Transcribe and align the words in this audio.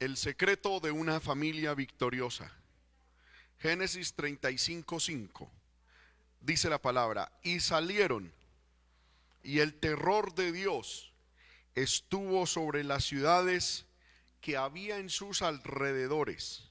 El 0.00 0.16
secreto 0.16 0.80
de 0.80 0.90
una 0.90 1.20
familia 1.20 1.74
victoriosa. 1.74 2.50
Génesis 3.58 4.16
35:5. 4.16 5.46
Dice 6.40 6.70
la 6.70 6.80
palabra, 6.80 7.30
y 7.42 7.60
salieron, 7.60 8.32
y 9.42 9.58
el 9.58 9.74
terror 9.74 10.34
de 10.34 10.52
Dios 10.52 11.12
estuvo 11.74 12.46
sobre 12.46 12.82
las 12.82 13.04
ciudades 13.04 13.84
que 14.40 14.56
había 14.56 14.96
en 14.96 15.10
sus 15.10 15.42
alrededores, 15.42 16.70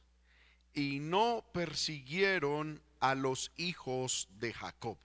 y 0.74 1.00
no 1.00 1.46
persiguieron 1.54 2.82
a 3.00 3.14
los 3.14 3.52
hijos 3.58 4.28
de 4.40 4.54
Jacob. 4.54 4.98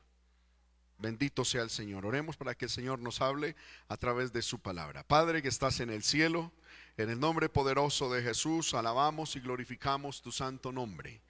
Bendito 0.96 1.44
sea 1.44 1.60
el 1.60 1.68
Señor. 1.68 2.06
Oremos 2.06 2.38
para 2.38 2.54
que 2.54 2.64
el 2.64 2.70
Señor 2.70 3.00
nos 3.00 3.20
hable 3.20 3.54
a 3.88 3.98
través 3.98 4.32
de 4.32 4.40
su 4.40 4.60
palabra. 4.60 5.02
Padre 5.06 5.42
que 5.42 5.48
estás 5.48 5.80
en 5.80 5.90
el 5.90 6.02
cielo, 6.02 6.52
en 6.96 7.10
el 7.10 7.18
nombre 7.18 7.48
poderoso 7.48 8.12
de 8.12 8.22
Jesús, 8.22 8.72
alabamos 8.72 9.34
y 9.34 9.40
glorificamos 9.40 10.22
tu 10.22 10.30
santo 10.30 10.70
nombre. 10.70 11.20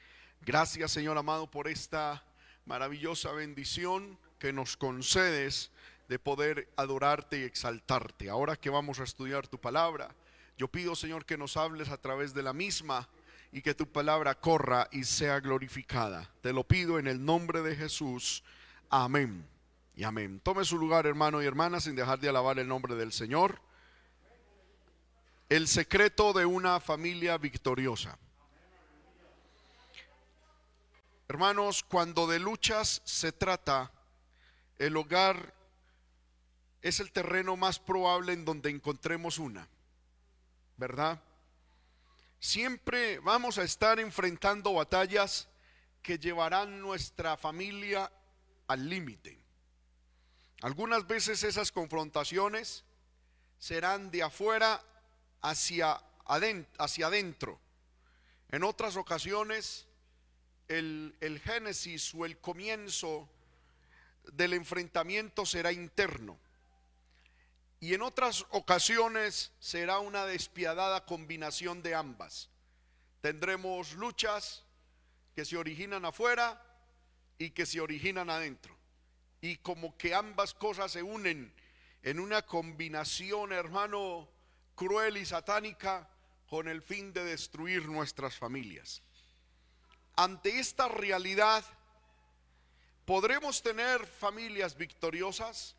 Gracias 0.42 0.92
Señor 0.92 1.16
amado 1.16 1.50
por 1.50 1.68
esta 1.68 2.22
maravillosa 2.66 3.32
bendición 3.32 4.18
que 4.38 4.52
nos 4.52 4.76
concedes 4.76 5.70
de 6.08 6.18
poder 6.18 6.68
adorarte 6.76 7.38
y 7.40 7.42
exaltarte. 7.44 8.28
Ahora 8.28 8.56
que 8.56 8.68
vamos 8.68 9.00
a 9.00 9.04
estudiar 9.04 9.48
tu 9.48 9.58
palabra, 9.58 10.14
yo 10.58 10.68
pido 10.68 10.94
Señor 10.94 11.24
que 11.24 11.38
nos 11.38 11.56
hables 11.56 11.88
a 11.88 11.96
través 11.96 12.34
de 12.34 12.42
la 12.42 12.52
misma 12.52 13.08
y 13.50 13.62
que 13.62 13.74
tu 13.74 13.86
palabra 13.86 14.34
corra 14.34 14.88
y 14.92 15.04
sea 15.04 15.40
glorificada. 15.40 16.30
Te 16.42 16.52
lo 16.52 16.64
pido 16.64 16.98
en 16.98 17.06
el 17.06 17.24
nombre 17.24 17.62
de 17.62 17.74
Jesús. 17.74 18.44
Amén. 18.90 19.46
Y 19.96 20.04
amén. 20.04 20.40
Tome 20.40 20.64
su 20.64 20.76
lugar, 20.76 21.06
hermano 21.06 21.42
y 21.42 21.46
hermana, 21.46 21.80
sin 21.80 21.94
dejar 21.94 22.18
de 22.18 22.28
alabar 22.28 22.58
el 22.58 22.68
nombre 22.68 22.96
del 22.96 23.12
Señor. 23.12 23.60
El 25.54 25.68
secreto 25.68 26.32
de 26.32 26.44
una 26.44 26.80
familia 26.80 27.38
victoriosa. 27.38 28.18
Hermanos, 31.28 31.84
cuando 31.84 32.26
de 32.26 32.40
luchas 32.40 33.00
se 33.04 33.30
trata, 33.30 33.92
el 34.80 34.96
hogar 34.96 35.54
es 36.82 36.98
el 36.98 37.12
terreno 37.12 37.56
más 37.56 37.78
probable 37.78 38.32
en 38.32 38.44
donde 38.44 38.68
encontremos 38.68 39.38
una, 39.38 39.68
¿verdad? 40.76 41.22
Siempre 42.40 43.20
vamos 43.20 43.56
a 43.56 43.62
estar 43.62 44.00
enfrentando 44.00 44.74
batallas 44.74 45.46
que 46.02 46.18
llevarán 46.18 46.80
nuestra 46.80 47.36
familia 47.36 48.10
al 48.66 48.88
límite. 48.88 49.40
Algunas 50.62 51.06
veces 51.06 51.44
esas 51.44 51.70
confrontaciones 51.70 52.84
serán 53.60 54.10
de 54.10 54.24
afuera 54.24 54.84
hacia 55.44 57.06
adentro. 57.06 57.60
En 58.50 58.64
otras 58.64 58.96
ocasiones 58.96 59.86
el, 60.68 61.14
el 61.20 61.40
génesis 61.40 62.14
o 62.14 62.24
el 62.24 62.38
comienzo 62.38 63.28
del 64.32 64.54
enfrentamiento 64.54 65.44
será 65.44 65.72
interno. 65.72 66.38
Y 67.80 67.92
en 67.92 68.02
otras 68.02 68.46
ocasiones 68.50 69.52
será 69.58 69.98
una 69.98 70.24
despiadada 70.24 71.04
combinación 71.04 71.82
de 71.82 71.94
ambas. 71.94 72.48
Tendremos 73.20 73.92
luchas 73.94 74.64
que 75.34 75.44
se 75.44 75.56
originan 75.56 76.04
afuera 76.04 76.62
y 77.36 77.50
que 77.50 77.66
se 77.66 77.80
originan 77.80 78.30
adentro. 78.30 78.74
Y 79.42 79.56
como 79.58 79.98
que 79.98 80.14
ambas 80.14 80.54
cosas 80.54 80.92
se 80.92 81.02
unen 81.02 81.52
en 82.02 82.20
una 82.20 82.42
combinación, 82.42 83.52
hermano, 83.52 84.28
cruel 84.74 85.16
y 85.16 85.26
satánica 85.26 86.08
con 86.48 86.68
el 86.68 86.82
fin 86.82 87.12
de 87.12 87.24
destruir 87.24 87.88
nuestras 87.88 88.36
familias 88.36 89.02
ante 90.16 90.58
esta 90.58 90.88
realidad, 90.88 91.64
¿podremos 93.04 93.62
tener 93.62 94.06
familias 94.06 94.76
victoriosas? 94.76 95.74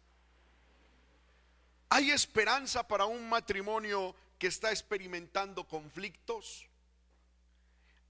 ¿Hay 1.90 2.12
esperanza 2.12 2.88
para 2.88 3.06
un 3.06 3.30
matrimonio 3.30 4.16
que 4.38 4.48
está 4.48 4.72
experimentando 4.72 5.66
conflictos? 5.68 6.68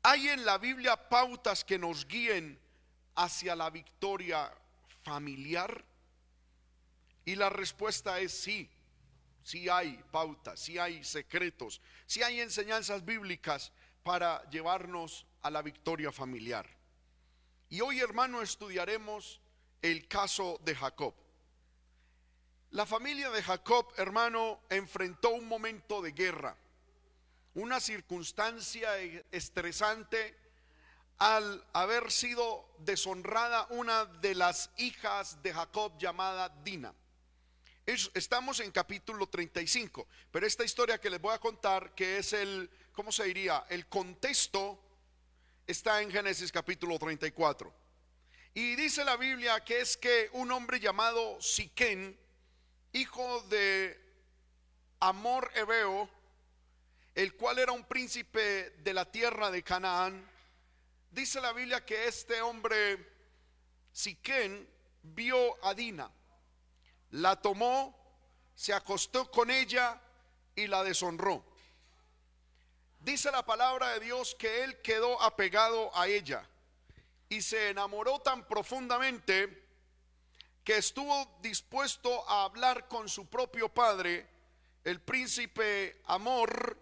¿Hay 0.02 0.30
en 0.30 0.46
la 0.46 0.58
Biblia 0.58 1.10
pautas 1.10 1.64
que 1.64 1.78
nos 1.78 2.08
guíen 2.08 2.60
hacia 3.16 3.56
la 3.56 3.70
victoria 3.70 4.52
familiar? 5.04 5.84
Y 7.26 7.36
la 7.36 7.50
respuesta 7.50 8.20
es 8.20 8.32
sí, 8.32 8.70
sí 9.46 9.70
hay 9.70 10.04
pautas, 10.12 10.60
sí 10.60 10.80
hay 10.80 11.04
secretos, 11.04 11.80
sí 12.08 12.24
hay 12.24 12.42
enseñanzas 12.42 13.06
bíblicas 13.06 13.72
para 14.02 14.44
llevarnos 14.50 15.28
a 15.44 15.52
la 15.52 15.62
victoria 15.62 16.12
familiar. 16.12 16.68
Y 17.70 17.80
hoy, 17.82 18.00
hermano, 18.00 18.42
estudiaremos 18.42 19.40
el 19.84 20.08
caso 20.08 20.60
de 20.66 20.74
Jacob. 20.76 21.14
La 22.72 22.88
familia 22.88 23.30
de 23.30 23.44
Jacob, 23.44 23.94
hermano, 23.98 24.62
enfrentó 24.68 25.30
un 25.30 25.48
momento 25.48 26.02
de 26.02 26.12
guerra, 26.12 26.58
una 27.54 27.80
circunstancia 27.80 28.98
estresante 29.32 30.36
al 31.20 31.64
haber 31.72 32.12
sido 32.12 32.68
deshonrada 32.80 33.68
una 33.70 34.06
de 34.06 34.34
las 34.34 34.72
hijas 34.78 35.44
de 35.44 35.54
Jacob 35.54 35.96
llamada 36.00 36.50
Dina. 36.64 36.96
Estamos 37.86 38.60
en 38.60 38.72
capítulo 38.72 39.28
35, 39.28 40.08
pero 40.32 40.48
esta 40.48 40.64
historia 40.64 41.00
que 41.00 41.10
les 41.10 41.22
voy 41.22 41.34
a 41.34 41.40
contar, 41.40 41.94
que 41.94 42.18
es 42.18 42.34
el, 42.34 42.70
¿cómo 42.94 43.12
se 43.12 43.26
diría? 43.26 43.66
El 43.70 43.88
contexto 43.88 44.80
está 45.68 46.02
en 46.02 46.12
Génesis 46.12 46.52
capítulo 46.52 46.98
34. 46.98 47.74
Y 48.56 48.76
dice 48.76 49.04
la 49.04 49.18
Biblia 49.18 49.64
que 49.64 49.82
es 49.82 49.98
que 49.98 50.30
un 50.34 50.52
hombre 50.52 50.80
llamado 50.80 51.40
Siquén, 51.42 52.18
hijo 52.94 53.42
de 53.50 54.00
Amor 55.00 55.52
Ebeo, 55.56 56.10
el 57.14 57.36
cual 57.36 57.60
era 57.60 57.72
un 57.72 57.86
príncipe 57.86 58.72
de 58.72 58.94
la 58.94 59.12
tierra 59.12 59.52
de 59.52 59.64
Canaán, 59.64 60.28
dice 61.12 61.40
la 61.40 61.54
Biblia 61.54 61.86
que 61.86 62.08
este 62.08 62.42
hombre 62.42 63.14
Siquén 63.92 64.68
vio 65.04 65.64
a 65.64 65.74
Dina, 65.74 66.10
la 67.16 67.38
tomó, 67.42 67.96
se 68.56 68.74
acostó 68.74 69.32
con 69.32 69.50
ella 69.50 70.02
y 70.54 70.68
la 70.68 70.84
deshonró. 70.84 71.46
Dice 73.00 73.32
la 73.32 73.46
palabra 73.46 73.92
de 73.92 74.02
Dios 74.02 74.36
que 74.36 74.64
él 74.64 74.82
quedó 74.82 75.22
apegado 75.22 75.96
a 75.96 76.08
ella 76.08 76.48
y 77.30 77.42
se 77.42 77.70
enamoró 77.70 78.20
tan 78.20 78.46
profundamente 78.46 79.64
que 80.64 80.78
estuvo 80.78 81.38
dispuesto 81.42 82.28
a 82.30 82.44
hablar 82.44 82.88
con 82.90 83.08
su 83.08 83.28
propio 83.28 83.70
padre, 83.70 84.28
el 84.84 85.00
príncipe 85.00 86.02
Amor 86.06 86.78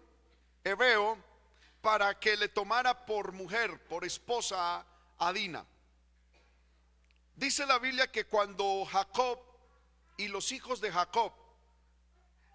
Ebeo, 0.64 1.22
para 1.80 2.18
que 2.18 2.36
le 2.36 2.48
tomara 2.48 3.06
por 3.06 3.32
mujer, 3.32 3.84
por 3.86 4.04
esposa 4.04 4.84
a 5.18 5.32
Dina. 5.32 5.64
Dice 7.36 7.66
la 7.66 7.78
Biblia 7.78 8.10
que 8.10 8.24
cuando 8.26 8.84
Jacob 8.86 9.53
y 10.16 10.28
los 10.28 10.52
hijos 10.52 10.80
de 10.80 10.92
Jacob 10.92 11.32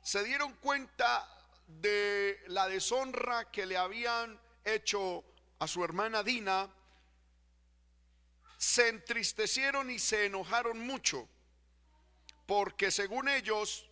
se 0.01 0.23
dieron 0.23 0.53
cuenta 0.55 1.27
de 1.67 2.41
la 2.47 2.67
deshonra 2.67 3.51
que 3.51 3.65
le 3.65 3.77
habían 3.77 4.39
hecho 4.63 5.23
a 5.59 5.67
su 5.67 5.83
hermana 5.83 6.23
Dina, 6.23 6.69
se 8.57 8.89
entristecieron 8.89 9.89
y 9.91 9.99
se 9.99 10.25
enojaron 10.25 10.79
mucho, 10.79 11.27
porque 12.45 12.91
según 12.91 13.29
ellos, 13.29 13.87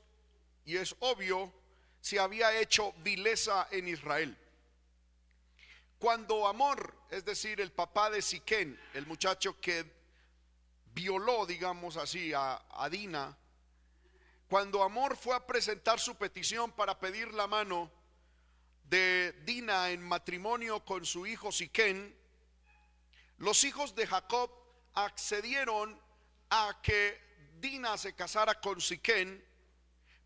y 0.65 0.77
es 0.77 0.95
obvio, 0.99 1.53
se 2.01 2.19
había 2.19 2.57
hecho 2.59 2.93
vileza 2.99 3.67
en 3.71 3.87
Israel. 3.87 4.37
Cuando 5.99 6.47
Amor, 6.47 6.95
es 7.09 7.25
decir, 7.25 7.59
el 7.59 7.71
papá 7.71 8.09
de 8.09 8.21
Siquén, 8.21 8.79
el 8.93 9.05
muchacho 9.07 9.59
que 9.59 9.85
violó, 10.93 11.45
digamos 11.45 11.97
así, 11.97 12.33
a, 12.33 12.61
a 12.69 12.89
Dina, 12.89 13.37
cuando 14.47 14.83
Amor 14.83 15.17
fue 15.17 15.35
a 15.35 15.45
presentar 15.45 15.99
su 15.99 16.15
petición 16.15 16.71
para 16.71 16.99
pedir 16.99 17.33
la 17.33 17.47
mano 17.47 17.91
de 18.83 19.33
Dina 19.43 19.89
en 19.89 20.01
matrimonio 20.01 20.85
con 20.85 21.05
su 21.05 21.27
hijo 21.27 21.51
Siquén, 21.51 22.15
los 23.37 23.63
hijos 23.65 23.93
de 23.93 24.07
Jacob 24.07 24.49
accedieron 24.93 25.99
a 26.49 26.79
que 26.81 27.19
Dina 27.59 27.97
se 27.97 28.15
casara 28.15 28.59
con 28.61 28.79
Siquén, 28.79 29.43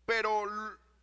pero 0.06 0.44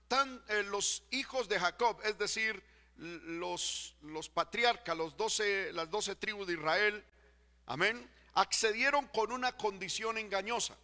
tan, 0.08 0.42
eh, 0.48 0.64
los 0.64 1.04
hijos 1.12 1.50
de 1.50 1.60
Jacob, 1.60 2.00
es 2.06 2.18
decir, 2.18 2.64
los, 2.96 3.96
los 4.02 4.30
patriarcas, 4.30 4.96
los 4.96 5.16
doce, 5.18 5.72
las 5.74 5.90
doce 5.90 6.16
tribus 6.16 6.48
de 6.48 6.54
Israel, 6.54 7.06
amén, 7.66 8.10
accedieron 8.34 9.08
con 9.08 9.32
una 9.32 9.58
condición 9.58 10.18
engañosa. 10.18 10.78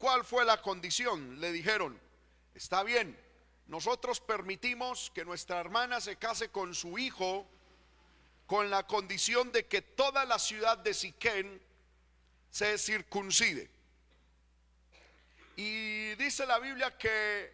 ¿Cuál 0.00 0.24
fue 0.24 0.46
la 0.46 0.62
condición? 0.62 1.38
Le 1.42 1.52
dijeron, 1.52 2.00
está 2.54 2.82
bien, 2.82 3.14
nosotros 3.66 4.18
permitimos 4.18 5.10
que 5.14 5.26
nuestra 5.26 5.60
hermana 5.60 6.00
se 6.00 6.16
case 6.16 6.48
con 6.48 6.74
su 6.74 6.96
hijo 6.96 7.46
con 8.46 8.70
la 8.70 8.86
condición 8.86 9.52
de 9.52 9.66
que 9.66 9.82
toda 9.82 10.24
la 10.24 10.38
ciudad 10.38 10.78
de 10.78 10.94
Siquén 10.94 11.62
se 12.48 12.78
circuncide. 12.78 13.70
Y 15.56 16.14
dice 16.14 16.46
la 16.46 16.58
Biblia 16.60 16.96
que, 16.96 17.52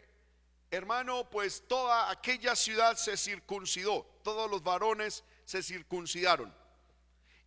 hermano, 0.71 1.29
pues 1.29 1.67
toda 1.67 2.13
aquella 2.13 2.55
ciudad 2.55 2.97
se 2.97 3.17
circuncidó, 3.17 4.07
todos 4.23 4.49
los 4.49 4.63
varones 4.63 5.25
se 5.45 5.65
circuncidaron. 5.65 6.55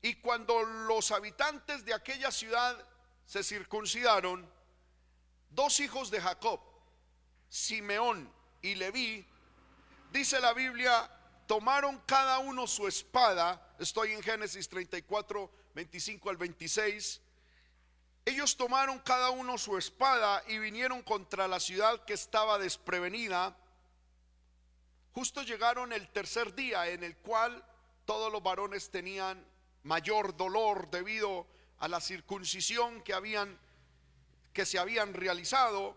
Y 0.01 0.15
cuando 0.15 0.61
los 0.61 1.11
habitantes 1.11 1.85
de 1.85 1.93
aquella 1.93 2.31
ciudad 2.31 2.85
se 3.25 3.45
circuncidaron, 3.45 4.58
dos 5.49 5.79
hijos 5.79 6.11
de 6.11 6.21
Jacob, 6.21 6.59
Simeón 7.47 8.31
y 8.61 8.75
Leví, 8.75 9.25
dice 10.11 10.39
la 10.39 10.53
Biblia, 10.53 11.09
tomaron 11.47 12.01
cada 12.05 12.39
uno 12.39 12.67
su 12.67 12.87
espada, 12.87 13.75
estoy 13.79 14.11
en 14.11 14.21
Génesis 14.21 14.69
34, 14.69 15.51
25 15.73 16.29
al 16.29 16.37
26, 16.37 17.21
ellos 18.25 18.57
tomaron 18.57 18.99
cada 18.99 19.31
uno 19.31 19.57
su 19.57 19.77
espada 19.77 20.43
y 20.47 20.59
vinieron 20.59 21.01
contra 21.01 21.47
la 21.47 21.59
ciudad 21.59 22.03
que 22.05 22.13
estaba 22.13 22.59
desprevenida. 22.59 23.57
Justo 25.13 25.41
llegaron 25.41 25.93
el 25.93 26.07
tercer 26.09 26.53
día 26.53 26.87
en 26.89 27.03
el 27.03 27.17
cual 27.17 27.65
todos 28.05 28.31
los 28.31 28.43
varones 28.43 28.91
tenían 28.91 29.43
mayor 29.81 30.37
dolor 30.37 30.91
debido 30.91 31.47
a 31.79 31.87
la 31.87 31.99
circuncisión 31.99 33.01
que 33.01 33.13
habían 33.13 33.59
que 34.59 34.65
se 34.65 34.77
habían 34.77 35.13
realizado 35.13 35.95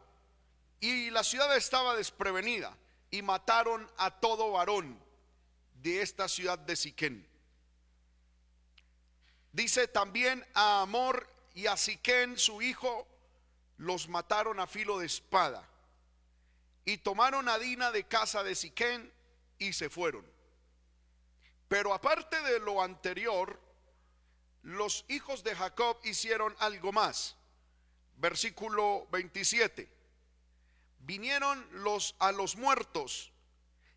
y 0.79 1.11
la 1.11 1.25
ciudad 1.25 1.57
estaba 1.57 1.97
desprevenida 1.97 2.79
y 3.11 3.21
mataron 3.21 3.91
a 3.97 4.21
todo 4.21 4.53
varón 4.53 5.03
de 5.83 6.01
esta 6.01 6.29
ciudad 6.29 6.61
de 6.61 6.77
Siquén. 6.77 7.29
Dice 9.51 9.89
también 9.89 10.47
a 10.55 10.83
Amor 10.83 11.29
y 11.55 11.67
a 11.67 11.77
Siquén 11.77 12.39
su 12.39 12.63
hijo 12.63 13.09
los 13.79 14.09
mataron 14.09 14.61
a 14.61 14.69
filo 14.69 14.97
de 15.01 15.07
espada 15.07 15.69
y 16.85 16.99
tomaron 16.99 17.49
a 17.49 17.59
Dina 17.59 17.91
de 17.91 18.07
casa 18.07 18.45
de 18.45 18.55
Siquén 18.55 19.13
y 19.59 19.73
se 19.73 19.91
fueron. 19.91 20.25
Pero 21.67 21.93
aparte 21.93 22.41
de 22.43 22.61
lo 22.61 22.81
anterior, 22.81 23.59
los 24.63 25.05
hijos 25.09 25.43
de 25.43 25.57
Jacob 25.57 25.99
hicieron 26.05 26.55
algo 26.61 26.93
más. 26.93 27.42
Versículo 28.23 29.09
27. 29.11 29.93
Vinieron 31.01 31.67
los 31.83 32.15
a 32.21 32.31
los 32.31 32.55
muertos 32.55 33.33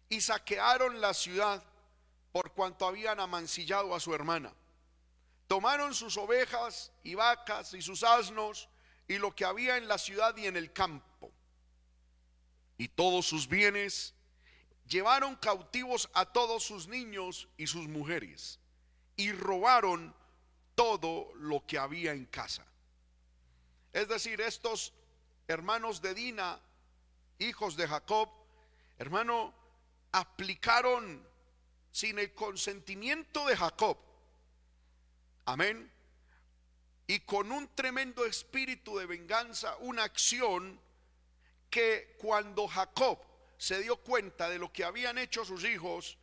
y 0.10 0.20
saquearon 0.20 1.00
la 1.00 1.14
ciudad 1.14 1.64
por 2.32 2.52
cuanto 2.54 2.88
habían 2.88 3.20
amancillado 3.20 3.94
a 3.94 4.00
su 4.00 4.16
hermana. 4.16 4.52
Tomaron 5.46 5.94
sus 5.94 6.18
ovejas 6.18 6.92
y 7.04 7.14
vacas 7.14 7.76
y 7.76 7.84
sus 7.84 8.02
asnos 8.02 8.68
y 9.08 9.20
lo 9.20 9.36
que 9.36 9.46
había 9.46 9.78
en 9.78 9.88
la 9.88 10.00
ciudad 10.00 10.36
y 10.38 10.48
en 10.48 10.58
el 10.58 10.74
campo. 10.74 11.32
Y 12.80 12.88
todos 12.88 13.28
sus 13.28 13.48
bienes 13.48 14.16
llevaron 14.88 15.36
cautivos 15.36 16.10
a 16.16 16.26
todos 16.26 16.64
sus 16.64 16.88
niños 16.88 17.48
y 17.58 17.68
sus 17.68 17.88
mujeres 17.88 18.60
y 19.18 19.32
robaron 19.34 20.16
todo 20.74 21.32
lo 21.36 21.64
que 21.68 21.78
había 21.78 22.14
en 22.14 22.26
casa. 22.26 22.66
Es 23.96 24.10
decir, 24.10 24.42
estos 24.42 24.92
hermanos 25.48 26.02
de 26.02 26.14
Dina, 26.14 26.60
hijos 27.40 27.78
de 27.78 27.88
Jacob, 27.88 28.30
hermano, 28.98 29.54
aplicaron 30.12 31.26
sin 31.92 32.20
el 32.20 32.34
consentimiento 32.34 33.48
de 33.48 33.56
Jacob 33.56 33.98
Amén. 35.46 35.92
Y 37.08 37.20
con 37.22 37.52
un 37.52 37.74
tremendo 37.76 38.26
espíritu 38.26 38.98
de 38.98 39.06
venganza, 39.06 39.78
una 39.78 40.04
acción 40.04 40.78
que 41.70 42.18
cuando 42.20 42.68
Jacob 42.68 43.20
se 43.58 43.80
dio 43.80 43.96
cuenta 43.98 44.50
de 44.50 44.58
lo 44.58 44.74
que 44.74 44.84
habían 44.84 45.20
hecho 45.20 45.46
sus 45.46 45.64
hijos, 45.64 46.18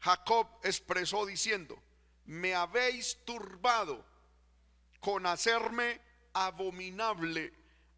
Jacob 0.00 0.48
expresó 0.62 1.24
diciendo, 1.24 1.80
me 2.24 2.54
habéis 2.54 3.24
turbado 3.24 4.04
con 4.98 5.24
hacerme 5.24 6.05
abominable 6.44 7.52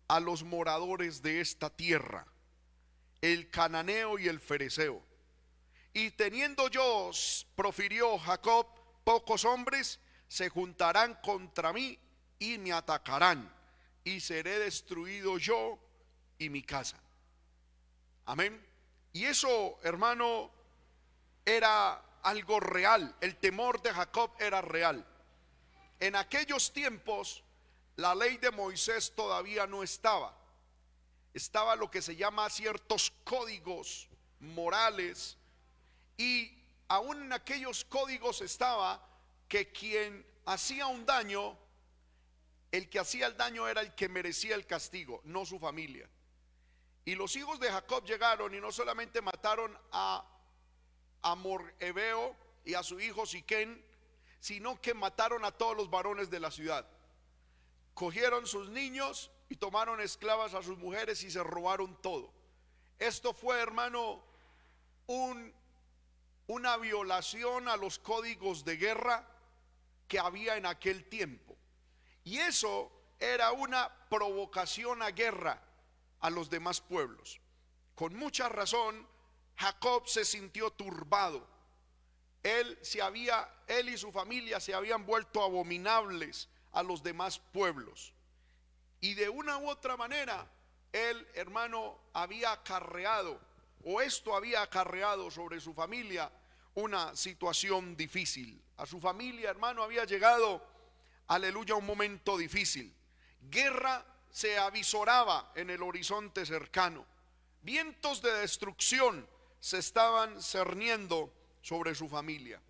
a 0.07 0.21
los 0.21 0.45
moradores 0.45 1.23
de 1.23 1.41
esta 1.41 1.71
tierra, 1.71 2.25
el 3.21 3.51
cananeo 3.51 4.17
y 4.19 4.29
el 4.29 4.39
fereceo. 4.39 5.03
Y 5.93 6.13
teniendo 6.13 6.69
yo, 6.69 7.11
profirió 7.57 8.17
Jacob, 8.19 8.69
pocos 9.03 9.45
hombres, 9.45 9.99
se 10.29 10.49
juntarán 10.51 11.15
contra 11.23 11.73
mí 11.73 11.99
y 12.39 12.59
me 12.59 12.73
atacarán 12.73 13.53
y 14.05 14.21
seré 14.21 14.61
destruido 14.61 15.39
yo 15.39 15.79
y 16.39 16.49
mi 16.49 16.63
casa. 16.63 17.03
Amén. 18.25 18.65
Y 19.13 19.25
eso, 19.25 19.81
hermano, 19.83 20.53
era 21.45 22.01
algo 22.23 22.61
real. 22.61 23.17
El 23.21 23.37
temor 23.37 23.83
de 23.83 23.93
Jacob 23.93 24.31
era 24.39 24.61
real. 24.61 25.05
En 25.99 26.15
aquellos 26.15 26.73
tiempos, 26.73 27.43
la 27.99 28.15
ley 28.15 28.37
de 28.37 28.53
Moisés 28.53 29.13
todavía 29.13 29.67
no 29.67 29.83
estaba. 29.83 30.33
Estaba 31.35 31.75
lo 31.75 31.91
que 31.91 32.01
se 32.01 32.15
llama 32.15 32.49
ciertos 32.49 33.13
códigos 33.25 34.09
morales. 34.39 35.37
Y 36.17 36.63
aún 36.87 37.23
en 37.23 37.33
aquellos 37.33 37.85
códigos 37.85 38.41
estaba 38.41 39.05
que 39.49 39.73
quien 39.73 40.25
hacía 40.47 40.87
un 40.87 41.05
daño, 41.05 41.59
el 42.71 42.89
que 42.89 43.01
hacía 43.01 43.27
el 43.27 43.37
daño 43.37 43.67
era 43.67 43.81
el 43.81 43.93
que 43.97 44.09
merecía 44.09 44.55
el 44.55 44.65
castigo, 44.65 45.21
no 45.25 45.45
su 45.45 45.59
familia. 45.59 46.09
Y 47.05 47.17
los 47.17 47.35
hijos 47.35 47.59
de 47.59 47.69
Jacob 47.69 48.05
llegaron 48.05 48.55
y 48.55 48.61
no 48.61 48.71
solamente 48.71 49.21
mataron 49.21 49.77
a 49.91 50.25
Amor 51.23 51.75
Ebeo 51.81 52.37
y 52.65 52.75
a 52.75 52.85
su 52.85 53.01
hijo 53.01 53.27
Siquén, 53.27 53.85
sino 54.39 54.81
que 54.81 54.95
mataron 54.95 55.45
a 55.45 55.51
todos 55.51 55.77
los 55.77 55.91
varones 55.91 56.31
de 56.31 56.39
la 56.39 56.53
ciudad. 56.53 56.89
Cogieron 57.99 58.47
sus 58.47 58.69
niños 58.71 59.29
y 59.49 59.57
tomaron 59.57 60.01
esclavas 60.01 60.55
a 60.55 60.63
sus 60.63 60.79
mujeres 60.79 61.25
y 61.25 61.33
se 61.33 61.43
robaron 61.43 62.01
todo. 62.01 62.33
Esto 62.97 63.35
fue, 63.35 63.59
hermano, 63.61 64.23
un, 65.09 65.53
una 66.47 66.77
violación 66.77 67.67
a 67.67 67.77
los 67.77 67.99
códigos 67.99 68.65
de 68.65 68.77
guerra 68.77 69.29
que 70.07 70.21
había 70.21 70.57
en 70.57 70.67
aquel 70.67 71.09
tiempo. 71.09 71.57
Y 72.23 72.39
eso 72.39 72.93
era 73.19 73.51
una 73.51 73.93
provocación 74.09 75.03
a 75.03 75.11
guerra 75.11 75.61
a 76.21 76.31
los 76.31 76.49
demás 76.49 76.81
pueblos. 76.81 77.41
Con 77.97 78.15
mucha 78.15 78.49
razón, 78.49 79.09
Jacob 79.57 80.07
se 80.07 80.25
sintió 80.25 80.71
turbado. 80.71 81.45
Él 82.45 82.79
se 82.81 83.03
había 83.03 83.53
él 83.67 83.89
y 83.89 83.99
su 83.99 84.13
familia 84.13 84.61
se 84.61 84.73
habían 84.73 85.05
vuelto 85.05 85.43
abominables 85.43 86.49
a 86.73 86.83
los 86.83 87.03
demás 87.03 87.39
pueblos. 87.39 88.13
Y 89.01 89.15
de 89.15 89.29
una 89.29 89.59
u 89.59 89.69
otra 89.69 89.97
manera, 89.97 90.51
él, 90.93 91.27
hermano, 91.35 91.99
había 92.13 92.53
acarreado 92.53 93.41
o 93.85 94.01
esto 94.01 94.35
había 94.35 94.63
acarreado 94.63 95.31
sobre 95.31 95.61
su 95.61 95.73
familia 95.73 96.31
una 96.75 97.15
situación 97.17 97.97
difícil. 97.97 98.63
A 98.77 98.87
su 98.87 99.01
familia, 99.01 99.51
hermano, 99.51 99.83
había 99.83 100.05
llegado, 100.05 100.65
aleluya, 101.29 101.75
un 101.75 101.87
momento 101.87 102.37
difícil. 102.37 102.95
Guerra 103.41 104.05
se 104.31 104.59
avisoraba 104.59 105.53
en 105.55 105.71
el 105.71 105.83
horizonte 105.83 106.45
cercano. 106.47 107.07
Vientos 107.63 108.23
de 108.23 108.33
destrucción 108.33 109.29
se 109.61 109.79
estaban 109.79 110.41
cerniendo 110.41 111.33
sobre 111.63 111.95
su 111.95 112.09
familia. 112.09 112.61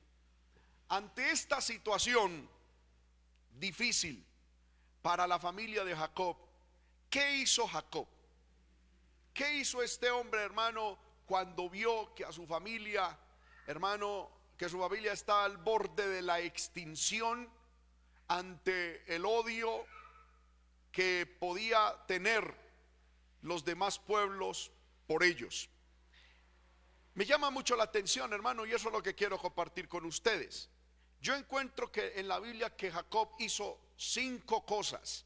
Ante 0.89 1.31
esta 1.31 1.61
situación 1.61 2.49
difícil 3.59 4.25
para 5.03 5.27
la 5.27 5.39
familia 5.39 5.85
de 5.85 5.97
Jacob, 5.97 6.37
¿qué 7.11 7.37
hizo 7.37 7.67
Jacob? 7.67 8.07
¿Qué 9.33 9.59
hizo 9.59 9.83
este 9.83 10.11
hombre, 10.11 10.43
hermano, 10.43 10.99
cuando 11.27 11.69
vio 11.71 12.15
que 12.15 12.25
a 12.25 12.33
su 12.33 12.47
familia 12.47 13.17
hermano, 13.69 14.31
que 14.57 14.69
su 14.69 14.81
familia 14.81 15.13
está 15.13 15.45
al 15.45 15.59
borde 15.59 16.09
de 16.09 16.23
la 16.23 16.41
extinción 16.41 17.49
ante 18.27 19.15
el 19.15 19.27
odio 19.27 19.85
que 20.91 21.27
podía 21.39 21.95
tener 22.07 22.55
los 23.43 23.65
demás 23.65 23.99
pueblos 23.99 24.73
por 25.07 25.23
ellos. 25.23 25.69
Me 27.15 27.27
llama 27.27 27.51
mucho 27.51 27.77
la 27.77 27.85
atención, 27.85 28.33
hermano, 28.33 28.65
y 28.65 28.73
eso 28.73 28.89
es 28.89 28.95
lo 28.95 29.03
que 29.03 29.15
quiero 29.15 29.39
compartir 29.39 29.87
con 29.87 30.07
ustedes. 30.07 30.71
Yo 31.21 31.35
encuentro 31.35 31.91
que 31.91 32.13
en 32.17 32.29
la 32.29 32.39
Biblia 32.39 32.75
que 32.77 32.91
Jacob 32.91 33.31
hizo 33.39 33.79
cinco 33.97 34.65
cosas 34.65 35.25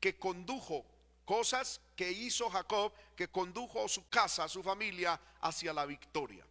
que 0.00 0.18
condujo 0.18 0.86
cosas 1.24 1.80
que 1.96 2.10
hizo 2.10 2.50
Jacob 2.50 2.92
que 3.16 3.28
condujo 3.28 3.88
su 3.88 4.08
casa, 4.08 4.48
su 4.48 4.62
familia, 4.62 5.20
hacia 5.40 5.72
la 5.72 5.86
victoria. 5.86 6.46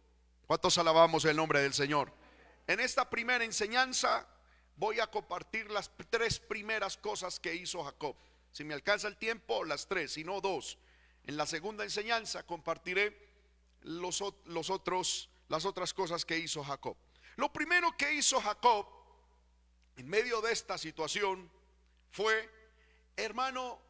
¿Cuántos 0.46 0.78
alabamos 0.78 1.24
el 1.24 1.36
nombre 1.36 1.60
del 1.60 1.74
Señor? 1.74 2.12
En 2.66 2.80
esta 2.80 3.08
primera 3.08 3.44
enseñanza 3.44 4.26
voy 4.76 5.00
a 5.00 5.06
compartir 5.06 5.70
las 5.70 5.90
tres 6.10 6.38
primeras 6.38 6.96
cosas 6.96 7.38
que 7.38 7.54
hizo 7.54 7.84
Jacob. 7.84 8.16
Si 8.52 8.64
me 8.64 8.74
alcanza 8.74 9.08
el 9.08 9.16
tiempo, 9.16 9.64
las 9.64 9.86
tres, 9.86 10.12
si 10.12 10.24
no 10.24 10.40
dos. 10.40 10.78
En 11.24 11.36
la 11.36 11.46
segunda 11.46 11.84
enseñanza 11.84 12.44
compartiré 12.44 13.16
los, 13.82 14.22
los 14.44 14.70
otros, 14.70 15.28
las 15.48 15.64
otras 15.64 15.92
cosas 15.92 16.24
que 16.24 16.38
hizo 16.38 16.62
Jacob. 16.62 16.96
Lo 17.36 17.52
primero 17.52 17.96
que 17.96 18.12
hizo 18.12 18.40
Jacob 18.40 18.86
en 19.96 20.08
medio 20.08 20.40
de 20.40 20.52
esta 20.52 20.78
situación 20.78 21.50
fue, 22.10 22.50
hermano, 23.16 23.80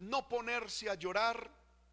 no 0.00 0.28
ponerse 0.28 0.88
a 0.88 0.94
llorar, 0.94 1.50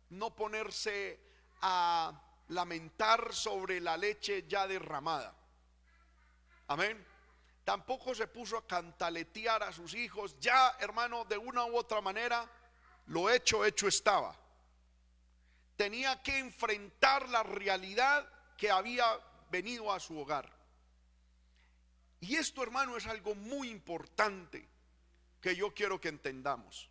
no 0.09 0.35
ponerse 0.35 1.19
a 1.61 2.21
lamentar 2.49 3.33
sobre 3.33 3.81
la 3.81 3.97
leche 3.97 4.45
ya 4.47 4.67
derramada. 4.67 5.35
Amén. 6.67 7.05
Tampoco 7.63 8.15
se 8.15 8.27
puso 8.27 8.57
a 8.57 8.65
cantaletear 8.65 9.63
a 9.63 9.73
sus 9.73 9.93
hijos. 9.93 10.39
Ya, 10.39 10.77
hermano, 10.79 11.25
de 11.25 11.37
una 11.37 11.65
u 11.65 11.75
otra 11.75 11.99
manera, 11.99 12.49
lo 13.07 13.29
hecho, 13.29 13.65
hecho 13.65 13.87
estaba. 13.87 14.33
Tenía 15.75 16.21
que 16.23 16.39
enfrentar 16.39 17.27
la 17.27 17.43
realidad 17.43 18.27
que 18.57 18.71
había 18.71 19.19
venido 19.49 19.91
a 19.91 19.99
su 19.99 20.17
hogar. 20.17 20.51
Y 22.19 22.35
esto, 22.35 22.63
hermano, 22.63 22.97
es 22.97 23.05
algo 23.05 23.35
muy 23.35 23.69
importante 23.69 24.67
que 25.41 25.55
yo 25.55 25.73
quiero 25.73 26.01
que 26.01 26.09
entendamos. 26.09 26.89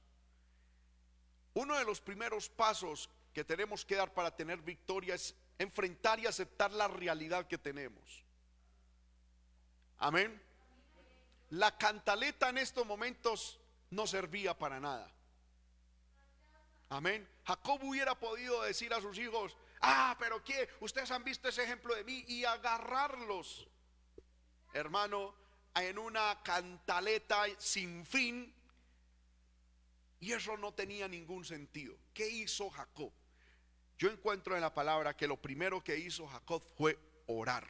Uno 1.54 1.76
de 1.76 1.84
los 1.84 2.00
primeros 2.00 2.48
pasos 2.48 3.10
que 3.32 3.44
tenemos 3.44 3.84
que 3.84 3.96
dar 3.96 4.12
para 4.14 4.34
tener 4.34 4.62
victoria 4.62 5.14
es 5.14 5.34
enfrentar 5.58 6.20
y 6.20 6.26
aceptar 6.26 6.72
la 6.72 6.88
realidad 6.88 7.46
que 7.46 7.58
tenemos. 7.58 8.25
Amén. 9.98 10.40
La 11.50 11.76
cantaleta 11.76 12.48
en 12.50 12.58
estos 12.58 12.86
momentos 12.86 13.58
no 13.90 14.06
servía 14.06 14.56
para 14.56 14.80
nada. 14.80 15.10
Amén. 16.88 17.28
Jacob 17.44 17.82
hubiera 17.82 18.14
podido 18.18 18.62
decir 18.62 18.92
a 18.92 19.00
sus 19.00 19.18
hijos, 19.18 19.56
ah, 19.86 20.16
pero 20.18 20.42
¿qué? 20.42 20.68
Ustedes 20.80 21.10
han 21.10 21.24
visto 21.24 21.48
ese 21.48 21.64
ejemplo 21.64 21.94
de 21.94 22.04
mí 22.04 22.24
y 22.28 22.44
agarrarlos, 22.44 23.68
hermano, 24.72 25.34
en 25.74 25.98
una 25.98 26.42
cantaleta 26.42 27.44
sin 27.58 28.04
fin. 28.04 28.52
Y 30.20 30.32
eso 30.32 30.56
no 30.56 30.72
tenía 30.72 31.06
ningún 31.06 31.44
sentido. 31.44 31.96
¿Qué 32.12 32.28
hizo 32.28 32.70
Jacob? 32.70 33.12
Yo 33.98 34.10
encuentro 34.10 34.54
en 34.54 34.60
la 34.60 34.74
palabra 34.74 35.16
que 35.16 35.26
lo 35.26 35.36
primero 35.36 35.82
que 35.82 35.96
hizo 35.96 36.26
Jacob 36.26 36.62
fue 36.76 36.98
orar. 37.26 37.66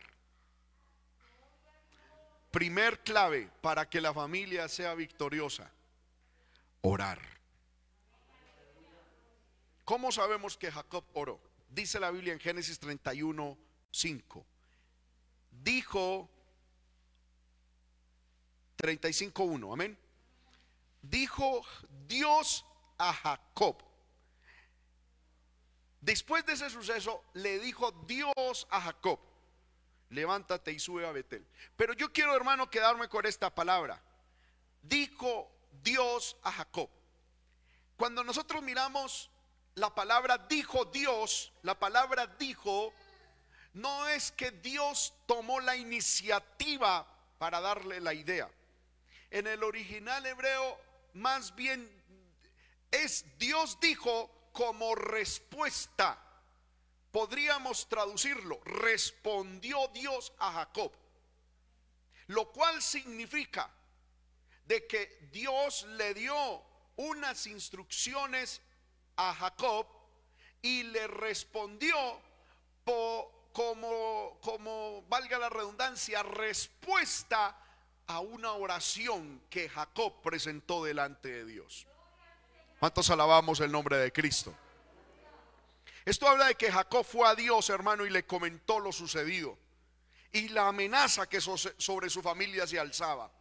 Primer 2.50 3.00
clave 3.02 3.50
para 3.60 3.88
que 3.88 4.00
la 4.00 4.14
familia 4.14 4.68
sea 4.68 4.94
victoriosa, 4.94 5.70
orar. 6.80 7.20
¿Cómo 9.84 10.10
sabemos 10.10 10.56
que 10.56 10.72
Jacob 10.72 11.04
oró? 11.12 11.45
Dice 11.76 12.00
la 12.00 12.10
Biblia 12.10 12.32
en 12.32 12.40
Génesis 12.40 12.78
31, 12.78 13.58
5. 13.90 14.46
Dijo 15.50 16.30
35.1, 18.78 19.72
amén. 19.74 19.98
Dijo 21.02 21.62
Dios 22.08 22.64
a 22.96 23.12
Jacob, 23.12 23.84
Después 26.00 26.46
de 26.46 26.54
ese 26.54 26.70
suceso, 26.70 27.22
le 27.34 27.58
dijo 27.58 27.90
Dios 28.06 28.66
a 28.70 28.80
Jacob, 28.80 29.20
levántate 30.08 30.72
y 30.72 30.78
sube 30.78 31.06
a 31.06 31.12
Betel. 31.12 31.46
Pero 31.76 31.92
yo 31.92 32.10
quiero, 32.10 32.34
hermano, 32.34 32.70
quedarme 32.70 33.10
con 33.10 33.26
esta 33.26 33.54
palabra. 33.54 34.02
Dijo 34.80 35.50
Dios 35.82 36.38
a 36.42 36.52
Jacob. 36.52 36.88
Cuando 37.98 38.24
nosotros 38.24 38.62
miramos 38.62 39.30
la 39.76 39.94
palabra 39.94 40.38
dijo 40.38 40.86
Dios, 40.86 41.52
la 41.62 41.78
palabra 41.78 42.26
dijo, 42.26 42.92
no 43.74 44.08
es 44.08 44.32
que 44.32 44.50
Dios 44.50 45.12
tomó 45.26 45.60
la 45.60 45.76
iniciativa 45.76 47.06
para 47.38 47.60
darle 47.60 48.00
la 48.00 48.14
idea. 48.14 48.50
En 49.30 49.46
el 49.46 49.62
original 49.62 50.24
hebreo, 50.24 50.80
más 51.12 51.54
bien 51.54 51.90
es 52.90 53.26
Dios 53.38 53.78
dijo 53.78 54.48
como 54.52 54.94
respuesta. 54.94 56.22
Podríamos 57.12 57.86
traducirlo, 57.86 58.58
respondió 58.64 59.88
Dios 59.88 60.32
a 60.38 60.52
Jacob. 60.52 60.92
Lo 62.28 62.50
cual 62.50 62.80
significa 62.80 63.70
de 64.64 64.86
que 64.86 65.28
Dios 65.30 65.82
le 65.82 66.14
dio 66.14 66.64
unas 66.96 67.46
instrucciones 67.46 68.62
a 69.16 69.34
Jacob 69.34 69.86
y 70.62 70.84
le 70.84 71.06
respondió 71.06 71.96
como, 72.84 74.38
como, 74.40 75.04
valga 75.08 75.38
la 75.38 75.48
redundancia, 75.48 76.22
respuesta 76.22 77.58
a 78.06 78.20
una 78.20 78.52
oración 78.52 79.42
que 79.50 79.68
Jacob 79.68 80.22
presentó 80.22 80.84
delante 80.84 81.28
de 81.28 81.44
Dios. 81.44 81.86
¿Cuántos 82.78 83.10
alabamos 83.10 83.60
el 83.60 83.72
nombre 83.72 83.96
de 83.96 84.12
Cristo? 84.12 84.54
Esto 86.04 86.28
habla 86.28 86.48
de 86.48 86.54
que 86.54 86.70
Jacob 86.70 87.04
fue 87.04 87.26
a 87.26 87.34
Dios, 87.34 87.70
hermano, 87.70 88.06
y 88.06 88.10
le 88.10 88.26
comentó 88.26 88.78
lo 88.78 88.92
sucedido 88.92 89.58
y 90.32 90.48
la 90.48 90.68
amenaza 90.68 91.28
que 91.28 91.40
sobre 91.40 92.10
su 92.10 92.22
familia 92.22 92.66
se 92.66 92.78
alzaba. 92.78 93.32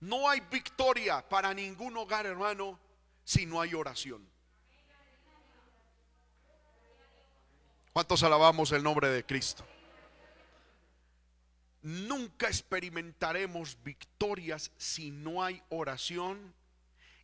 No 0.00 0.28
hay 0.28 0.40
victoria 0.40 1.28
para 1.28 1.52
ningún 1.52 1.96
hogar, 1.98 2.24
hermano, 2.24 2.80
si 3.24 3.44
no 3.44 3.60
hay 3.60 3.74
oración. 3.74 4.29
¿Cuántos 7.92 8.22
alabamos 8.22 8.70
el 8.70 8.84
nombre 8.84 9.08
de 9.08 9.26
Cristo? 9.26 9.66
Nunca 11.82 12.46
experimentaremos 12.46 13.82
victorias 13.82 14.70
si 14.76 15.10
no 15.10 15.42
hay 15.42 15.60
oración 15.70 16.54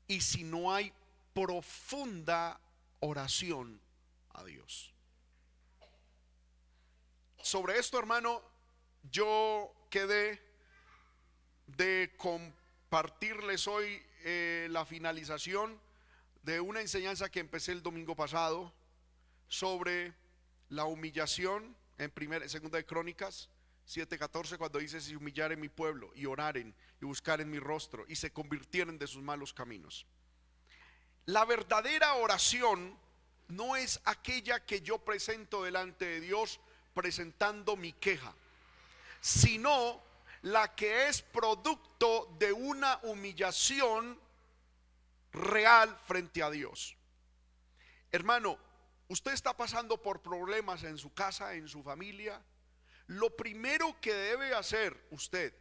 y 0.09 0.23
si 0.23 0.43
no 0.43 0.75
hay 0.75 0.93
profunda 1.33 2.61
oración 2.99 3.81
a 4.31 4.43
Dios. 4.43 4.93
Sobre 7.41 7.79
esto, 7.79 7.99
hermano, 7.99 8.43
yo 9.13 9.73
quedé 9.89 10.43
de 11.69 12.13
compartirles 12.17 13.69
hoy 13.69 14.03
eh, 14.25 14.67
la 14.71 14.85
finalización 14.85 15.81
de 16.43 16.61
una 16.61 16.81
enseñanza 16.81 17.29
que 17.29 17.39
empecé 17.39 17.71
el 17.71 17.85
domingo 17.85 18.17
pasado 18.17 18.73
sobre 19.47 20.13
la 20.69 20.85
humillación 20.85 21.77
en 21.99 22.11
primera, 22.11 22.49
segunda 22.49 22.79
de 22.79 22.87
Crónicas 22.87 23.49
7:14 23.87 24.59
cuando 24.59 24.79
dice 24.79 25.01
si 25.01 25.15
humillaren 25.15 25.61
mi 25.61 25.69
pueblo 25.69 26.11
y 26.15 26.27
oraren 26.27 26.75
y 27.01 27.05
buscaren 27.05 27.49
mi 27.49 27.59
rostro 27.59 28.05
y 28.09 28.17
se 28.17 28.33
convirtieren 28.33 28.99
de 28.99 29.07
sus 29.07 29.23
malos 29.23 29.55
caminos. 29.55 30.07
La 31.27 31.45
verdadera 31.45 32.15
oración 32.15 32.99
no 33.49 33.77
es 33.77 34.01
aquella 34.05 34.65
que 34.65 34.81
yo 34.81 34.99
presento 34.99 35.63
delante 35.63 36.05
de 36.05 36.21
Dios 36.21 36.61
presentando 36.95 37.77
mi 37.77 37.93
queja, 37.93 38.35
sino 39.21 40.03
la 40.43 40.75
que 40.75 41.09
es 41.09 41.23
producto 41.23 42.35
de 42.39 42.53
una 42.53 42.99
humillación 43.03 44.19
real 45.33 45.97
frente 46.07 46.43
a 46.43 46.51
Dios. 46.51 46.97
Hermano, 48.11 48.59
usted 49.09 49.33
está 49.33 49.57
pasando 49.57 50.01
por 50.01 50.23
problemas 50.23 50.83
en 50.83 50.99
su 50.99 51.13
casa, 51.13 51.55
en 51.55 51.69
su 51.69 51.83
familia, 51.83 52.43
lo 53.07 53.37
primero 53.37 54.01
que 54.01 54.13
debe 54.13 54.55
hacer 54.55 55.07
usted 55.11 55.55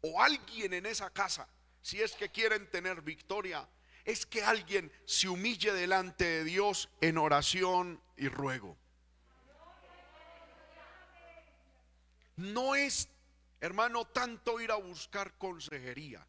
o 0.00 0.22
alguien 0.22 0.72
en 0.74 0.86
esa 0.86 1.10
casa, 1.10 1.48
si 1.80 2.00
es 2.00 2.14
que 2.14 2.30
quieren 2.30 2.70
tener 2.70 3.02
victoria, 3.02 3.68
es 4.04 4.24
que 4.24 4.42
alguien 4.42 4.92
se 5.04 5.28
humille 5.28 5.72
delante 5.72 6.24
de 6.24 6.44
Dios 6.44 6.88
en 7.00 7.18
oración 7.18 8.00
y 8.16 8.28
ruego. 8.28 8.78
No 12.36 12.76
es, 12.76 13.08
hermano, 13.60 14.06
tanto 14.06 14.60
ir 14.60 14.70
a 14.70 14.76
buscar 14.76 15.36
consejería. 15.36 16.24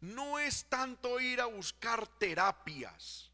No 0.00 0.38
es 0.38 0.66
tanto 0.66 1.18
ir 1.18 1.40
a 1.40 1.46
buscar 1.46 2.06
terapias. 2.18 3.29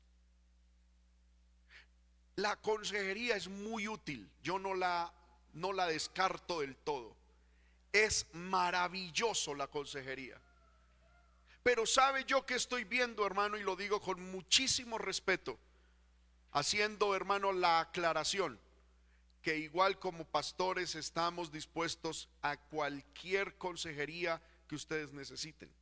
La 2.37 2.57
consejería 2.57 3.37
es 3.37 3.49
muy 3.49 3.89
útil. 3.89 4.31
Yo 4.43 4.59
no 4.59 4.75
la 4.75 5.13
no 5.57 5.73
la 5.73 5.87
descarto 5.87 6.61
del 6.61 6.77
todo. 6.77 7.17
Es 7.93 8.27
maravilloso 8.33 9.55
la 9.55 9.67
consejería. 9.67 10.41
Pero 11.63 11.87
sabe 11.87 12.25
yo 12.25 12.47
que 12.47 12.55
estoy 12.55 12.85
viendo, 12.85 13.27
hermano, 13.27 13.57
y 13.57 13.63
lo 13.63 13.75
digo 13.75 14.01
con 14.01 14.21
muchísimo 14.31 14.99
respeto, 14.99 15.59
haciendo, 16.53 17.17
hermano, 17.17 17.53
la 17.53 17.81
aclaración, 17.81 18.61
que 19.43 19.57
igual 19.57 19.99
como 19.99 20.25
pastores 20.27 20.95
estamos 20.95 21.51
dispuestos 21.51 22.29
a 22.43 22.57
cualquier 22.57 23.57
consejería 23.57 24.41
que 24.69 24.77
ustedes 24.77 25.13
necesiten. 25.13 25.73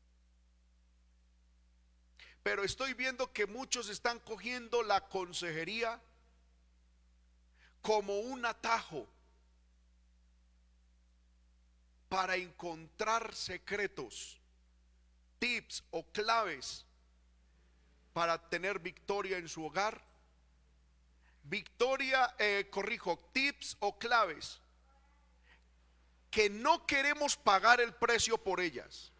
Pero 2.42 2.62
estoy 2.62 2.94
viendo 2.94 3.32
que 3.32 3.46
muchos 3.46 3.88
están 3.88 4.20
cogiendo 4.20 4.82
la 4.82 5.08
consejería 5.08 6.00
como 7.84 8.18
un 8.18 8.46
atajo 8.46 9.06
para 12.08 12.34
encontrar 12.34 13.34
secretos 13.34 14.40
tips 15.38 15.84
o 15.90 16.02
claves 16.02 16.86
para 18.14 18.38
tener 18.48 18.78
victoria 18.78 19.36
en 19.36 19.50
su 19.50 19.62
hogar? 19.66 20.00
Victoria, 21.42 22.34
eh, 22.38 22.68
corrijo, 22.70 23.18
tips 23.34 23.76
o 23.80 23.98
claves 23.98 24.62
que 26.30 26.48
no 26.48 26.86
queremos 26.86 27.36
pagar 27.36 27.82
el 27.82 27.92
precio 27.92 28.38
por 28.38 28.60
ellas. 28.60 29.12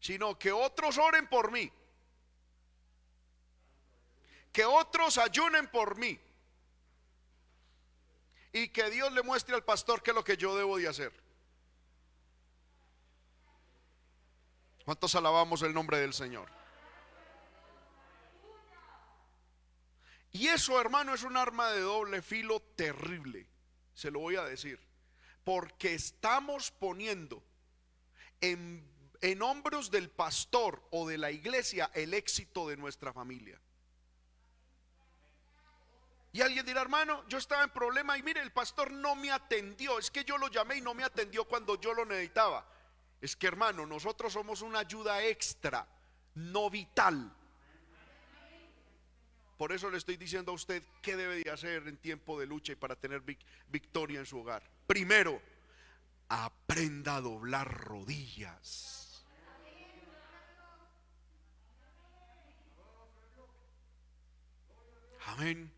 Sino 0.00 0.36
que 0.36 0.50
otros 0.50 0.98
oren 0.98 1.28
por 1.28 1.52
mí. 1.52 1.70
Que 4.58 4.64
otros 4.64 5.18
ayunen 5.18 5.68
por 5.68 5.96
mí 5.96 6.18
y 8.52 8.66
que 8.70 8.90
Dios 8.90 9.12
le 9.12 9.22
muestre 9.22 9.54
al 9.54 9.62
pastor 9.62 10.02
qué 10.02 10.10
es 10.10 10.16
lo 10.16 10.24
que 10.24 10.36
yo 10.36 10.56
debo 10.56 10.78
de 10.78 10.88
hacer. 10.88 11.12
¿Cuántos 14.84 15.14
alabamos 15.14 15.62
el 15.62 15.72
nombre 15.72 16.00
del 16.00 16.12
Señor? 16.12 16.48
Y 20.32 20.48
eso, 20.48 20.80
hermano, 20.80 21.14
es 21.14 21.22
un 21.22 21.36
arma 21.36 21.70
de 21.70 21.82
doble 21.82 22.20
filo 22.20 22.58
terrible. 22.58 23.46
Se 23.94 24.10
lo 24.10 24.18
voy 24.18 24.34
a 24.34 24.42
decir. 24.42 24.80
Porque 25.44 25.94
estamos 25.94 26.72
poniendo 26.72 27.44
en, 28.40 28.84
en 29.20 29.40
hombros 29.40 29.92
del 29.92 30.10
pastor 30.10 30.84
o 30.90 31.06
de 31.06 31.16
la 31.16 31.30
iglesia 31.30 31.92
el 31.94 32.12
éxito 32.12 32.68
de 32.68 32.76
nuestra 32.76 33.12
familia. 33.12 33.60
Y 36.38 36.40
alguien 36.40 36.64
dirá, 36.64 36.82
hermano, 36.82 37.24
yo 37.26 37.38
estaba 37.38 37.64
en 37.64 37.70
problema 37.70 38.16
y 38.16 38.22
mire, 38.22 38.40
el 38.40 38.52
pastor 38.52 38.92
no 38.92 39.16
me 39.16 39.32
atendió. 39.32 39.98
Es 39.98 40.08
que 40.08 40.22
yo 40.22 40.38
lo 40.38 40.46
llamé 40.46 40.76
y 40.76 40.80
no 40.80 40.94
me 40.94 41.02
atendió 41.02 41.44
cuando 41.46 41.80
yo 41.80 41.92
lo 41.92 42.04
necesitaba. 42.04 42.64
Es 43.20 43.34
que, 43.34 43.48
hermano, 43.48 43.84
nosotros 43.86 44.34
somos 44.34 44.62
una 44.62 44.78
ayuda 44.78 45.20
extra, 45.24 45.84
no 46.36 46.70
vital. 46.70 47.34
Por 49.56 49.72
eso 49.72 49.90
le 49.90 49.98
estoy 49.98 50.16
diciendo 50.16 50.52
a 50.52 50.54
usted 50.54 50.80
qué 51.02 51.16
debe 51.16 51.42
de 51.42 51.50
hacer 51.50 51.88
en 51.88 51.96
tiempo 51.96 52.38
de 52.38 52.46
lucha 52.46 52.70
y 52.70 52.76
para 52.76 52.94
tener 52.94 53.20
victoria 53.66 54.20
en 54.20 54.26
su 54.26 54.38
hogar. 54.38 54.62
Primero, 54.86 55.42
aprenda 56.28 57.16
a 57.16 57.20
doblar 57.20 57.68
rodillas. 57.68 59.26
Amén 65.26 65.77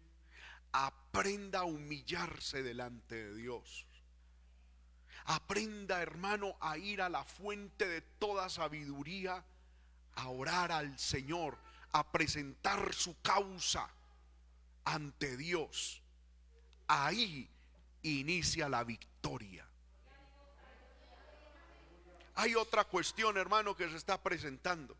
aprenda 0.73 1.61
a 1.61 1.65
humillarse 1.65 2.63
delante 2.63 3.15
de 3.15 3.35
Dios. 3.35 3.87
Aprenda, 5.27 6.03
hermano, 6.03 6.57
a 6.61 6.79
ir 6.79 7.03
a 7.03 7.09
la 7.09 7.25
fuente 7.25 7.87
de 7.87 8.01
toda 8.01 8.49
sabiduría, 8.49 9.45
a 10.17 10.29
orar 10.29 10.73
al 10.73 10.99
Señor, 10.99 11.59
a 11.93 12.11
presentar 12.11 12.95
su 12.95 13.21
causa 13.21 13.89
ante 14.85 15.37
Dios. 15.37 16.03
Ahí 16.89 17.49
inicia 18.03 18.69
la 18.69 18.83
victoria. 18.83 19.67
Hay 22.37 22.55
otra 22.55 22.85
cuestión, 22.85 23.37
hermano, 23.37 23.77
que 23.77 23.89
se 23.89 23.97
está 23.97 24.23
presentando. 24.23 24.97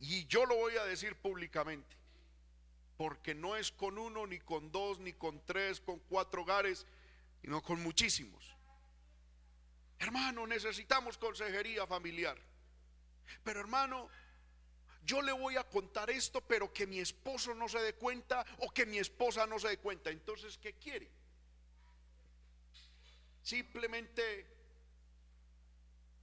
Y 0.00 0.26
yo 0.26 0.46
lo 0.46 0.56
voy 0.56 0.76
a 0.76 0.84
decir 0.84 1.14
públicamente 1.16 2.01
porque 2.96 3.34
no 3.34 3.56
es 3.56 3.72
con 3.72 3.98
uno, 3.98 4.26
ni 4.26 4.38
con 4.38 4.70
dos, 4.70 4.98
ni 4.98 5.12
con 5.12 5.44
tres, 5.44 5.80
con 5.80 5.98
cuatro 6.00 6.42
hogares, 6.42 6.86
sino 7.40 7.62
con 7.62 7.82
muchísimos. 7.82 8.54
Hermano, 9.98 10.46
necesitamos 10.46 11.16
consejería 11.16 11.86
familiar. 11.86 12.38
Pero 13.44 13.60
hermano, 13.60 14.08
yo 15.04 15.22
le 15.22 15.32
voy 15.32 15.56
a 15.56 15.64
contar 15.64 16.10
esto, 16.10 16.40
pero 16.40 16.72
que 16.72 16.86
mi 16.86 17.00
esposo 17.00 17.54
no 17.54 17.68
se 17.68 17.80
dé 17.80 17.94
cuenta 17.94 18.44
o 18.58 18.70
que 18.70 18.86
mi 18.86 18.98
esposa 18.98 19.46
no 19.46 19.58
se 19.58 19.68
dé 19.68 19.78
cuenta. 19.78 20.10
Entonces, 20.10 20.58
¿qué 20.58 20.74
quiere? 20.74 21.10
Simplemente 23.42 24.46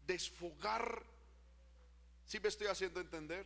desfogar, 0.05 1.03
si 2.25 2.39
me 2.39 2.47
estoy 2.47 2.67
haciendo 2.67 3.01
entender? 3.01 3.45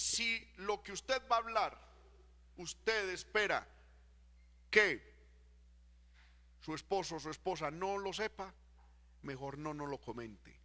Si 0.00 0.50
lo 0.56 0.82
que 0.82 0.92
usted 0.92 1.22
va 1.30 1.36
a 1.36 1.40
hablar, 1.40 1.78
usted 2.56 3.10
espera 3.10 3.68
que 4.70 5.14
su 6.58 6.74
esposo 6.74 7.16
o 7.16 7.20
su 7.20 7.28
esposa 7.28 7.70
no 7.70 7.98
lo 7.98 8.10
sepa, 8.14 8.54
mejor 9.20 9.58
no 9.58 9.74
lo 9.74 10.00
comente. 10.00 10.58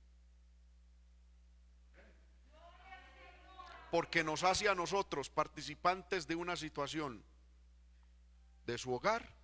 Porque 3.92 4.24
nos 4.24 4.44
hace 4.44 4.70
a 4.70 4.76
nosotros 4.76 5.30
participantes 5.30 6.28
de 6.28 6.36
una 6.36 6.56
situación 6.56 7.22
de 8.66 8.78
su 8.78 8.94
hogar 8.94 9.36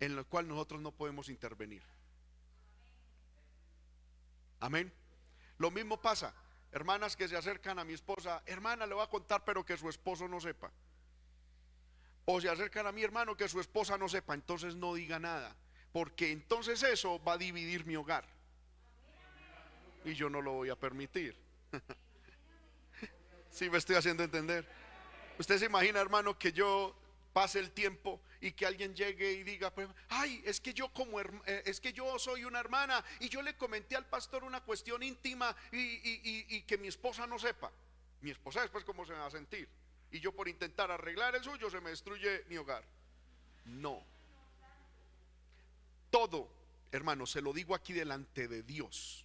en 0.00 0.16
la 0.16 0.24
cual 0.24 0.48
nosotros 0.48 0.80
no 0.80 0.90
podemos 0.90 1.28
intervenir. 1.28 1.84
Amén. 4.58 4.92
Lo 5.58 5.70
mismo 5.70 6.02
pasa 6.02 6.34
hermanas 6.74 7.14
que 7.14 7.28
se 7.28 7.36
acercan 7.36 7.78
a 7.78 7.84
mi 7.84 7.92
esposa, 7.92 8.42
hermana, 8.46 8.84
le 8.84 8.94
voy 8.94 9.04
a 9.04 9.06
contar, 9.06 9.44
pero 9.44 9.64
que 9.64 9.76
su 9.76 9.88
esposo 9.88 10.26
no 10.26 10.40
sepa. 10.40 10.72
O 12.24 12.40
se 12.40 12.48
acercan 12.48 12.88
a 12.88 12.92
mi 12.92 13.04
hermano 13.04 13.36
que 13.36 13.48
su 13.48 13.60
esposa 13.60 13.96
no 13.96 14.08
sepa, 14.08 14.34
entonces 14.34 14.74
no 14.74 14.92
diga 14.94 15.20
nada, 15.20 15.54
porque 15.92 16.32
entonces 16.32 16.82
eso 16.82 17.22
va 17.22 17.34
a 17.34 17.38
dividir 17.38 17.86
mi 17.86 17.94
hogar. 17.94 18.24
Y 20.04 20.14
yo 20.14 20.28
no 20.28 20.42
lo 20.42 20.52
voy 20.52 20.68
a 20.68 20.76
permitir. 20.76 21.36
Si 23.50 23.70
me 23.70 23.78
estoy 23.78 23.94
haciendo 23.94 24.24
entender. 24.24 24.66
Usted 25.38 25.58
se 25.58 25.66
imagina, 25.66 26.00
hermano, 26.00 26.36
que 26.36 26.52
yo 26.52 26.92
pase 27.32 27.60
el 27.60 27.70
tiempo 27.70 28.20
y 28.44 28.52
que 28.52 28.66
alguien 28.66 28.94
llegue 28.94 29.32
y 29.32 29.42
diga, 29.42 29.74
pues, 29.74 29.88
ay, 30.10 30.42
es 30.44 30.60
que 30.60 30.74
yo 30.74 30.92
como 30.92 31.18
eh, 31.18 31.62
es 31.64 31.80
que 31.80 31.94
yo 31.94 32.18
soy 32.18 32.44
una 32.44 32.60
hermana 32.60 33.02
y 33.18 33.30
yo 33.30 33.40
le 33.40 33.56
comenté 33.56 33.96
al 33.96 34.04
pastor 34.04 34.44
una 34.44 34.60
cuestión 34.62 35.02
íntima 35.02 35.56
y, 35.72 36.60
que 36.64 36.76
mi 36.76 36.88
esposa 36.88 37.26
no 37.26 37.38
sepa. 37.38 37.72
Mi 38.20 38.32
esposa 38.32 38.60
después 38.60 38.84
cómo 38.84 39.06
se 39.06 39.14
va 39.14 39.24
a 39.24 39.30
sentir. 39.30 39.66
Y 40.10 40.20
yo 40.20 40.32
por 40.32 40.46
intentar 40.46 40.90
arreglar 40.90 41.34
el 41.34 41.42
suyo 41.42 41.70
se 41.70 41.80
me 41.80 41.88
destruye 41.88 42.44
mi 42.50 42.58
hogar. 42.58 42.84
No. 43.64 44.04
Todo, 46.10 46.50
hermano, 46.92 47.24
se 47.24 47.40
lo 47.40 47.54
digo 47.54 47.74
aquí 47.74 47.94
delante 47.94 48.46
de 48.46 48.62
Dios 48.62 49.24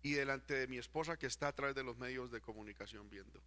y 0.00 0.12
delante 0.12 0.54
de 0.54 0.68
mi 0.68 0.78
esposa 0.78 1.18
que 1.18 1.26
está 1.26 1.48
a 1.48 1.52
través 1.52 1.74
de 1.74 1.82
los 1.82 1.96
medios 1.96 2.30
de 2.30 2.40
comunicación 2.40 3.10
viendo. 3.10 3.42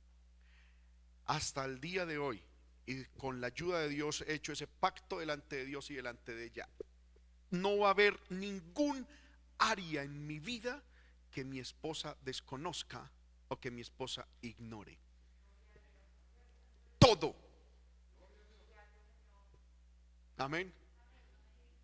Hasta 1.28 1.64
el 1.64 1.80
día 1.80 2.06
de 2.06 2.18
hoy, 2.18 2.44
y 2.90 3.06
con 3.20 3.40
la 3.40 3.48
ayuda 3.48 3.82
de 3.82 3.90
Dios 3.90 4.24
he 4.26 4.34
hecho 4.34 4.52
ese 4.52 4.66
pacto 4.66 5.20
delante 5.20 5.58
de 5.58 5.66
Dios 5.66 5.92
y 5.92 5.94
delante 5.94 6.34
de 6.34 6.46
ella. 6.46 6.68
No 7.52 7.78
va 7.78 7.90
a 7.90 7.92
haber 7.92 8.20
ningún 8.32 9.06
área 9.60 10.02
en 10.02 10.26
mi 10.26 10.40
vida 10.40 10.84
que 11.30 11.44
mi 11.44 11.60
esposa 11.60 12.18
desconozca 12.24 13.12
o 13.48 13.60
que 13.60 13.70
mi 13.70 13.82
esposa 13.82 14.28
ignore. 14.42 14.98
Todo. 16.98 17.36
Amén. 20.38 20.74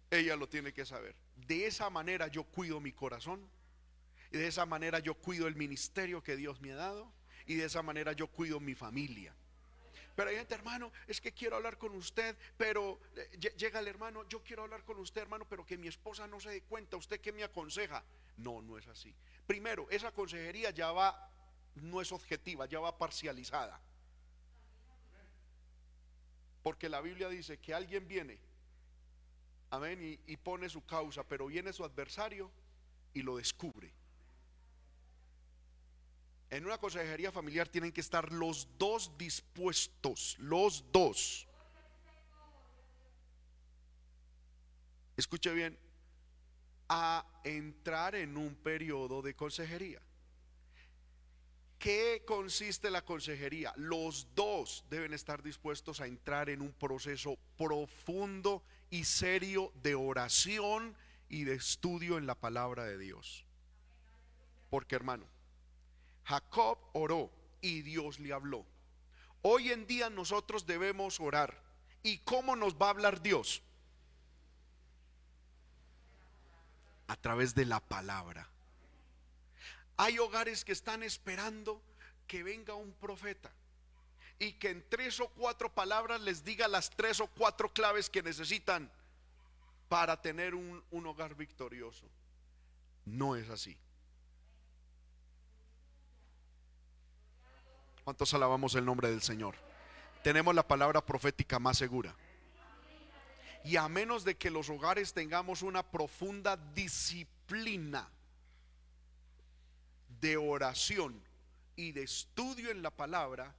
Ella 0.10 0.36
lo 0.36 0.50
tiene 0.50 0.74
que 0.74 0.88
saber. 0.88 1.16
De 1.36 1.68
esa 1.68 1.92
manera 1.92 2.30
yo 2.30 2.46
cuido 2.46 2.80
mi 2.80 2.94
corazón. 2.94 3.48
Y 4.32 4.38
de 4.38 4.48
esa 4.48 4.66
manera 4.66 4.98
yo 4.98 5.14
cuido 5.14 5.46
el 5.46 5.56
ministerio 5.56 6.24
que 6.24 6.36
Dios 6.36 6.62
me 6.62 6.72
ha 6.72 6.78
dado. 6.78 7.14
Y 7.46 7.54
de 7.54 7.66
esa 7.66 7.84
manera 7.84 8.14
yo 8.14 8.26
cuido 8.26 8.60
mi 8.60 8.74
familia. 8.74 9.36
Pero 10.16 10.30
hay 10.30 10.38
gente, 10.38 10.56
hermano, 10.56 10.92
es 11.08 11.20
que 11.20 11.34
quiero 11.34 11.58
hablar 11.58 11.78
con 11.78 11.94
usted, 11.94 12.38
pero 12.58 13.00
eh, 13.16 13.54
llega 13.58 13.80
el 13.80 13.88
hermano, 13.88 14.28
yo 14.30 14.42
quiero 14.42 14.64
hablar 14.64 14.84
con 14.84 14.98
usted, 15.00 15.22
hermano, 15.22 15.46
pero 15.48 15.66
que 15.66 15.78
mi 15.78 15.88
esposa 15.88 16.26
no 16.28 16.40
se 16.40 16.50
dé 16.50 16.62
cuenta, 16.62 16.98
¿usted 16.98 17.20
qué 17.20 17.32
me 17.34 17.44
aconseja? 17.44 18.04
No, 18.38 18.62
no 18.62 18.78
es 18.78 18.88
así. 18.88 19.14
Primero, 19.46 19.88
esa 19.90 20.12
consejería 20.12 20.72
ya 20.72 20.92
va, 20.92 21.30
no 21.76 22.02
es 22.02 22.12
objetiva, 22.12 22.66
ya 22.66 22.80
va 22.80 22.98
parcializada. 22.98 23.82
Porque 26.64 26.90
la 26.90 27.02
Biblia 27.02 27.30
dice 27.30 27.60
que 27.60 27.74
alguien 27.74 28.08
viene 28.08 28.40
Amén. 29.76 30.20
Y 30.26 30.38
pone 30.38 30.70
su 30.70 30.86
causa, 30.86 31.24
pero 31.24 31.48
viene 31.48 31.74
su 31.74 31.84
adversario 31.84 32.52
y 33.14 33.22
lo 33.22 33.38
descubre. 33.38 33.92
En 36.50 36.66
una 36.66 36.78
consejería 36.78 37.32
familiar 37.32 37.68
tienen 37.68 37.92
que 37.92 38.02
estar 38.02 38.32
los 38.32 38.68
dos 38.78 39.12
dispuestos, 39.18 40.36
los 40.40 40.86
dos. 40.92 41.48
Escuche 45.18 45.54
bien, 45.54 45.78
a 46.90 47.26
entrar 47.44 48.16
en 48.16 48.38
un 48.38 48.56
periodo 48.56 49.22
de 49.22 49.36
consejería. 49.36 50.02
¿Qué 51.80 52.24
consiste 52.26 52.90
la 52.90 53.04
consejería? 53.04 53.74
Los 53.76 54.28
dos 54.34 54.86
deben 54.90 55.14
estar 55.14 55.44
dispuestos 55.44 56.02
a 56.02 56.08
entrar 56.08 56.50
en 56.50 56.62
un 56.62 56.74
proceso 56.74 57.38
profundo 57.58 58.64
y 58.90 59.04
serio 59.04 59.72
de 59.84 59.94
oración 59.96 60.96
y 61.30 61.44
de 61.44 61.54
estudio 61.54 62.18
en 62.18 62.28
la 62.28 62.36
palabra 62.36 62.86
de 62.86 62.98
Dios. 62.98 63.46
Porque 64.70 64.96
hermano, 64.96 65.28
Jacob 66.26 66.80
oró 66.94 67.32
y 67.62 67.82
Dios 67.82 68.20
le 68.20 68.34
habló. 68.34 68.66
Hoy 69.42 69.72
en 69.72 69.86
día 69.86 70.10
nosotros 70.10 70.66
debemos 70.66 71.20
orar. 71.20 71.64
¿Y 72.02 72.20
cómo 72.20 72.56
nos 72.56 72.76
va 72.76 72.88
a 72.88 72.90
hablar 72.92 73.22
Dios? 73.22 73.62
A 77.08 77.16
través 77.16 77.54
de 77.54 77.66
la 77.66 77.80
palabra. 77.80 78.50
Hay 79.98 80.18
hogares 80.20 80.66
que 80.66 80.72
están 80.72 81.04
esperando 81.04 81.82
que 82.28 82.44
venga 82.44 82.74
un 82.74 82.92
profeta 82.94 83.52
y 84.40 84.54
que 84.54 84.70
en 84.70 84.88
tres 84.90 85.20
o 85.20 85.30
cuatro 85.30 85.74
palabras 85.74 86.20
les 86.22 86.44
diga 86.44 86.68
las 86.68 86.90
tres 86.90 87.20
o 87.20 87.28
cuatro 87.28 87.72
claves 87.72 88.10
que 88.10 88.24
necesitan 88.24 88.92
para 89.88 90.20
tener 90.22 90.56
un, 90.56 90.84
un 90.90 91.06
hogar 91.06 91.36
victorioso. 91.36 92.10
No 93.06 93.36
es 93.36 93.50
así. 93.50 93.78
¿Cuántos 98.06 98.36
alabamos 98.36 98.76
el 98.76 98.86
nombre 98.86 99.10
del 99.10 99.24
Señor? 99.24 99.56
Tenemos 100.24 100.54
la 100.54 100.68
palabra 100.68 101.04
profética 101.04 101.58
más 101.58 101.80
segura. 101.80 102.16
Y 103.64 103.78
a 103.78 103.90
menos 103.90 104.24
de 104.24 104.38
que 104.38 104.52
los 104.52 104.70
hogares 104.70 105.12
tengamos 105.12 105.64
una 105.64 105.82
profunda 105.82 106.56
disciplina 106.56 108.08
de 110.22 110.38
oración 110.38 111.20
y 111.76 111.94
de 111.94 112.04
estudio 112.04 112.70
en 112.70 112.84
la 112.84 112.92
palabra, 112.92 113.56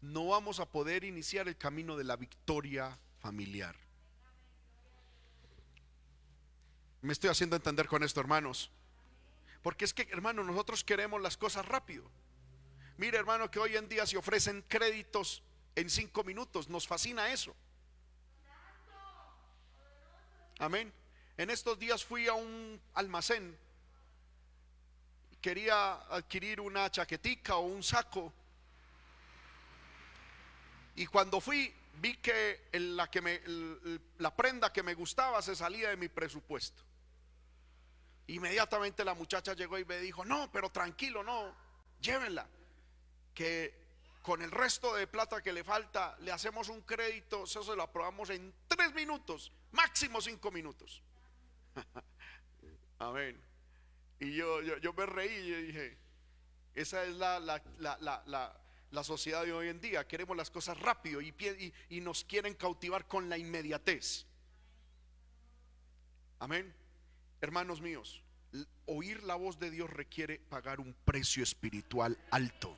no 0.00 0.28
vamos 0.28 0.58
a 0.58 0.64
poder 0.64 1.04
iniciar 1.04 1.46
el 1.46 1.58
camino 1.58 1.98
de 1.98 2.04
la 2.04 2.16
victoria 2.16 2.98
familiar. 3.18 3.76
Me 7.02 7.12
estoy 7.12 7.28
haciendo 7.28 7.56
entender 7.56 7.88
con 7.88 8.02
esto, 8.02 8.20
hermanos. 8.20 8.70
Porque 9.60 9.84
es 9.84 9.92
que, 9.92 10.08
hermanos, 10.12 10.46
nosotros 10.46 10.82
queremos 10.82 11.20
las 11.20 11.36
cosas 11.36 11.66
rápido. 11.66 12.10
Mire, 12.98 13.18
hermano, 13.18 13.50
que 13.50 13.58
hoy 13.58 13.76
en 13.76 13.88
día 13.88 14.06
se 14.06 14.16
ofrecen 14.16 14.62
créditos 14.62 15.42
en 15.74 15.90
cinco 15.90 16.24
minutos. 16.24 16.68
Nos 16.68 16.86
fascina 16.86 17.30
eso. 17.30 17.54
Amén. 20.58 20.92
En 21.36 21.50
estos 21.50 21.78
días 21.78 22.02
fui 22.02 22.26
a 22.26 22.32
un 22.32 22.80
almacén. 22.94 23.58
Quería 25.42 25.92
adquirir 26.10 26.60
una 26.60 26.90
chaquetica 26.90 27.56
o 27.56 27.66
un 27.66 27.82
saco. 27.82 28.32
Y 30.94 31.04
cuando 31.06 31.42
fui, 31.42 31.74
vi 32.00 32.16
que 32.16 32.70
me, 33.22 33.42
la 34.18 34.34
prenda 34.34 34.72
que 34.72 34.82
me 34.82 34.94
gustaba 34.94 35.42
se 35.42 35.54
salía 35.54 35.90
de 35.90 35.98
mi 35.98 36.08
presupuesto. 36.08 36.82
Inmediatamente 38.28 39.04
la 39.04 39.12
muchacha 39.12 39.52
llegó 39.52 39.78
y 39.78 39.84
me 39.84 39.98
dijo, 39.98 40.24
no, 40.24 40.50
pero 40.50 40.70
tranquilo, 40.70 41.22
no, 41.22 41.54
llévenla 42.00 42.48
que 43.36 43.86
con 44.22 44.42
el 44.42 44.50
resto 44.50 44.96
de 44.96 45.06
plata 45.06 45.40
que 45.40 45.52
le 45.52 45.62
falta 45.62 46.16
le 46.22 46.32
hacemos 46.32 46.68
un 46.68 46.80
crédito, 46.80 47.44
eso 47.44 47.62
se 47.62 47.76
lo 47.76 47.82
aprobamos 47.84 48.30
en 48.30 48.52
tres 48.66 48.92
minutos, 48.94 49.52
máximo 49.70 50.20
cinco 50.20 50.50
minutos. 50.50 51.00
Amén. 52.98 53.40
Y 54.18 54.34
yo, 54.34 54.62
yo, 54.62 54.92
me 54.94 55.04
reí 55.04 55.30
y 55.30 55.62
dije, 55.66 55.98
esa 56.74 57.04
es 57.04 57.14
la, 57.14 57.38
la, 57.38 57.62
la, 57.78 58.56
la, 58.90 59.04
sociedad 59.04 59.44
de 59.44 59.52
hoy 59.52 59.68
en 59.68 59.80
día. 59.80 60.08
Queremos 60.08 60.34
las 60.34 60.50
cosas 60.50 60.80
rápido 60.80 61.20
y, 61.20 61.28
y, 61.28 61.96
y 61.96 62.00
nos 62.00 62.24
quieren 62.24 62.54
cautivar 62.54 63.06
con 63.06 63.28
la 63.28 63.36
inmediatez. 63.36 64.24
Amén. 66.38 66.74
Hermanos 67.42 67.82
míos, 67.82 68.22
oír 68.86 69.22
la 69.24 69.34
voz 69.34 69.58
de 69.58 69.70
Dios 69.70 69.90
requiere 69.90 70.38
pagar 70.38 70.80
un 70.80 70.94
precio 71.04 71.42
espiritual 71.42 72.18
alto. 72.30 72.76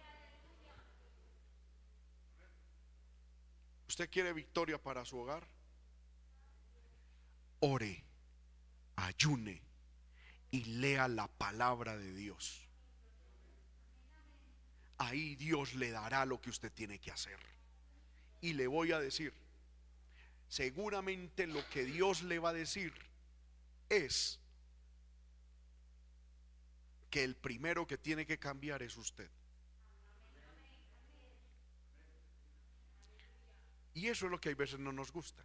¿Usted 3.99 4.11
quiere 4.11 4.33
victoria 4.33 4.79
para 4.81 5.05
su 5.05 5.19
hogar? 5.19 5.45
Ore, 7.59 8.05
ayune 8.95 9.61
y 10.53 10.63
lea 10.63 11.09
la 11.09 11.27
palabra 11.27 11.97
de 11.97 12.15
Dios. 12.15 12.65
Ahí 14.99 15.35
Dios 15.35 15.75
le 15.75 15.91
dará 15.91 16.25
lo 16.27 16.41
que 16.41 16.51
usted 16.51 16.71
tiene 16.71 17.01
que 17.01 17.11
hacer. 17.11 17.41
Y 18.41 18.53
le 18.53 18.69
voy 18.69 18.93
a 18.93 19.01
decir, 19.01 19.35
seguramente 20.49 21.49
lo 21.49 21.69
que 21.69 21.85
Dios 21.85 22.23
le 22.23 22.39
va 22.39 22.51
a 22.51 22.53
decir 22.53 22.93
es 23.89 24.39
que 27.11 27.25
el 27.25 27.35
primero 27.35 27.89
que 27.89 27.99
tiene 27.99 28.27
que 28.27 28.39
cambiar 28.39 28.81
es 28.85 28.97
usted. 28.97 29.29
Y 33.99 34.07
eso 34.07 34.27
es 34.27 34.31
lo 34.31 34.41
que 34.41 34.51
hay 34.51 34.55
veces 34.55 34.79
no 34.79 34.93
nos 34.93 35.11
gusta. 35.11 35.43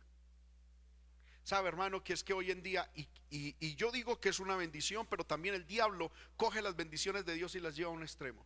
Sabe, 1.43 1.69
hermano, 1.69 2.03
que 2.03 2.13
es 2.13 2.23
que 2.23 2.33
hoy 2.33 2.51
en 2.51 2.61
día, 2.61 2.87
y, 3.31 3.75
yo 3.75 3.91
digo 3.91 4.19
que 4.19 4.29
es 4.29 4.39
una 4.39 4.55
bendición, 4.55 5.07
pero 5.07 5.25
también 5.25 5.55
el 5.55 5.65
diablo 5.65 6.11
coge 6.37 6.61
las 6.61 6.75
bendiciones 6.75 7.25
de 7.25 7.33
Dios 7.33 7.55
y 7.55 7.59
las 7.59 7.75
lleva 7.75 7.89
a 7.89 7.93
un 7.93 8.03
extremo. 8.03 8.45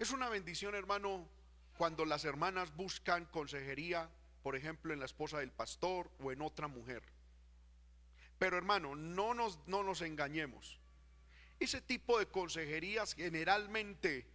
Es 0.00 0.10
una 0.10 0.28
bendición, 0.28 0.74
hermano, 0.74 1.28
cuando 1.78 2.04
las 2.04 2.24
hermanas 2.24 2.74
buscan 2.74 3.26
consejería, 3.26 4.10
por 4.42 4.56
ejemplo, 4.56 4.92
en 4.92 4.98
la 4.98 5.06
esposa 5.06 5.38
del 5.38 5.52
pastor 5.52 6.10
o 6.18 6.32
en 6.32 6.42
otra 6.42 6.66
mujer. 6.66 7.04
Pero 8.40 8.56
hermano, 8.56 8.96
no 8.96 9.32
nos 9.32 10.02
engañemos. 10.02 10.80
Ese 11.60 11.80
tipo 11.80 12.18
de 12.18 12.26
consejerías 12.26 13.14
generalmente 13.14 14.26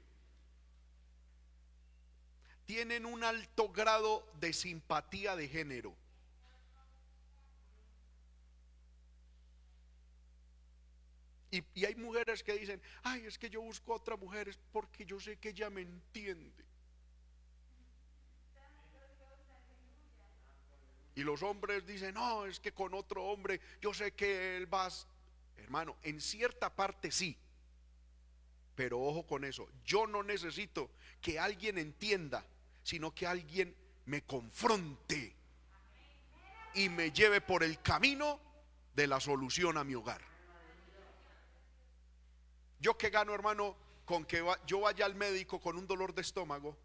tienen 2.65 3.05
un 3.05 3.23
alto 3.23 3.69
grado 3.69 4.27
de 4.39 4.53
simpatía 4.53 5.35
de 5.35 5.47
género. 5.47 5.95
Y, 11.51 11.85
hay 11.85 11.95
mujeres 11.95 12.43
que 12.43 12.53
dicen, 12.53 12.81
ay, 13.03 13.25
es 13.25 13.37
que 13.37 13.49
yo 13.49 13.61
busco 13.61 13.91
a 13.91 13.97
otra 13.97 14.15
mujer 14.15 14.55
porque 14.71 15.05
yo 15.05 15.19
sé 15.19 15.37
que 15.37 15.49
ella 15.49 15.69
me 15.69 15.81
entiende. 15.81 16.65
Y 21.13 21.23
los 21.23 21.43
hombres 21.43 21.85
dicen, 21.85 22.13
no, 22.13 22.45
es 22.45 22.61
que 22.61 22.71
con 22.71 22.93
otro 22.93 23.25
hombre 23.25 23.59
yo 23.81 23.93
sé 23.93 24.13
que 24.13 24.55
él 24.55 24.73
va... 24.73 24.87
Hermano, 25.57 25.97
en 26.03 26.21
cierta 26.21 26.73
parte 26.73 27.11
sí. 27.11 27.37
Pero 28.81 28.99
ojo 28.99 29.27
con 29.27 29.43
eso, 29.43 29.69
yo 29.85 30.07
no 30.07 30.23
necesito 30.23 30.89
que 31.21 31.37
alguien 31.37 31.77
entienda 31.77 32.43
sino 32.81 33.13
que 33.13 33.27
alguien 33.27 33.75
me 34.05 34.23
confronte 34.23 35.35
y 36.73 36.89
me 36.89 37.11
lleve 37.11 37.41
por 37.41 37.61
el 37.61 37.79
camino 37.83 38.39
de 38.95 39.05
la 39.05 39.19
solución 39.19 39.77
a 39.77 39.83
mi 39.83 39.93
hogar. 39.93 40.23
Yo 42.79 42.97
que 42.97 43.11
gano, 43.11 43.35
hermano, 43.35 43.77
con 44.03 44.25
que 44.25 44.43
yo 44.65 44.79
vaya 44.79 45.05
al 45.05 45.13
médico 45.13 45.61
con 45.61 45.77
un 45.77 45.85
dolor 45.85 46.15
de 46.15 46.23
estómago 46.23 46.75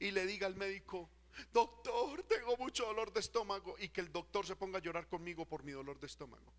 y 0.00 0.10
le 0.10 0.26
diga 0.26 0.48
al 0.48 0.56
médico, 0.56 1.08
doctor, 1.52 2.24
tengo 2.24 2.56
mucho 2.56 2.86
dolor 2.86 3.12
de 3.12 3.20
estómago 3.20 3.76
y 3.78 3.90
que 3.90 4.00
el 4.00 4.10
doctor 4.10 4.44
se 4.44 4.56
ponga 4.56 4.78
a 4.78 4.82
llorar 4.82 5.06
conmigo 5.06 5.46
por 5.46 5.62
mi 5.62 5.70
dolor 5.70 6.00
de 6.00 6.08
estómago. 6.08 6.52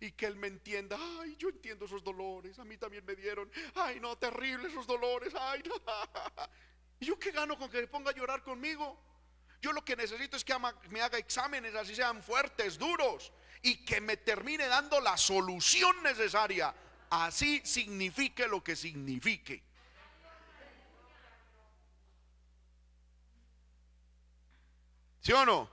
Y 0.00 0.12
que 0.12 0.26
él 0.26 0.36
me 0.36 0.46
entienda, 0.46 0.96
ay, 1.20 1.36
yo 1.36 1.48
entiendo 1.48 1.86
esos 1.86 2.04
dolores, 2.04 2.58
a 2.58 2.64
mí 2.64 2.76
también 2.76 3.04
me 3.04 3.16
dieron, 3.16 3.50
ay, 3.74 3.98
no, 4.00 4.16
terrible 4.16 4.68
esos 4.68 4.86
dolores, 4.86 5.34
ay, 5.34 5.62
no. 5.64 5.74
¿Y 7.00 7.06
yo 7.06 7.18
qué 7.18 7.30
gano 7.30 7.58
con 7.58 7.70
que 7.70 7.80
le 7.80 7.88
ponga 7.88 8.10
a 8.10 8.14
llorar 8.14 8.42
conmigo? 8.42 8.98
Yo 9.60 9.72
lo 9.72 9.84
que 9.84 9.96
necesito 9.96 10.36
es 10.36 10.44
que 10.44 10.54
me 10.90 11.00
haga 11.00 11.18
exámenes, 11.18 11.74
así 11.74 11.94
sean 11.94 12.22
fuertes, 12.22 12.78
duros, 12.78 13.32
y 13.62 13.84
que 13.84 14.00
me 14.00 14.16
termine 14.16 14.66
dando 14.66 15.00
la 15.00 15.16
solución 15.16 16.02
necesaria. 16.02 16.74
Así 17.10 17.60
signifique 17.64 18.46
lo 18.46 18.62
que 18.62 18.76
signifique. 18.76 19.62
¿Sí 25.20 25.32
o 25.32 25.44
no? 25.44 25.68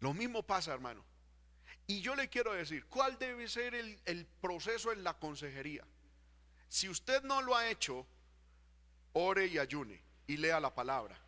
Lo 0.00 0.12
mismo 0.12 0.42
pasa, 0.42 0.72
hermano. 0.74 1.04
Y 1.86 2.00
yo 2.00 2.16
le 2.16 2.28
quiero 2.28 2.52
decir, 2.52 2.86
¿cuál 2.86 3.18
debe 3.18 3.48
ser 3.48 3.74
el, 3.74 4.26
proceso 4.40 4.92
en 4.92 5.04
la 5.04 5.18
consejería? 5.18 5.84
Si 6.68 6.88
usted 6.88 7.22
no 7.22 7.42
lo 7.42 7.54
ha 7.54 7.68
hecho, 7.68 8.06
ore 9.12 9.46
y 9.46 9.58
ayune 9.58 10.02
y 10.26 10.38
lea 10.38 10.60
la 10.60 10.74
palabra. 10.74 11.20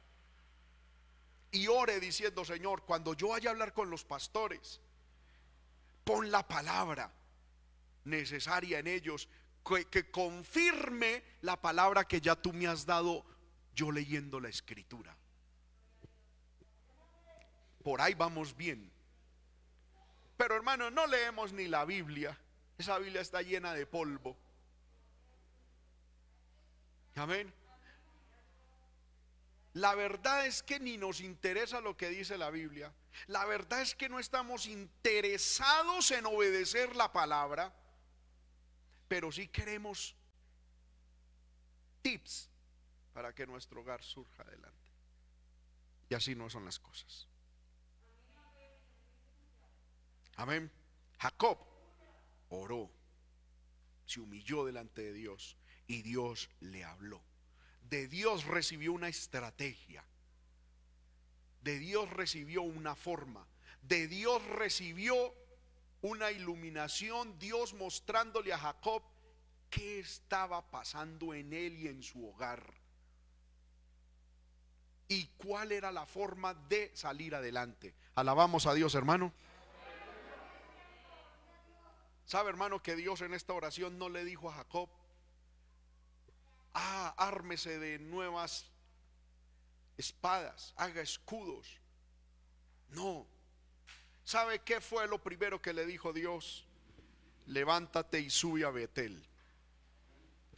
Y 1.51 1.69
ore 1.69 2.01
diciendo, 2.01 2.45
Señor, 2.45 2.85
cuando 2.85 3.15
yo 3.15 3.29
vaya 3.29 3.51
a 3.51 3.53
hablar 3.53 3.73
con 3.75 3.91
los 3.91 4.05
pastores, 4.05 4.81
pon 6.05 6.31
la 6.31 6.47
palabra 6.47 7.13
necesaria 8.05 8.79
en 8.79 8.87
ellos, 8.87 9.29
que, 9.91 10.11
confirme 10.11 11.23
la 11.43 11.61
palabra 11.61 12.05
que 12.05 12.21
ya 12.21 12.37
tú 12.37 12.53
me 12.53 12.67
has 12.67 12.87
dado 12.87 13.25
yo 13.75 13.91
leyendo 13.91 14.41
la 14.41 14.49
escritura. 14.49 15.17
Por 17.83 18.01
ahí 18.01 18.15
vamos 18.15 18.57
bien. 18.57 18.96
Pero 20.37 20.55
hermano, 20.55 20.91
no 20.91 21.07
leemos 21.07 21.53
ni 21.53 21.67
la 21.67 21.85
Biblia. 21.85 22.39
Esa 22.79 22.99
Biblia 22.99 23.21
está 23.21 23.43
llena 23.43 23.73
de 23.73 23.87
polvo. 23.87 24.37
Amén. 27.15 27.53
La 29.73 29.95
verdad 29.95 30.47
es 30.47 30.63
que 30.63 30.81
ni 30.81 30.97
nos 30.97 31.21
interesa 31.21 31.81
lo 31.81 31.97
que 31.97 32.09
dice 32.09 32.39
la 32.39 32.51
Biblia. 32.51 32.93
La 33.27 33.45
verdad 33.47 33.83
es 33.83 33.95
que 33.95 34.09
no 34.09 34.19
estamos 34.19 34.67
interesados 34.67 36.11
en 36.11 36.27
obedecer 36.27 36.95
la 36.97 37.13
palabra 37.13 37.73
pero 39.09 39.31
sí 39.31 39.49
queremos 39.49 40.15
tips 42.03 42.51
para 43.13 43.35
que 43.35 43.47
nuestro 43.47 43.81
hogar 43.81 44.03
surja 44.03 44.43
adelante. 44.43 44.77
Y 46.09 46.15
así 46.15 46.35
no 46.35 46.51
son 46.51 46.65
las 46.65 46.79
cosas. 46.79 47.29
Amén. 50.37 50.71
Jacob 51.19 51.59
oró, 52.51 52.91
se 54.05 54.21
humilló 54.21 54.65
delante 54.65 55.03
de 55.03 55.13
Dios 55.13 55.57
y 55.87 56.03
Dios 56.03 56.51
le 56.61 56.85
habló. 56.85 57.23
De 57.89 58.09
Dios 58.09 58.45
recibió 58.45 58.93
una 58.93 59.09
estrategia. 59.09 60.05
De 61.63 61.79
Dios 61.79 62.11
recibió 62.11 62.63
una 62.63 62.95
forma. 62.95 63.47
De 63.83 64.09
Dios 64.09 64.45
recibió 64.47 65.35
una 66.03 66.31
iluminación, 66.31 67.39
Dios 67.39 67.75
mostrándole 67.75 68.53
a 68.53 68.59
Jacob 68.59 69.03
qué 69.71 70.01
estaba 70.01 70.71
pasando 70.71 71.35
en 71.35 71.53
él 71.53 71.79
y 71.79 71.89
en 71.89 72.03
su 72.03 72.29
hogar. 72.29 72.75
Y 75.09 75.27
cuál 75.39 75.73
era 75.73 75.93
la 75.93 76.05
forma 76.05 76.55
de 76.55 76.91
salir 76.95 77.35
adelante. 77.35 77.95
Alabamos 78.15 78.67
a 78.67 78.75
Dios, 78.75 78.95
hermano. 78.95 79.33
¿Sabe, 82.27 82.51
hermano, 82.51 82.83
que 82.83 82.95
Dios 82.95 83.23
en 83.23 83.33
esta 83.33 83.55
oración 83.55 83.99
no 83.99 84.11
le 84.11 84.25
dijo 84.25 84.51
a 84.51 84.55
Jacob, 84.55 84.91
ah, 86.75 87.15
ármese 87.17 87.79
de 87.79 87.99
nuevas 87.99 88.71
espadas, 89.97 90.75
haga 90.77 91.01
escudos? 91.01 91.81
No, 92.91 93.27
¿Sabe 94.27 94.59
qué 94.59 94.81
fue 94.81 95.07
lo 95.07 95.23
primero 95.23 95.63
que 95.63 95.73
le 95.73 95.87
dijo 95.87 96.13
Dios? 96.13 96.67
Levántate 97.47 98.19
y 98.19 98.29
sube 98.29 98.65
a 98.65 98.71
Betel 98.71 99.25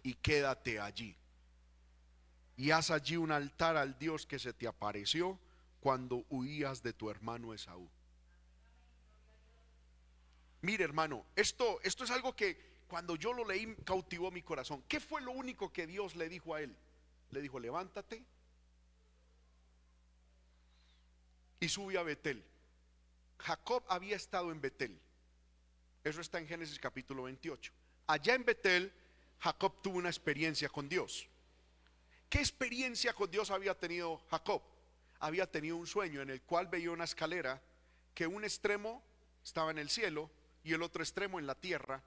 y 0.02 0.14
quédate 0.14 0.80
allí. 0.80 1.14
Y 2.56 2.70
haz 2.70 2.90
allí 2.90 3.18
un 3.18 3.30
altar 3.30 3.76
al 3.76 3.98
Dios 3.98 4.24
que 4.24 4.38
se 4.38 4.54
te 4.54 4.66
apareció 4.66 5.38
cuando 5.80 6.24
huías 6.30 6.82
de 6.82 6.94
tu 6.94 7.10
hermano 7.10 7.52
Esaú. 7.52 7.90
Mire, 10.62 10.84
hermano, 10.84 11.24
esto, 11.36 11.80
esto 11.82 12.04
es 12.04 12.10
algo 12.10 12.34
que 12.34 12.68
cuando 12.88 13.16
yo 13.16 13.32
lo 13.32 13.44
leí 13.44 13.76
cautivó 13.84 14.30
mi 14.30 14.42
corazón. 14.42 14.82
¿Qué 14.88 14.98
fue 14.98 15.20
lo 15.20 15.32
único 15.32 15.72
que 15.72 15.86
Dios 15.86 16.16
le 16.16 16.28
dijo 16.28 16.54
a 16.54 16.62
él? 16.62 16.74
Le 17.30 17.40
dijo, 17.40 17.60
levántate 17.60 18.24
y 21.60 21.68
sube 21.68 21.98
a 21.98 22.02
Betel. 22.02 22.44
Jacob 23.38 23.84
había 23.88 24.16
estado 24.16 24.50
en 24.50 24.60
Betel. 24.60 24.98
Eso 26.02 26.20
está 26.20 26.38
en 26.38 26.48
Génesis 26.48 26.78
capítulo 26.78 27.24
28. 27.24 27.72
Allá 28.06 28.34
en 28.34 28.44
Betel, 28.44 28.92
Jacob 29.40 29.82
tuvo 29.82 29.98
una 29.98 30.08
experiencia 30.08 30.68
con 30.68 30.88
Dios. 30.88 31.28
¿Qué 32.28 32.38
experiencia 32.38 33.12
con 33.12 33.30
Dios 33.30 33.50
había 33.50 33.74
tenido 33.78 34.18
Jacob? 34.30 34.62
Había 35.20 35.50
tenido 35.50 35.76
un 35.76 35.86
sueño 35.86 36.22
en 36.22 36.30
el 36.30 36.42
cual 36.42 36.68
veía 36.68 36.90
una 36.90 37.04
escalera 37.04 37.60
que 38.14 38.26
un 38.26 38.44
extremo 38.44 39.02
estaba 39.44 39.70
en 39.70 39.78
el 39.78 39.90
cielo 39.90 40.30
y 40.64 40.72
el 40.72 40.82
otro 40.82 41.02
extremo 41.02 41.38
en 41.38 41.46
la 41.46 41.54
tierra, 41.54 42.02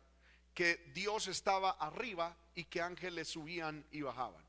que 0.54 0.92
Dios 0.94 1.28
estaba 1.28 1.72
arriba 1.72 2.36
y 2.56 2.66
que 2.66 2.82
ángeles 2.82 3.30
subían 3.30 3.86
y 3.92 4.02
bajaban. 4.02 4.44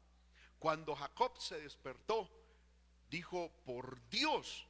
Cuando 0.59 0.95
Jacob 0.95 1.39
se 1.41 1.61
despertó, 1.61 2.31
dijo, 3.09 3.53
por 3.65 4.01
Dios, 4.09 4.67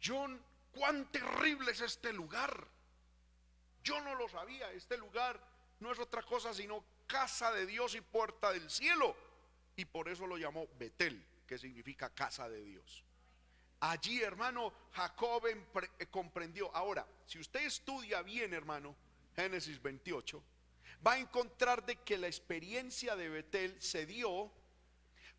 yo 0.00 0.26
cuán 0.72 1.10
terrible 1.10 1.72
es 1.72 1.80
este 1.80 2.12
lugar. 2.12 2.68
Yo 3.82 4.00
no 4.02 4.14
lo 4.14 4.28
sabía, 4.28 4.70
este 4.72 4.96
lugar 4.96 5.40
no 5.80 5.90
es 5.90 5.98
otra 5.98 6.22
cosa 6.22 6.52
sino 6.54 6.84
casa 7.06 7.50
de 7.52 7.66
Dios 7.66 7.94
y 7.94 8.00
puerta 8.00 8.52
del 8.52 8.70
cielo. 8.70 9.16
Y 9.76 9.84
por 9.86 10.08
eso 10.08 10.26
lo 10.26 10.36
llamó 10.36 10.68
Betel, 10.78 11.24
que 11.46 11.58
significa 11.58 12.10
casa 12.10 12.48
de 12.48 12.62
Dios. 12.62 13.04
Allí, 13.80 14.22
hermano, 14.22 14.72
Jacob 14.92 15.46
eh, 15.46 16.06
comprendió. 16.10 16.74
Ahora, 16.74 17.06
si 17.26 17.38
usted 17.38 17.62
estudia 17.62 18.22
bien, 18.22 18.52
hermano, 18.52 18.94
Génesis 19.34 19.80
28, 19.80 20.42
va 21.06 21.12
a 21.12 21.18
encontrar 21.18 21.84
de 21.84 21.96
que 21.96 22.18
la 22.18 22.26
experiencia 22.26 23.16
de 23.16 23.28
Betel 23.28 23.80
se 23.80 24.04
dio 24.06 24.52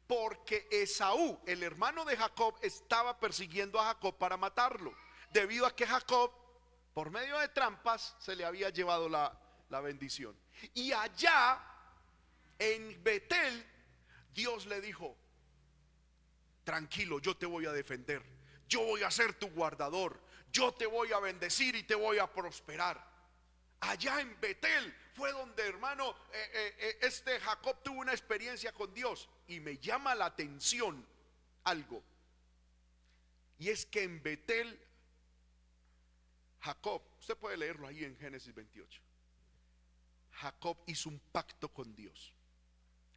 porque 0.08 0.68
Esaú, 0.72 1.40
el 1.46 1.64
hermano 1.64 2.04
de 2.04 2.18
Jacob, 2.18 2.58
estaba 2.62 3.18
persiguiendo 3.20 3.80
a 3.80 3.86
Jacob 3.86 4.18
para 4.18 4.36
matarlo 4.36 4.94
debido 5.32 5.66
a 5.66 5.76
que 5.76 5.88
Jacob, 5.88 6.32
por 6.94 7.10
medio 7.10 7.38
de 7.40 7.48
trampas, 7.48 8.16
se 8.20 8.36
le 8.36 8.44
había 8.44 8.70
llevado 8.70 9.08
la, 9.08 9.38
bendición. 9.82 10.38
Y 10.74 10.92
allá, 10.92 11.64
en 12.60 13.02
Betel, 13.02 13.66
Dios 14.34 14.66
le 14.66 14.82
dijo, 14.82 15.16
tranquilo, 16.64 17.20
yo 17.20 17.36
te 17.36 17.46
voy 17.46 17.66
a 17.66 17.72
defender, 17.72 18.24
yo 18.68 18.84
voy 18.84 19.04
a 19.04 19.12
ser 19.12 19.34
tu 19.34 19.50
guardador, 19.50 20.20
yo 20.52 20.74
te 20.74 20.86
voy 20.86 21.12
a 21.14 21.20
bendecir 21.20 21.76
y 21.76 21.84
te 21.84 21.96
voy 21.96 22.20
a 22.20 22.32
prosperar. 22.32 23.10
Allá 23.82 24.22
en 24.22 24.40
Betel 24.40 24.96
fue 25.14 25.32
donde, 25.32 25.68
hermano, 25.68 26.12
eh, 26.34 26.52
eh, 26.54 26.76
eh, 26.78 26.98
este 27.02 27.40
Jacob 27.40 27.82
tuvo 27.84 28.00
una 28.00 28.12
experiencia 28.12 28.72
con 28.72 28.94
Dios. 28.94 29.28
Y 29.48 29.60
me 29.60 29.78
llama 29.78 30.14
la 30.14 30.26
atención 30.26 31.06
algo. 31.64 32.04
Y 33.58 33.70
es 33.70 33.86
que 33.86 34.04
en 34.04 34.22
Betel 34.22 34.80
Jacob, 36.62 37.02
usted 37.20 37.36
puede 37.38 37.58
leerlo 37.58 37.88
ahí 37.88 38.04
en 38.04 38.16
Génesis 38.18 38.54
28. 38.54 39.02
Jacob 40.34 40.78
hizo 40.86 41.10
un 41.10 41.20
pacto 41.32 41.70
con 41.70 41.96
Dios. 41.96 42.34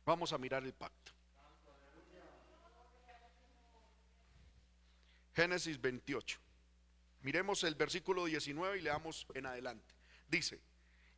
Vamos 0.05 0.33
a 0.33 0.39
mirar 0.39 0.65
el 0.65 0.73
pacto. 0.73 1.13
Génesis 5.35 5.81
28. 5.81 6.39
Miremos 7.23 7.65
el 7.65 7.75
versículo 7.75 8.27
19 8.27 8.79
y 8.79 8.83
leamos 8.83 9.27
en 9.35 9.47
adelante. 9.47 9.95
Dice, 10.29 10.61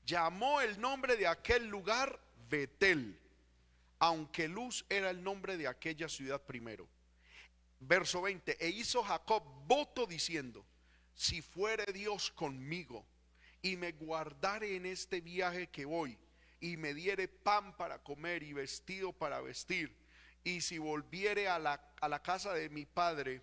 llamó 0.05 0.61
el 0.61 0.81
nombre 0.81 1.17
de 1.17 1.27
aquel 1.27 1.67
lugar 1.67 2.19
Betel, 2.49 3.19
aunque 3.99 4.49
Luz 4.49 4.87
era 4.89 5.11
el 5.11 5.23
nombre 5.23 5.57
de 5.57 5.69
aquella 5.69 6.09
ciudad 6.09 6.41
primero. 6.41 6.89
Verso 7.81 8.23
20, 8.23 8.65
e 8.65 8.71
hizo 8.71 9.03
Jacob 9.03 9.43
voto 9.67 10.07
diciendo, 10.07 10.65
si 11.15 11.43
fuere 11.43 11.93
Dios 11.93 12.31
conmigo 12.31 13.05
y 13.61 13.77
me 13.77 13.93
guardare 13.93 14.77
en 14.77 14.87
este 14.87 15.21
viaje 15.21 15.67
que 15.69 15.85
voy 15.85 16.17
y 16.61 16.77
me 16.77 16.95
diere 16.95 17.29
pan 17.29 17.77
para 17.77 18.03
comer 18.03 18.43
y 18.43 18.53
vestido 18.53 19.13
para 19.13 19.41
vestir, 19.41 19.95
y 20.43 20.61
si 20.61 20.79
volviere 20.79 21.49
a 21.49 21.59
la, 21.59 21.93
a 22.01 22.09
la 22.09 22.23
casa 22.23 22.55
de 22.55 22.71
mi 22.71 22.87
padre, 22.87 23.43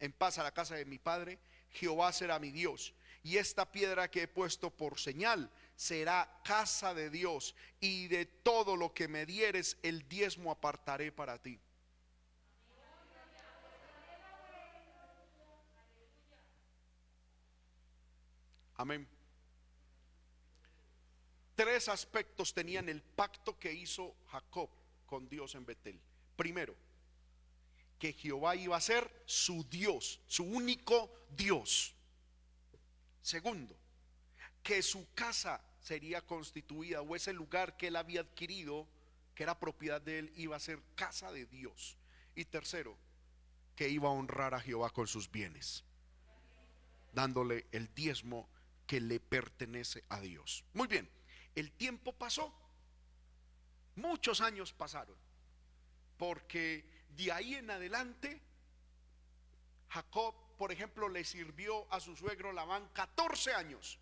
en 0.00 0.12
paz 0.12 0.38
a 0.38 0.42
la 0.42 0.52
casa 0.52 0.74
de 0.76 0.84
mi 0.84 0.98
padre, 0.98 1.38
Jehová 1.70 2.12
será 2.12 2.38
mi 2.38 2.50
Dios. 2.50 2.94
Y 3.22 3.36
esta 3.36 3.70
piedra 3.70 4.10
que 4.10 4.22
he 4.22 4.28
puesto 4.28 4.70
por 4.70 4.98
señal 4.98 5.50
será 5.76 6.40
casa 6.44 6.94
de 6.94 7.10
Dios, 7.10 7.54
y 7.80 8.08
de 8.08 8.26
todo 8.26 8.76
lo 8.76 8.92
que 8.94 9.08
me 9.08 9.26
dieres 9.26 9.76
el 9.82 10.08
diezmo 10.08 10.50
apartaré 10.50 11.12
para 11.12 11.40
ti. 11.40 11.60
Amén. 18.76 19.08
Tres 21.56 21.88
aspectos 21.88 22.54
tenían 22.54 22.88
el 22.88 23.02
pacto 23.02 23.58
que 23.58 23.72
hizo 23.72 24.14
Jacob 24.30 24.70
con 25.06 25.28
Dios 25.28 25.56
en 25.56 25.66
Betel. 25.66 26.00
Primero, 26.36 26.76
que 27.98 28.12
Jehová 28.12 28.56
iba 28.56 28.76
a 28.76 28.80
ser 28.80 29.22
su 29.26 29.64
Dios, 29.68 30.20
su 30.26 30.44
único 30.44 31.12
Dios. 31.30 31.94
Segundo, 33.22 33.76
que 34.62 34.82
su 34.82 35.12
casa 35.14 35.62
sería 35.80 36.24
constituida 36.24 37.02
o 37.02 37.16
ese 37.16 37.32
lugar 37.32 37.76
que 37.76 37.88
él 37.88 37.96
había 37.96 38.20
adquirido, 38.20 38.88
que 39.34 39.42
era 39.42 39.58
propiedad 39.58 40.00
de 40.00 40.20
él, 40.20 40.32
iba 40.36 40.56
a 40.56 40.60
ser 40.60 40.82
casa 40.94 41.32
de 41.32 41.46
Dios. 41.46 41.96
Y 42.34 42.44
tercero, 42.44 42.96
que 43.74 43.88
iba 43.88 44.08
a 44.08 44.12
honrar 44.12 44.54
a 44.54 44.60
Jehová 44.60 44.90
con 44.90 45.06
sus 45.06 45.30
bienes, 45.30 45.84
dándole 47.12 47.66
el 47.72 47.92
diezmo 47.94 48.48
que 48.86 49.00
le 49.00 49.20
pertenece 49.20 50.04
a 50.08 50.20
Dios. 50.20 50.64
Muy 50.72 50.88
bien, 50.88 51.08
el 51.54 51.72
tiempo 51.72 52.12
pasó, 52.12 52.52
muchos 53.96 54.40
años 54.40 54.72
pasaron, 54.72 55.16
porque 56.16 56.97
de 57.18 57.32
ahí 57.32 57.56
en 57.56 57.68
adelante 57.68 58.40
Jacob, 59.88 60.34
por 60.56 60.70
ejemplo, 60.70 61.08
le 61.08 61.24
sirvió 61.24 61.92
a 61.92 61.98
su 61.98 62.14
suegro 62.14 62.52
Labán 62.52 62.88
14 62.92 63.54
años 63.54 63.98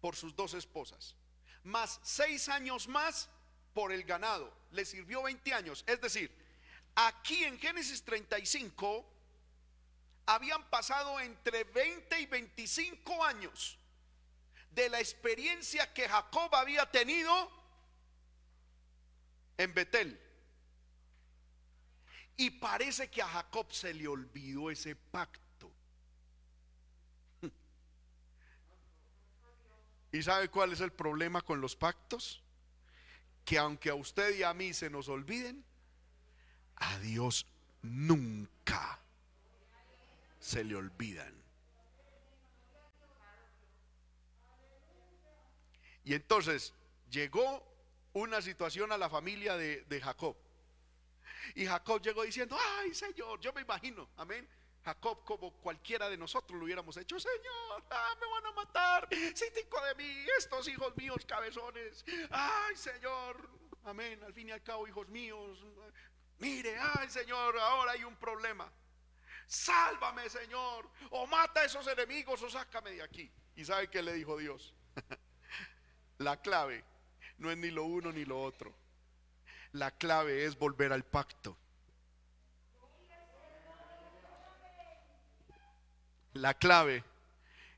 por 0.00 0.16
sus 0.16 0.34
dos 0.34 0.54
esposas, 0.54 1.14
más 1.62 2.00
seis 2.02 2.48
años 2.48 2.88
más 2.88 3.28
por 3.74 3.92
el 3.92 4.04
ganado, 4.04 4.50
le 4.70 4.86
sirvió 4.86 5.22
20 5.24 5.52
años, 5.52 5.84
es 5.86 6.00
decir, 6.00 6.34
aquí 6.94 7.44
en 7.44 7.58
Génesis 7.58 8.02
35 8.02 9.04
habían 10.24 10.70
pasado 10.70 11.20
entre 11.20 11.64
20 11.64 12.18
y 12.18 12.26
25 12.26 13.24
años 13.24 13.78
de 14.70 14.88
la 14.88 15.00
experiencia 15.00 15.92
que 15.92 16.08
Jacob 16.08 16.54
había 16.54 16.90
tenido 16.90 17.50
en 19.58 19.74
Betel. 19.74 20.25
Y 22.36 22.50
parece 22.50 23.08
que 23.08 23.22
a 23.22 23.28
Jacob 23.28 23.72
se 23.72 23.94
le 23.94 24.06
olvidó 24.06 24.70
ese 24.70 24.94
pacto. 24.94 25.70
¿Y 30.12 30.22
sabe 30.22 30.48
cuál 30.50 30.72
es 30.72 30.80
el 30.80 30.92
problema 30.92 31.40
con 31.40 31.60
los 31.60 31.76
pactos? 31.76 32.42
Que 33.44 33.58
aunque 33.58 33.90
a 33.90 33.94
usted 33.94 34.36
y 34.36 34.42
a 34.42 34.52
mí 34.52 34.74
se 34.74 34.90
nos 34.90 35.08
olviden, 35.08 35.64
a 36.76 36.98
Dios 36.98 37.46
nunca 37.82 39.00
se 40.38 40.62
le 40.62 40.76
olvidan. 40.76 41.34
Y 46.04 46.14
entonces 46.14 46.74
llegó 47.10 47.64
una 48.12 48.42
situación 48.42 48.92
a 48.92 48.98
la 48.98 49.08
familia 49.08 49.56
de, 49.56 49.82
de 49.84 50.00
Jacob 50.00 50.36
y 51.54 51.66
Jacob 51.66 52.00
llegó 52.00 52.22
diciendo, 52.22 52.56
ay 52.60 52.94
Señor, 52.94 53.40
yo 53.40 53.52
me 53.52 53.62
imagino, 53.62 54.08
amén. 54.16 54.48
Jacob, 54.84 55.24
como 55.24 55.50
cualquiera 55.54 56.08
de 56.08 56.16
nosotros 56.16 56.56
lo 56.56 56.64
hubiéramos 56.64 56.96
hecho, 56.96 57.18
Señor, 57.18 57.84
ah, 57.90 58.14
me 58.20 58.26
van 58.28 58.46
a 58.46 58.52
matar, 58.52 59.08
cítico 59.34 59.84
de 59.84 59.94
mí, 59.96 60.26
estos 60.38 60.68
hijos 60.68 60.96
míos 60.96 61.26
cabezones, 61.26 62.04
ay 62.30 62.76
Señor, 62.76 63.50
amén, 63.82 64.22
al 64.22 64.32
fin 64.32 64.48
y 64.48 64.52
al 64.52 64.62
cabo, 64.62 64.86
hijos 64.86 65.08
míos, 65.08 65.58
mire, 66.38 66.78
ay 66.78 67.10
Señor, 67.10 67.58
ahora 67.58 67.92
hay 67.92 68.04
un 68.04 68.14
problema, 68.14 68.72
sálvame 69.48 70.30
Señor, 70.30 70.88
o 71.10 71.26
mata 71.26 71.62
a 71.62 71.64
esos 71.64 71.84
enemigos 71.88 72.40
o 72.42 72.48
sácame 72.48 72.92
de 72.92 73.02
aquí. 73.02 73.28
¿Y 73.56 73.64
sabe 73.64 73.90
qué 73.90 74.02
le 74.02 74.12
dijo 74.12 74.36
Dios? 74.36 74.72
La 76.18 76.40
clave 76.40 76.84
no 77.38 77.50
es 77.50 77.58
ni 77.58 77.72
lo 77.72 77.84
uno 77.84 78.12
ni 78.12 78.24
lo 78.24 78.40
otro 78.40 78.85
la 79.76 79.90
clave 79.90 80.46
es 80.46 80.58
volver 80.58 80.92
al 80.92 81.04
pacto. 81.04 81.56
La 86.32 86.54
clave 86.54 87.04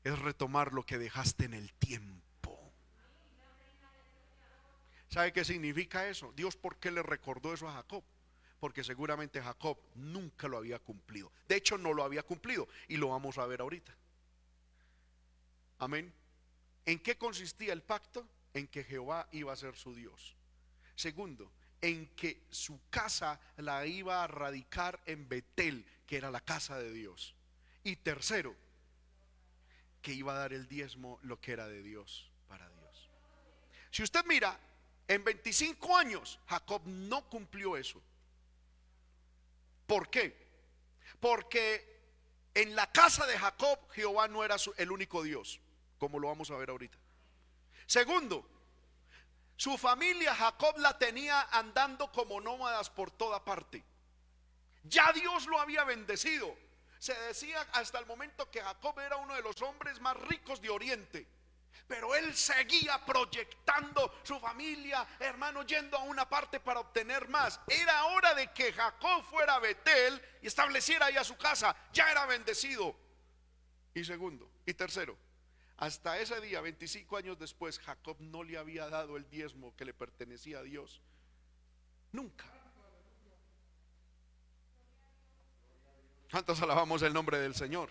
es 0.03 0.17
retomar 0.19 0.73
lo 0.73 0.85
que 0.85 0.97
dejaste 0.97 1.45
en 1.45 1.53
el 1.53 1.73
tiempo. 1.73 2.73
¿Sabe 5.09 5.33
qué 5.33 5.43
significa 5.43 6.07
eso? 6.07 6.31
Dios, 6.35 6.55
¿por 6.55 6.77
qué 6.77 6.91
le 6.91 7.01
recordó 7.01 7.53
eso 7.53 7.67
a 7.67 7.73
Jacob? 7.73 8.03
Porque 8.59 8.83
seguramente 8.83 9.41
Jacob 9.41 9.77
nunca 9.95 10.47
lo 10.47 10.57
había 10.57 10.79
cumplido. 10.79 11.31
De 11.47 11.55
hecho, 11.55 11.77
no 11.77 11.93
lo 11.93 12.03
había 12.03 12.23
cumplido 12.23 12.67
y 12.87 12.97
lo 12.97 13.09
vamos 13.09 13.37
a 13.37 13.45
ver 13.45 13.61
ahorita. 13.61 13.95
Amén. 15.79 16.13
¿En 16.85 16.99
qué 16.99 17.17
consistía 17.17 17.73
el 17.73 17.81
pacto? 17.81 18.27
En 18.53 18.67
que 18.67 18.83
Jehová 18.83 19.27
iba 19.31 19.53
a 19.53 19.55
ser 19.55 19.75
su 19.75 19.95
Dios. 19.95 20.35
Segundo, 20.95 21.49
en 21.81 22.07
que 22.15 22.43
su 22.49 22.79
casa 22.89 23.39
la 23.57 23.85
iba 23.85 24.23
a 24.23 24.27
radicar 24.27 24.99
en 25.05 25.27
Betel, 25.27 25.85
que 26.05 26.17
era 26.17 26.31
la 26.31 26.41
casa 26.41 26.77
de 26.77 26.91
Dios. 26.91 27.35
Y 27.83 27.95
tercero, 27.97 28.55
que 30.01 30.13
iba 30.13 30.33
a 30.33 30.39
dar 30.39 30.53
el 30.53 30.67
diezmo 30.67 31.19
lo 31.23 31.39
que 31.39 31.51
era 31.53 31.67
de 31.67 31.81
Dios 31.81 32.29
para 32.47 32.69
Dios. 32.69 33.09
Si 33.91 34.03
usted 34.03 34.23
mira, 34.25 34.59
en 35.07 35.23
25 35.23 35.97
años 35.97 36.39
Jacob 36.47 36.81
no 36.85 37.27
cumplió 37.29 37.77
eso. 37.77 38.01
¿Por 39.87 40.09
qué? 40.09 40.47
Porque 41.19 41.99
en 42.53 42.75
la 42.75 42.91
casa 42.91 43.25
de 43.25 43.37
Jacob 43.37 43.79
Jehová 43.91 44.27
no 44.27 44.43
era 44.43 44.55
el 44.77 44.91
único 44.91 45.23
Dios, 45.23 45.59
como 45.97 46.19
lo 46.19 46.27
vamos 46.27 46.51
a 46.51 46.57
ver 46.57 46.69
ahorita. 46.69 46.97
Segundo, 47.87 48.47
su 49.59 49.77
familia 49.77 50.33
Jacob 50.33 50.77
la 50.77 50.97
tenía 50.97 51.49
andando 51.51 52.09
como 52.13 52.39
nómadas 52.39 52.89
por 52.89 53.11
toda 53.11 53.43
parte. 53.43 53.83
Ya 54.83 55.11
Dios 55.11 55.47
lo 55.47 55.59
había 55.59 55.83
bendecido. 55.83 56.55
Se 56.97 57.13
decía 57.13 57.67
hasta 57.73 57.99
el 57.99 58.05
momento 58.05 58.49
que 58.49 58.61
Jacob 58.61 58.97
era 59.01 59.17
uno 59.17 59.35
de 59.35 59.41
los 59.41 59.61
hombres 59.61 59.99
más 59.99 60.15
ricos 60.15 60.61
de 60.61 60.69
Oriente. 60.69 61.27
Pero 61.89 62.15
él 62.15 62.33
seguía 62.37 63.05
proyectando 63.05 64.21
su 64.23 64.39
familia, 64.39 65.05
hermano, 65.19 65.63
yendo 65.63 65.97
a 65.97 66.03
una 66.03 66.29
parte 66.29 66.61
para 66.61 66.79
obtener 66.79 67.27
más. 67.27 67.59
Era 67.67 68.05
hora 68.05 68.33
de 68.35 68.53
que 68.53 68.71
Jacob 68.71 69.25
fuera 69.25 69.55
a 69.55 69.59
Betel 69.59 70.21
y 70.41 70.47
estableciera 70.47 71.07
ahí 71.07 71.17
a 71.17 71.23
su 71.25 71.35
casa. 71.35 71.75
Ya 71.91 72.09
era 72.09 72.25
bendecido. 72.27 72.95
Y 73.93 74.05
segundo, 74.05 74.49
y 74.65 74.73
tercero, 74.73 75.17
hasta 75.79 76.19
ese 76.19 76.41
día, 76.41 76.59
25 76.59 77.15
años 77.15 77.39
después, 77.39 77.79
Jacob 77.79 78.17
no 78.19 78.43
le 78.43 78.57
había 78.57 78.89
dado 78.89 79.15
el 79.15 79.29
diezmo 79.29 79.73
que 79.77 79.85
le 79.85 79.93
pertenecía 79.93 80.59
a 80.59 80.63
Dios. 80.63 81.01
Nunca. 82.11 82.45
¿Cuántos 86.29 86.61
alabamos 86.61 87.01
el 87.01 87.13
nombre 87.13 87.39
del 87.39 87.55
Señor? 87.55 87.89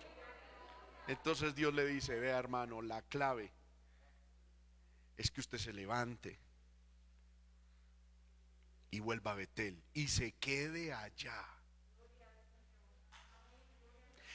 Entonces 1.06 1.54
Dios 1.54 1.72
le 1.72 1.86
dice, 1.86 2.20
vea 2.20 2.38
hermano, 2.38 2.82
la 2.82 3.00
clave 3.00 3.50
es 5.16 5.30
que 5.30 5.40
usted 5.40 5.56
se 5.56 5.72
levante 5.72 6.38
y 8.90 9.00
vuelva 9.00 9.32
a 9.32 9.36
Betel 9.36 9.82
y 9.94 10.08
se 10.08 10.32
quede 10.32 10.92
allá. 10.92 11.42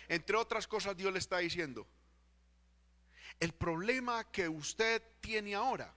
Entre 0.07 0.35
otras 0.37 0.67
cosas 0.67 0.97
Dios 0.97 1.13
le 1.13 1.19
está 1.19 1.37
diciendo, 1.37 1.87
el 3.39 3.53
problema 3.53 4.29
que 4.31 4.47
usted 4.47 5.01
tiene 5.21 5.55
ahora 5.55 5.93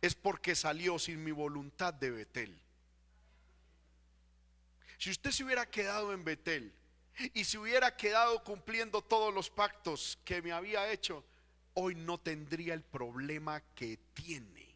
es 0.00 0.14
porque 0.14 0.54
salió 0.54 0.98
sin 0.98 1.22
mi 1.22 1.30
voluntad 1.30 1.92
de 1.94 2.10
Betel. 2.10 2.60
Si 4.98 5.10
usted 5.10 5.30
se 5.30 5.44
hubiera 5.44 5.66
quedado 5.66 6.12
en 6.12 6.24
Betel 6.24 6.72
y 7.34 7.44
se 7.44 7.58
hubiera 7.58 7.96
quedado 7.96 8.42
cumpliendo 8.42 9.02
todos 9.02 9.32
los 9.32 9.50
pactos 9.50 10.18
que 10.24 10.42
me 10.42 10.52
había 10.52 10.90
hecho, 10.90 11.24
hoy 11.74 11.94
no 11.94 12.18
tendría 12.18 12.74
el 12.74 12.82
problema 12.82 13.60
que 13.74 13.98
tiene. 14.14 14.66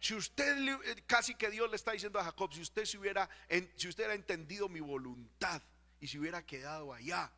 Si 0.00 0.14
usted 0.14 0.56
casi 1.06 1.34
que 1.34 1.50
Dios 1.50 1.68
le 1.70 1.76
está 1.76 1.92
diciendo 1.92 2.18
a 2.18 2.24
Jacob, 2.24 2.52
si 2.52 2.60
usted 2.60 2.84
se 2.84 2.98
hubiera 2.98 3.28
si 3.48 3.88
usted 3.88 4.04
hubiera 4.04 4.14
entendido 4.14 4.68
mi 4.68 4.80
voluntad 4.80 5.62
y 6.00 6.08
se 6.08 6.18
hubiera 6.18 6.44
quedado 6.44 6.92
allá, 6.92 7.32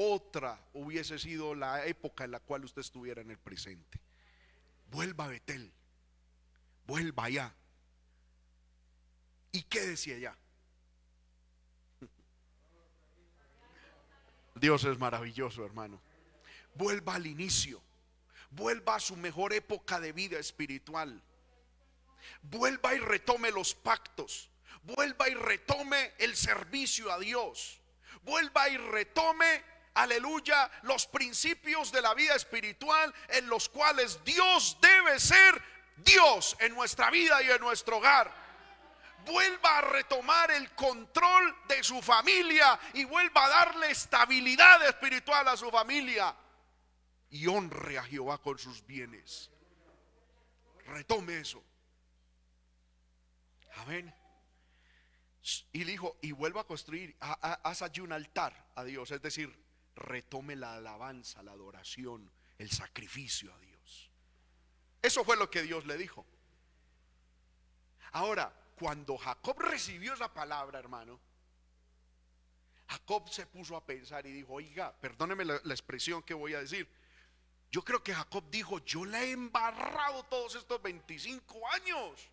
otra 0.00 0.64
hubiese 0.74 1.18
sido 1.18 1.56
la 1.56 1.84
época 1.84 2.22
en 2.22 2.30
la 2.30 2.38
cual 2.38 2.64
usted 2.64 2.82
estuviera 2.82 3.20
en 3.20 3.32
el 3.32 3.38
presente. 3.38 4.00
Vuelva 4.86 5.24
a 5.24 5.28
Betel, 5.28 5.72
vuelva 6.86 7.24
allá 7.24 7.52
y 9.50 9.62
quédese 9.62 10.14
allá. 10.14 10.38
Dios 14.54 14.84
es 14.84 14.96
maravilloso, 14.98 15.64
hermano. 15.64 16.00
Vuelva 16.76 17.16
al 17.16 17.26
inicio, 17.26 17.82
vuelva 18.50 18.94
a 18.94 19.00
su 19.00 19.16
mejor 19.16 19.52
época 19.52 19.98
de 19.98 20.12
vida 20.12 20.38
espiritual. 20.38 21.20
Vuelva 22.42 22.94
y 22.94 22.98
retome 22.98 23.50
los 23.50 23.74
pactos, 23.74 24.48
vuelva 24.84 25.28
y 25.28 25.34
retome 25.34 26.12
el 26.18 26.36
servicio 26.36 27.10
a 27.10 27.18
Dios, 27.18 27.80
vuelva 28.22 28.68
y 28.68 28.76
retome 28.76 29.77
aleluya, 30.02 30.70
los 30.82 31.06
principios 31.06 31.90
de 31.92 32.00
la 32.00 32.14
vida 32.14 32.34
espiritual 32.34 33.12
en 33.28 33.48
los 33.48 33.68
cuales 33.68 34.22
Dios 34.24 34.78
debe 34.80 35.18
ser 35.18 35.62
Dios 35.96 36.56
en 36.60 36.74
nuestra 36.74 37.10
vida 37.10 37.42
y 37.42 37.50
en 37.50 37.60
nuestro 37.60 37.98
hogar. 37.98 38.48
vuelva 39.26 39.78
a 39.78 39.80
retomar 39.82 40.50
el 40.52 40.70
control 40.70 41.54
de 41.68 41.84
su 41.84 42.00
familia 42.00 42.78
y 42.94 43.04
vuelva 43.04 43.44
a 43.44 43.48
darle 43.48 43.90
estabilidad 43.90 44.82
espiritual 44.88 45.46
a 45.48 45.56
su 45.56 45.70
familia 45.70 46.34
y 47.28 47.46
honre 47.46 47.98
a 47.98 48.04
Jehová 48.04 48.38
con 48.38 48.58
sus 48.58 48.86
bienes. 48.86 49.50
Retome 50.86 51.40
eso. 51.40 51.62
Amén. 53.76 54.14
Y 55.72 55.84
dijo, 55.84 56.16
y 56.22 56.32
vuelva 56.32 56.62
a 56.62 56.64
construir, 56.64 57.16
haz 57.20 57.82
allí 57.82 58.00
un 58.00 58.12
altar 58.12 58.70
a 58.74 58.84
Dios, 58.84 59.10
es 59.10 59.20
decir, 59.20 59.67
retome 59.98 60.56
la 60.56 60.74
alabanza, 60.74 61.42
la 61.42 61.52
adoración, 61.52 62.30
el 62.58 62.70
sacrificio 62.70 63.52
a 63.52 63.58
Dios. 63.58 64.10
Eso 65.02 65.24
fue 65.24 65.36
lo 65.36 65.50
que 65.50 65.62
Dios 65.62 65.86
le 65.86 65.96
dijo. 65.96 66.26
Ahora, 68.12 68.52
cuando 68.76 69.16
Jacob 69.18 69.58
recibió 69.60 70.14
esa 70.14 70.32
palabra, 70.32 70.78
hermano, 70.78 71.20
Jacob 72.88 73.28
se 73.28 73.46
puso 73.46 73.76
a 73.76 73.84
pensar 73.84 74.26
y 74.26 74.32
dijo, 74.32 74.54
oiga, 74.54 74.92
perdóneme 74.98 75.44
la, 75.44 75.60
la, 75.62 75.74
expresión 75.74 76.22
que 76.22 76.32
voy 76.32 76.54
a 76.54 76.60
decir. 76.60 76.88
Yo 77.70 77.84
creo 77.84 78.02
que 78.02 78.14
Jacob 78.14 78.44
dijo, 78.50 78.78
yo 78.78 79.04
le 79.04 79.18
he 79.18 79.30
embarrado 79.32 80.24
todos 80.24 80.54
estos 80.54 80.80
25 80.80 81.68
años. 81.68 82.30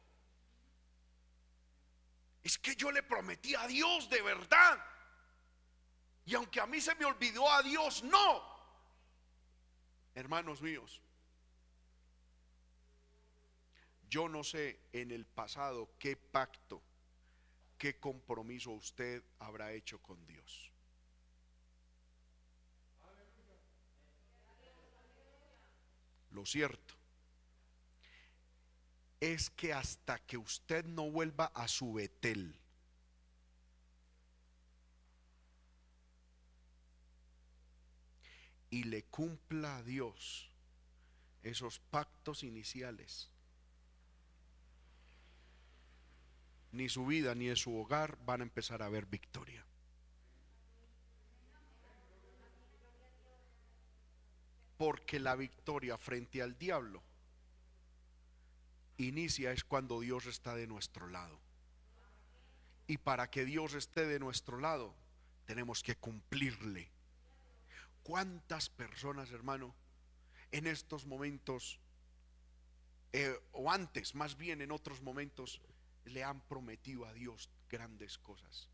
Es 2.41 2.57
que 2.57 2.75
yo 2.75 2.91
le 2.91 3.03
prometí 3.03 3.53
a 3.55 3.67
Dios 3.67 4.09
de 4.09 4.21
verdad. 4.21 4.94
Y 6.25 6.33
aunque 6.33 6.59
a 6.59 6.65
mí 6.65 6.81
se 6.81 6.95
me 6.95 7.05
olvidó 7.05 7.49
a 7.51 7.61
Dios, 7.61 8.03
no. 8.03 8.43
Hermanos 10.15 10.61
míos, 10.61 11.01
yo 14.09 14.27
no 14.27 14.43
sé 14.43 14.79
en 14.93 15.11
el 15.11 15.25
pasado 15.25 15.89
qué 15.99 16.15
pacto, 16.15 16.81
qué 17.77 17.99
compromiso 17.99 18.71
usted 18.71 19.23
habrá 19.39 19.73
hecho 19.73 20.01
con 20.01 20.25
Dios. 20.25 20.71
Lo 26.31 26.45
cierto 26.45 26.95
es 29.19 29.49
que 29.49 29.73
hasta 29.73 30.19
que 30.19 30.37
usted 30.37 30.85
no 30.85 31.09
vuelva 31.09 31.45
a 31.47 31.67
su 31.67 31.93
Betel, 31.93 32.59
y 38.75 38.83
le 38.83 39.03
cumpla 39.03 39.77
a 39.77 39.83
Dios 39.83 40.51
esos 41.43 41.79
pactos 41.79 42.43
iniciales, 42.43 43.31
ni 46.73 46.89
su 46.89 47.05
vida 47.05 47.35
ni 47.35 47.55
su 47.55 47.73
hogar 47.73 48.17
van 48.25 48.41
a 48.41 48.43
empezar 48.43 48.83
a 48.83 48.89
ver 48.89 49.05
victoria. 49.05 49.65
Porque 54.75 55.21
la 55.21 55.37
victoria 55.37 55.97
frente 55.97 56.41
al 56.41 56.57
diablo 56.57 57.01
inicia 58.97 59.53
es 59.53 59.63
cuando 59.63 60.01
Dios 60.01 60.25
está 60.25 60.53
de 60.53 60.67
nuestro 60.67 61.07
lado. 61.07 61.39
Y 62.87 62.97
para 62.97 63.31
que 63.31 63.45
Dios 63.45 63.73
esté 63.73 64.05
de 64.05 64.19
nuestro 64.19 64.59
lado, 64.59 64.93
tenemos 65.45 65.81
que 65.81 65.95
cumplirle. 65.95 66.94
¿Cuántas 68.05 68.69
personas, 68.69 69.31
hermano, 69.31 69.75
en 70.51 70.67
estos 70.67 71.05
momentos, 71.05 71.81
eh, 73.11 73.35
o 73.51 73.69
antes, 73.69 74.15
más 74.15 74.37
bien 74.37 74.61
en 74.61 74.71
otros 74.71 75.01
momentos, 75.01 75.59
le 76.05 76.23
han 76.23 76.39
prometido 76.47 77.05
a 77.05 77.13
Dios 77.13 77.49
grandes 77.67 78.17
cosas? 78.19 78.69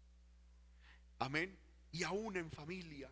Amén. 1.17 1.57
Y 1.91 2.03
aún 2.03 2.35
en 2.37 2.51
familia, 2.51 3.09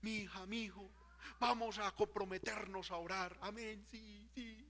mi 0.00 0.16
hija, 0.16 0.44
mi 0.46 0.64
hijo, 0.64 0.90
vamos 1.38 1.78
a 1.78 1.90
comprometernos 1.92 2.90
a 2.90 2.96
orar. 2.96 3.38
Amén, 3.40 3.86
sí, 3.88 4.28
sí 4.34 4.68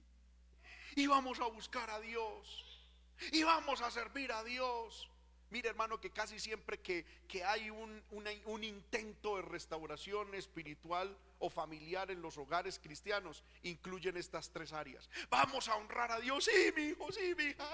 y 0.95 1.07
vamos 1.07 1.39
a 1.39 1.45
buscar 1.45 1.89
a 1.89 1.99
Dios 1.99 2.87
y 3.31 3.43
vamos 3.43 3.81
a 3.81 3.91
servir 3.91 4.31
a 4.31 4.43
Dios. 4.43 5.09
Mire 5.53 5.69
hermano 5.69 6.01
que 6.01 6.09
casi 6.09 6.39
siempre 6.39 6.79
que, 6.81 7.05
hay 7.45 7.69
un, 7.69 8.03
un, 8.09 8.63
intento 8.63 9.35
de 9.35 9.43
restauración 9.43 10.33
espiritual 10.33 11.15
o 11.37 11.47
familiar 11.47 12.09
en 12.09 12.23
los 12.23 12.39
hogares 12.39 12.79
cristianos, 12.79 13.43
incluyen 13.61 14.17
estas 14.17 14.49
tres 14.51 14.73
áreas. 14.73 15.07
Vamos 15.29 15.67
a 15.67 15.75
honrar 15.75 16.11
a 16.11 16.19
Dios, 16.19 16.45
sí, 16.45 16.73
mi 16.75 16.85
hijo, 16.85 17.11
sí, 17.11 17.35
mi 17.37 17.43
hija. 17.43 17.69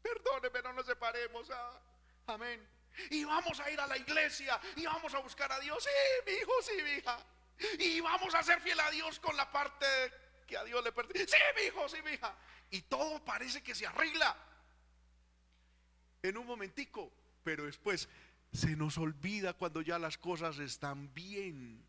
perdóneme, 0.00 0.62
no 0.62 0.72
nos 0.72 0.86
separemos. 0.86 1.50
Ah, 1.50 1.78
amén. 2.28 2.66
Y 3.10 3.24
vamos 3.24 3.60
a 3.60 3.70
ir 3.70 3.78
a 3.78 3.86
la 3.86 3.98
iglesia 3.98 4.58
y 4.76 4.86
vamos 4.86 5.12
a 5.12 5.18
buscar 5.18 5.52
a 5.52 5.60
Dios, 5.60 5.84
sí, 5.84 6.30
mi 6.30 6.32
hijo, 6.32 6.52
sí, 6.62 6.82
mi 6.82 6.90
hija. 6.92 7.18
Y 7.78 8.00
vamos 8.00 8.34
a 8.34 8.42
ser 8.42 8.62
fiel 8.62 8.80
a 8.80 8.90
Dios 8.90 9.20
con 9.20 9.36
la 9.36 9.52
parte 9.52 9.86
que 10.46 10.56
a 10.56 10.64
Dios 10.64 10.82
le 10.82 10.92
pertenece. 10.92 11.36
Sí, 11.36 11.42
mi 11.56 11.66
hijo, 11.66 11.86
sí, 11.90 12.00
mi 12.02 12.12
hija. 12.12 12.34
Y 12.70 12.80
todo 12.80 13.22
parece 13.22 13.62
que 13.62 13.74
se 13.74 13.86
arregla 13.86 14.34
en 16.28 16.38
un 16.38 16.46
momentico, 16.46 17.12
pero 17.42 17.64
después 17.64 18.08
se 18.52 18.74
nos 18.76 18.96
olvida 18.96 19.52
cuando 19.52 19.82
ya 19.82 19.98
las 19.98 20.16
cosas 20.16 20.58
están 20.58 21.12
bien. 21.12 21.84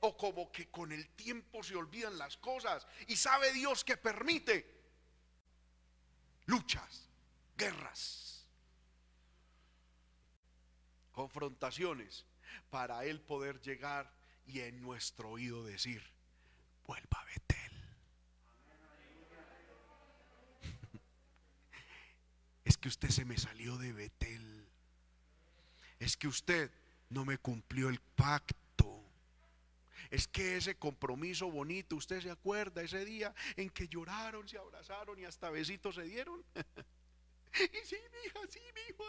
O 0.00 0.16
como 0.16 0.50
que 0.50 0.68
con 0.68 0.92
el 0.92 1.08
tiempo 1.10 1.62
se 1.62 1.74
olvidan 1.76 2.16
las 2.18 2.36
cosas 2.36 2.86
y 3.08 3.16
sabe 3.16 3.52
Dios 3.52 3.84
que 3.84 3.96
permite 3.96 4.82
luchas, 6.46 7.08
guerras, 7.56 8.46
confrontaciones 11.12 12.24
para 12.70 13.04
Él 13.04 13.20
poder 13.20 13.60
llegar 13.60 14.12
y 14.46 14.60
en 14.60 14.80
nuestro 14.82 15.30
oído 15.30 15.64
decir, 15.64 16.02
vuelva 16.86 17.20
a 17.20 17.24
Betel. 17.24 17.72
Es 22.64 22.71
que 22.82 22.88
usted 22.88 23.08
se 23.08 23.24
me 23.24 23.38
salió 23.38 23.78
de 23.78 23.92
Betel. 23.92 24.68
Es 26.00 26.16
que 26.16 26.26
usted 26.26 26.70
no 27.08 27.24
me 27.24 27.38
cumplió 27.38 27.88
el 27.88 28.00
pacto. 28.00 29.02
Es 30.10 30.26
que 30.26 30.56
ese 30.56 30.74
compromiso 30.74 31.50
bonito, 31.50 31.96
usted 31.96 32.20
se 32.20 32.30
acuerda 32.30 32.82
ese 32.82 33.04
día 33.04 33.32
en 33.56 33.70
que 33.70 33.88
lloraron, 33.88 34.46
se 34.48 34.58
abrazaron 34.58 35.18
y 35.18 35.24
hasta 35.24 35.48
besitos 35.48 35.94
se 35.94 36.02
dieron. 36.02 36.44
y 37.54 37.86
sí, 37.86 37.96
mi 38.12 38.26
hija, 38.26 38.40
sí, 38.50 38.60
mi 38.74 38.80
hijo. 38.90 39.04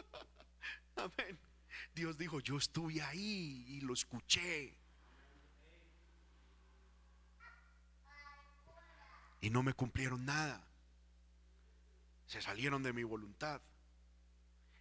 Amén. 0.96 1.40
Dios 1.96 2.16
dijo, 2.16 2.40
yo 2.40 2.58
estuve 2.58 3.02
ahí 3.02 3.66
y 3.68 3.82
lo 3.82 3.94
escuché. 3.94 4.78
y 9.42 9.50
no 9.50 9.62
me 9.62 9.74
cumplieron 9.74 10.24
nada. 10.24 10.66
Se 12.28 12.42
salieron 12.42 12.84
de 12.84 12.94
mi 12.94 13.04
voluntad. 13.04 13.62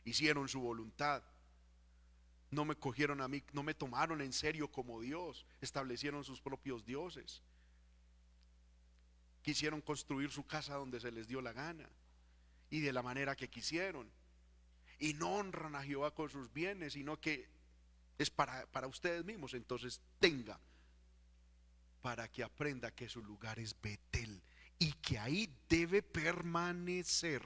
Hicieron 0.05 0.49
su 0.49 0.61
voluntad. 0.61 1.23
No 2.51 2.65
me 2.65 2.77
cogieron 2.77 3.21
a 3.21 3.29
mí, 3.29 3.43
no 3.53 3.63
me 3.63 3.75
tomaron 3.75 4.21
en 4.21 4.33
serio 4.33 4.71
como 4.71 5.01
Dios. 5.01 5.47
Establecieron 5.61 6.25
sus 6.25 6.41
propios 6.41 6.85
dioses. 6.85 7.43
Quisieron 9.43 9.81
construir 9.81 10.31
su 10.31 10.47
casa 10.47 10.75
donde 10.75 11.01
se 11.01 11.11
les 11.11 11.27
dio 11.27 11.41
la 11.41 11.53
gana 11.53 11.89
y 12.71 12.81
de 12.81 12.93
la 12.93 13.03
manera 13.03 13.37
que 13.37 13.49
quisieron. 13.49 14.11
Y 14.99 15.15
no 15.15 15.35
honran 15.35 15.75
a 15.75 15.83
Jehová 15.83 16.15
con 16.15 16.31
sus 16.31 16.53
bienes, 16.53 16.93
sino 16.93 17.21
que 17.21 17.49
es 18.19 18.31
para, 18.31 18.67
para 18.67 18.87
ustedes 18.87 19.25
mismos. 19.25 19.55
Entonces 19.55 20.01
tenga 20.21 20.61
para 22.03 22.29
que 22.29 22.43
aprenda 22.43 22.91
que 22.91 23.09
su 23.09 23.23
lugar 23.23 23.59
es 23.59 23.81
Betel 23.81 24.43
y 24.83 24.93
que 24.95 25.17
ahí 25.17 25.49
debe 25.69 26.03
permanecer. 26.03 27.41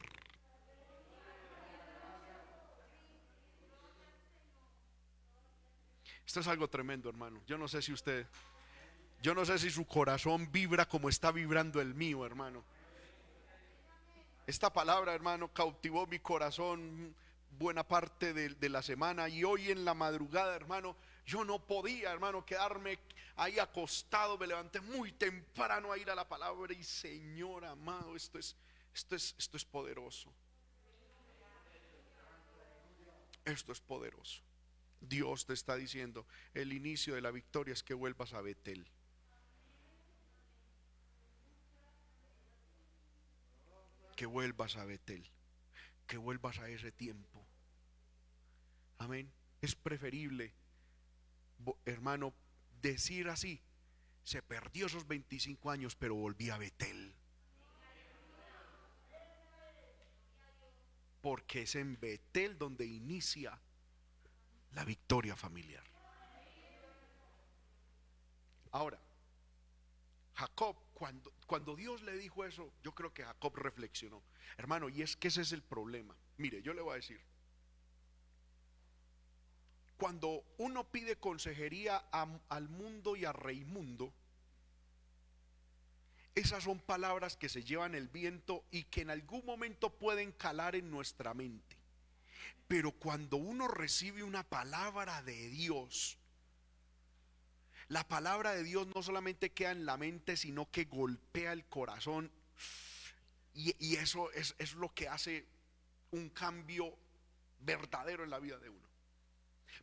Esto 6.27 6.41
es 6.41 6.47
algo 6.47 6.67
tremendo, 6.69 7.11
hermano. 7.11 7.43
Yo 7.47 7.59
no 7.59 7.69
sé 7.69 7.83
si 7.83 7.93
usted, 7.93 8.27
yo 9.21 9.35
no 9.35 9.45
sé 9.45 9.59
si 9.59 9.69
su 9.69 9.87
corazón 9.87 10.51
vibra 10.51 10.89
como 10.89 11.11
está 11.11 11.31
vibrando 11.31 11.83
el 11.83 11.95
mío, 11.95 12.25
hermano. 12.25 12.65
Esta 14.47 14.73
palabra, 14.73 15.13
hermano, 15.13 15.49
cautivó 15.49 16.07
mi 16.07 16.21
corazón 16.21 17.15
buena 17.59 17.87
parte 17.87 18.33
de, 18.33 18.49
de 18.49 18.69
la 18.71 18.81
semana 18.81 19.29
y 19.29 19.45
hoy 19.45 19.71
en 19.71 19.85
la 19.85 19.93
madrugada, 19.93 20.57
hermano, 20.57 20.97
yo 21.27 21.45
no 21.45 21.59
podía, 21.59 22.13
hermano, 22.13 22.47
quedarme 22.47 22.99
ahí 23.35 23.59
acostado. 23.59 24.39
Me 24.39 24.47
levanté 24.47 24.81
muy 24.81 25.13
temprano 25.13 25.91
a 25.91 25.99
ir 25.99 26.09
a 26.09 26.15
la 26.15 26.29
palabra 26.29 26.73
y 26.73 26.85
Señor 26.85 27.65
amado, 27.65 28.15
esto 28.15 28.39
es, 28.39 28.57
esto 28.95 29.17
es, 29.17 29.35
esto 29.37 29.57
es 29.57 29.65
poderoso. 29.65 30.33
Esto 33.45 33.73
es 33.73 33.81
poderoso. 33.81 34.43
Dios 35.01 35.47
te 35.47 35.53
está 35.53 35.77
diciendo, 35.77 36.27
el 36.55 36.73
inicio 36.73 37.15
de 37.15 37.21
la 37.21 37.31
victoria 37.31 37.73
es 37.75 37.83
que 37.83 37.95
vuelvas 37.95 38.33
a 38.33 38.41
Betel. 38.41 38.89
Que 44.17 44.27
vuelvas 44.27 44.77
a 44.77 44.85
Betel. 44.85 45.29
que 46.07 46.19
vuelvas 46.19 46.59
a 46.61 46.69
ese 46.69 46.93
tiempo. 46.93 47.45
Amén. 48.99 49.33
Es 49.61 49.75
preferible, 49.75 50.55
hermano, 51.85 52.35
decir 52.81 53.29
así, 53.29 53.63
se 54.23 54.43
perdió 54.43 54.87
esos 54.87 55.07
25 55.07 55.71
años, 55.71 55.97
pero 55.97 56.15
volví 56.15 56.51
a 56.51 56.59
Betel. 56.59 57.15
Porque 61.21 61.63
es 61.63 61.75
en 61.75 61.99
Betel 61.99 62.59
donde 62.59 62.87
inicia 62.87 63.61
la 64.73 64.85
victoria 64.85 65.37
familiar. 65.37 65.85
Ahora, 68.73 69.01
Jacob, 70.35 70.77
cuando, 70.93 71.33
cuando 71.47 71.75
Dios 71.75 72.03
le 72.03 72.17
dijo 72.17 72.45
eso, 72.45 72.73
yo 72.83 72.95
creo 72.95 73.13
que 73.13 73.25
Jacob 73.25 73.57
reflexionó. 73.57 74.23
Hermano, 74.59 74.89
y 74.89 75.03
es 75.03 75.17
que 75.17 75.29
ese 75.29 75.43
es 75.43 75.53
el 75.53 75.63
problema. 75.63 76.17
Mire, 76.37 76.63
yo 76.63 76.75
le 76.75 76.83
voy 76.83 76.93
a 76.93 76.97
decir. 76.97 77.21
Cuando 79.97 80.45
uno 80.59 80.85
pide 80.91 81.17
consejería 81.17 81.97
al 81.97 82.69
mundo 82.69 83.17
y 83.17 83.25
a 83.25 83.33
Reimundo, 83.33 84.13
esas 86.35 86.65
son 86.65 86.81
palabras 86.81 87.37
que 87.37 87.49
se 87.49 87.65
llevan 87.65 87.95
el 87.95 88.09
viento 88.09 88.65
y 88.71 88.85
que 88.85 89.01
en 89.01 89.11
algún 89.11 89.45
momento 89.47 89.91
pueden 89.91 90.33
calar 90.33 90.77
en 90.77 90.91
nuestra 90.91 91.33
mente. 91.33 91.77
Pero 92.69 92.93
cuando 92.93 93.39
uno 93.39 93.69
recibe 93.69 94.23
una 94.23 94.43
palabra 94.43 95.23
de 95.23 95.49
Dios, 95.49 96.19
la 97.89 98.07
palabra 98.07 98.53
de 98.53 98.65
Dios 98.65 98.87
no 98.95 99.03
solamente 99.03 99.53
queda 99.53 99.71
en 99.71 99.87
la 99.87 99.97
mente, 99.97 100.37
sino 100.37 100.71
que 100.71 100.85
golpea 100.85 101.53
el 101.53 101.65
corazón. 101.65 102.31
Y, 103.55 103.97
eso 103.97 104.31
es, 104.33 104.55
es 104.59 104.75
lo 104.75 104.93
que 104.93 105.09
hace 105.09 105.47
un 106.11 106.29
cambio 106.29 106.95
verdadero 107.61 108.25
en 108.25 108.31
la 108.31 108.41
vida 108.41 108.59
de 108.59 108.69
uno. 108.69 108.86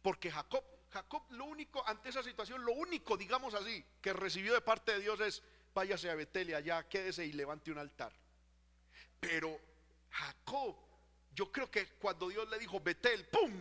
Porque 0.01 0.31
Jacob, 0.31 0.63
Jacob 0.91 1.23
lo 1.31 1.45
único, 1.45 1.87
ante 1.87 2.09
esa 2.09 2.23
situación, 2.23 2.63
lo 2.63 2.73
único, 2.73 3.17
digamos 3.17 3.53
así, 3.53 3.83
que 4.01 4.13
recibió 4.13 4.53
de 4.53 4.61
parte 4.61 4.93
de 4.93 4.99
Dios 4.99 5.19
es, 5.21 5.43
váyase 5.73 6.09
a 6.09 6.15
Betel 6.15 6.49
y 6.49 6.53
allá, 6.53 6.87
quédese 6.87 7.25
y 7.25 7.33
levante 7.33 7.71
un 7.71 7.77
altar. 7.77 8.13
Pero 9.19 9.59
Jacob, 10.09 10.75
yo 11.33 11.51
creo 11.51 11.69
que 11.71 11.87
cuando 11.93 12.29
Dios 12.29 12.49
le 12.49 12.59
dijo 12.59 12.79
Betel, 12.79 13.27
¡pum! 13.27 13.51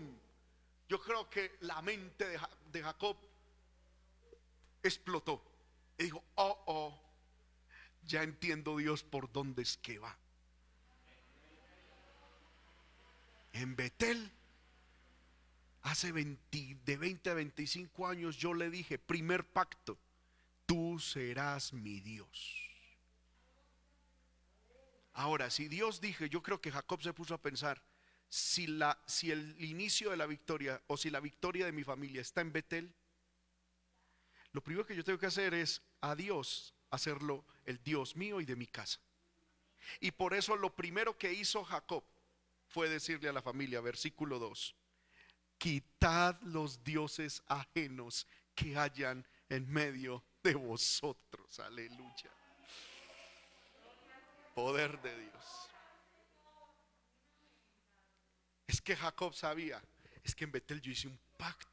Yo 0.88 1.00
creo 1.00 1.30
que 1.30 1.56
la 1.60 1.80
mente 1.80 2.28
de, 2.28 2.40
de 2.70 2.82
Jacob 2.82 3.16
explotó. 4.82 5.42
Y 5.98 6.04
dijo, 6.04 6.22
oh, 6.34 6.64
oh, 6.66 7.02
ya 8.04 8.22
entiendo 8.22 8.76
Dios 8.76 9.02
por 9.02 9.30
dónde 9.32 9.62
es 9.62 9.76
que 9.76 9.98
va. 9.98 10.16
En 13.52 13.76
Betel, 13.76 14.30
hace 15.82 16.12
20, 16.12 16.78
de 16.84 16.96
20 16.96 17.30
a 17.30 17.34
25 17.34 18.06
años, 18.06 18.36
yo 18.36 18.54
le 18.54 18.70
dije, 18.70 18.98
primer 18.98 19.44
pacto, 19.44 19.98
tú 20.66 20.98
serás 20.98 21.72
mi 21.72 22.00
Dios. 22.00 22.70
Ahora, 25.14 25.50
si 25.50 25.68
Dios 25.68 26.00
dije, 26.00 26.28
yo 26.28 26.42
creo 26.42 26.60
que 26.60 26.70
Jacob 26.70 27.02
se 27.02 27.12
puso 27.12 27.34
a 27.34 27.42
pensar, 27.42 27.82
si, 28.28 28.66
la, 28.66 28.98
si 29.06 29.30
el 29.30 29.62
inicio 29.62 30.10
de 30.10 30.16
la 30.16 30.26
victoria 30.26 30.80
o 30.86 30.96
si 30.96 31.10
la 31.10 31.20
victoria 31.20 31.66
de 31.66 31.72
mi 31.72 31.84
familia 31.84 32.22
está 32.22 32.40
en 32.40 32.52
Betel, 32.52 32.94
lo 34.52 34.62
primero 34.62 34.86
que 34.86 34.96
yo 34.96 35.04
tengo 35.04 35.18
que 35.18 35.26
hacer 35.26 35.52
es 35.52 35.82
a 36.00 36.14
Dios 36.14 36.74
hacerlo 36.90 37.44
el 37.64 37.82
Dios 37.82 38.16
mío 38.16 38.40
y 38.40 38.44
de 38.44 38.56
mi 38.56 38.66
casa. 38.66 39.00
Y 40.00 40.12
por 40.12 40.34
eso 40.34 40.56
lo 40.56 40.74
primero 40.74 41.18
que 41.18 41.32
hizo 41.32 41.64
Jacob 41.64 42.04
fue 42.68 42.88
decirle 42.88 43.28
a 43.28 43.32
la 43.32 43.42
familia, 43.42 43.80
versículo 43.80 44.38
2, 44.38 44.74
quitad 45.62 46.40
los 46.42 46.82
dioses 46.82 47.40
ajenos 47.46 48.26
que 48.52 48.76
hayan 48.76 49.24
en 49.48 49.70
medio 49.70 50.24
de 50.42 50.56
vosotros. 50.56 51.60
Aleluya. 51.60 52.32
Poder 54.56 55.00
de 55.00 55.16
Dios. 55.20 55.44
Es 58.66 58.80
que 58.80 58.96
Jacob 58.96 59.32
sabía, 59.34 59.80
es 60.24 60.34
que 60.34 60.42
en 60.42 60.50
Betel 60.50 60.80
yo 60.80 60.90
hice 60.90 61.06
un 61.06 61.20
pacto 61.36 61.70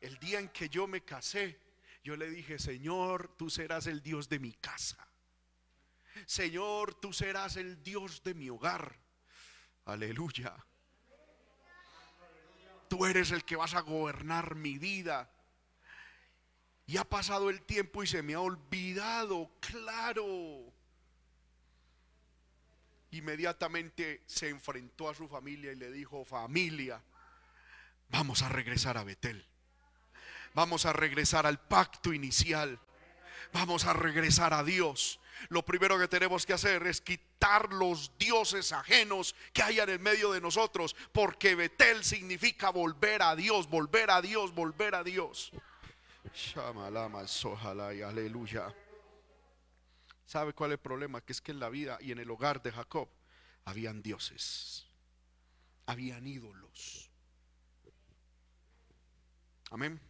el 0.00 0.16
día 0.18 0.38
en 0.38 0.50
que 0.50 0.68
yo 0.68 0.86
me 0.86 1.02
casé, 1.02 1.58
yo 2.04 2.14
le 2.14 2.30
dije, 2.30 2.58
Señor, 2.60 3.34
tú 3.36 3.50
serás 3.50 3.88
el 3.88 4.00
Dios 4.00 4.28
de 4.28 4.38
mi 4.38 4.52
casa. 4.52 5.08
Señor, 6.24 6.94
tú 7.00 7.12
serás 7.12 7.56
el 7.56 7.82
Dios 7.82 8.22
de 8.22 8.34
mi 8.34 8.48
hogar. 8.48 8.96
Aleluya. 9.86 10.54
Tú 12.88 13.06
eres 13.06 13.30
el 13.30 13.44
que 13.44 13.56
vas 13.56 13.74
a 13.74 13.80
gobernar 13.80 14.54
mi 14.54 14.78
vida. 14.78 15.30
Y 16.86 16.98
ha 16.98 17.04
pasado 17.04 17.50
el 17.50 17.62
tiempo 17.62 18.02
y 18.02 18.06
se 18.06 18.22
me 18.22 18.34
ha 18.34 18.40
olvidado, 18.40 19.50
claro. 19.60 20.72
Inmediatamente 23.10 24.22
se 24.26 24.48
enfrentó 24.48 25.08
a 25.08 25.14
su 25.14 25.28
familia 25.28 25.72
y 25.72 25.76
le 25.76 25.90
dijo, 25.90 26.24
familia, 26.24 27.02
vamos 28.10 28.42
a 28.42 28.48
regresar 28.48 28.98
a 28.98 29.04
Betel. 29.04 29.46
Vamos 30.52 30.84
a 30.84 30.92
regresar 30.92 31.46
al 31.46 31.58
pacto 31.58 32.12
inicial. 32.12 32.78
Vamos 33.52 33.86
a 33.86 33.92
regresar 33.92 34.52
a 34.52 34.62
Dios. 34.62 35.20
Lo 35.48 35.64
primero 35.64 35.98
que 35.98 36.08
tenemos 36.08 36.46
que 36.46 36.52
hacer 36.52 36.86
es 36.86 37.00
quitar 37.00 37.72
los 37.72 38.16
dioses 38.18 38.72
ajenos 38.72 39.34
que 39.52 39.62
hayan 39.62 39.88
en 39.90 40.02
medio 40.02 40.32
de 40.32 40.40
nosotros, 40.40 40.94
porque 41.12 41.54
Betel 41.54 42.04
significa 42.04 42.70
volver 42.70 43.22
a 43.22 43.36
Dios, 43.36 43.68
volver 43.68 44.10
a 44.10 44.22
Dios, 44.22 44.54
volver 44.54 44.94
a 44.94 45.04
Dios. 45.04 45.52
aleluya. 48.02 48.74
¿Sabe 50.26 50.52
cuál 50.52 50.72
es 50.72 50.78
el 50.78 50.80
problema? 50.80 51.20
Que 51.20 51.32
es 51.32 51.40
que 51.40 51.52
en 51.52 51.60
la 51.60 51.68
vida 51.68 51.98
y 52.00 52.12
en 52.12 52.18
el 52.18 52.30
hogar 52.30 52.62
de 52.62 52.72
Jacob 52.72 53.08
habían 53.64 54.02
dioses, 54.02 54.86
habían 55.86 56.26
ídolos. 56.26 57.10
Amén. 59.70 60.00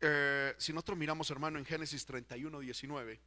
Eh, 0.00 0.54
si 0.58 0.72
nosotros 0.72 0.98
miramos, 0.98 1.30
hermano, 1.30 1.58
en 1.58 1.64
Génesis 1.64 2.06
31, 2.06 2.60
19, 2.60 3.20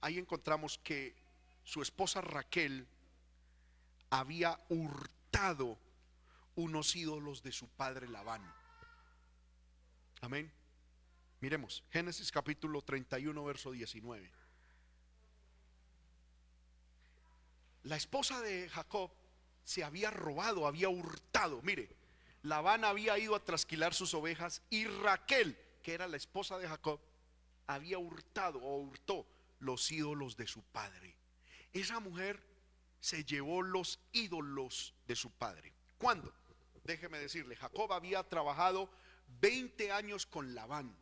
ahí 0.00 0.18
encontramos 0.18 0.78
que 0.78 1.14
su 1.62 1.80
esposa 1.80 2.20
Raquel 2.20 2.86
había 4.10 4.58
hurtado 4.68 5.78
unos 6.56 6.96
ídolos 6.96 7.42
de 7.42 7.52
su 7.52 7.68
padre 7.68 8.08
Labán. 8.08 8.42
Amén. 10.20 10.52
Miremos, 11.40 11.82
Génesis 11.90 12.30
capítulo 12.30 12.82
31, 12.82 13.44
verso 13.44 13.70
19. 13.70 14.30
La 17.84 17.96
esposa 17.96 18.40
de 18.40 18.68
Jacob 18.68 19.10
se 19.64 19.82
había 19.82 20.10
robado, 20.10 20.66
había 20.66 20.88
hurtado. 20.88 21.60
Mire, 21.62 21.96
Labán 22.42 22.84
había 22.84 23.18
ido 23.18 23.34
a 23.34 23.44
trasquilar 23.44 23.94
sus 23.94 24.14
ovejas 24.14 24.62
y 24.70 24.84
Raquel 24.84 25.56
que 25.82 25.94
era 25.94 26.08
la 26.08 26.16
esposa 26.16 26.58
de 26.58 26.68
Jacob, 26.68 27.00
había 27.66 27.98
hurtado 27.98 28.60
o 28.60 28.78
hurtó 28.78 29.26
los 29.58 29.90
ídolos 29.90 30.36
de 30.36 30.46
su 30.46 30.62
padre. 30.62 31.16
Esa 31.72 32.00
mujer 32.00 32.42
se 33.00 33.24
llevó 33.24 33.62
los 33.62 34.00
ídolos 34.12 34.94
de 35.06 35.16
su 35.16 35.30
padre. 35.30 35.74
¿Cuándo? 35.98 36.32
Déjeme 36.84 37.18
decirle, 37.18 37.56
Jacob 37.56 37.92
había 37.92 38.28
trabajado 38.28 38.90
20 39.40 39.92
años 39.92 40.26
con 40.26 40.54
Labán, 40.54 40.96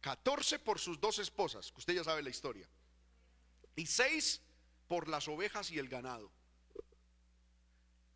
14 0.00 0.58
por 0.60 0.78
sus 0.78 1.00
dos 1.00 1.18
esposas, 1.18 1.70
que 1.72 1.78
usted 1.78 1.94
ya 1.94 2.04
sabe 2.04 2.22
la 2.22 2.30
historia, 2.30 2.68
y 3.76 3.86
6 3.86 4.40
por 4.88 5.08
las 5.08 5.28
ovejas 5.28 5.70
y 5.70 5.78
el 5.78 5.88
ganado. 5.88 6.30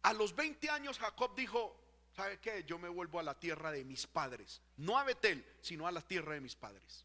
A 0.03 0.13
los 0.13 0.35
20 0.35 0.71
años 0.71 0.99
Jacob 0.99 1.35
dijo, 1.35 1.86
¿sabe 2.17 2.39
qué? 2.41 2.65
Yo 2.65 2.79
me 2.79 2.89
vuelvo 2.89 3.21
a 3.21 3.23
la 3.23 3.39
tierra 3.39 3.71
de 3.71 3.85
mis 3.85 4.07
padres. 4.07 4.63
No 4.79 4.99
a 4.99 5.05
Betel, 5.05 5.45
sino 5.61 5.87
a 5.87 5.93
la 5.93 6.01
tierra 6.01 6.33
de 6.33 6.41
mis 6.41 6.57
padres. 6.57 7.05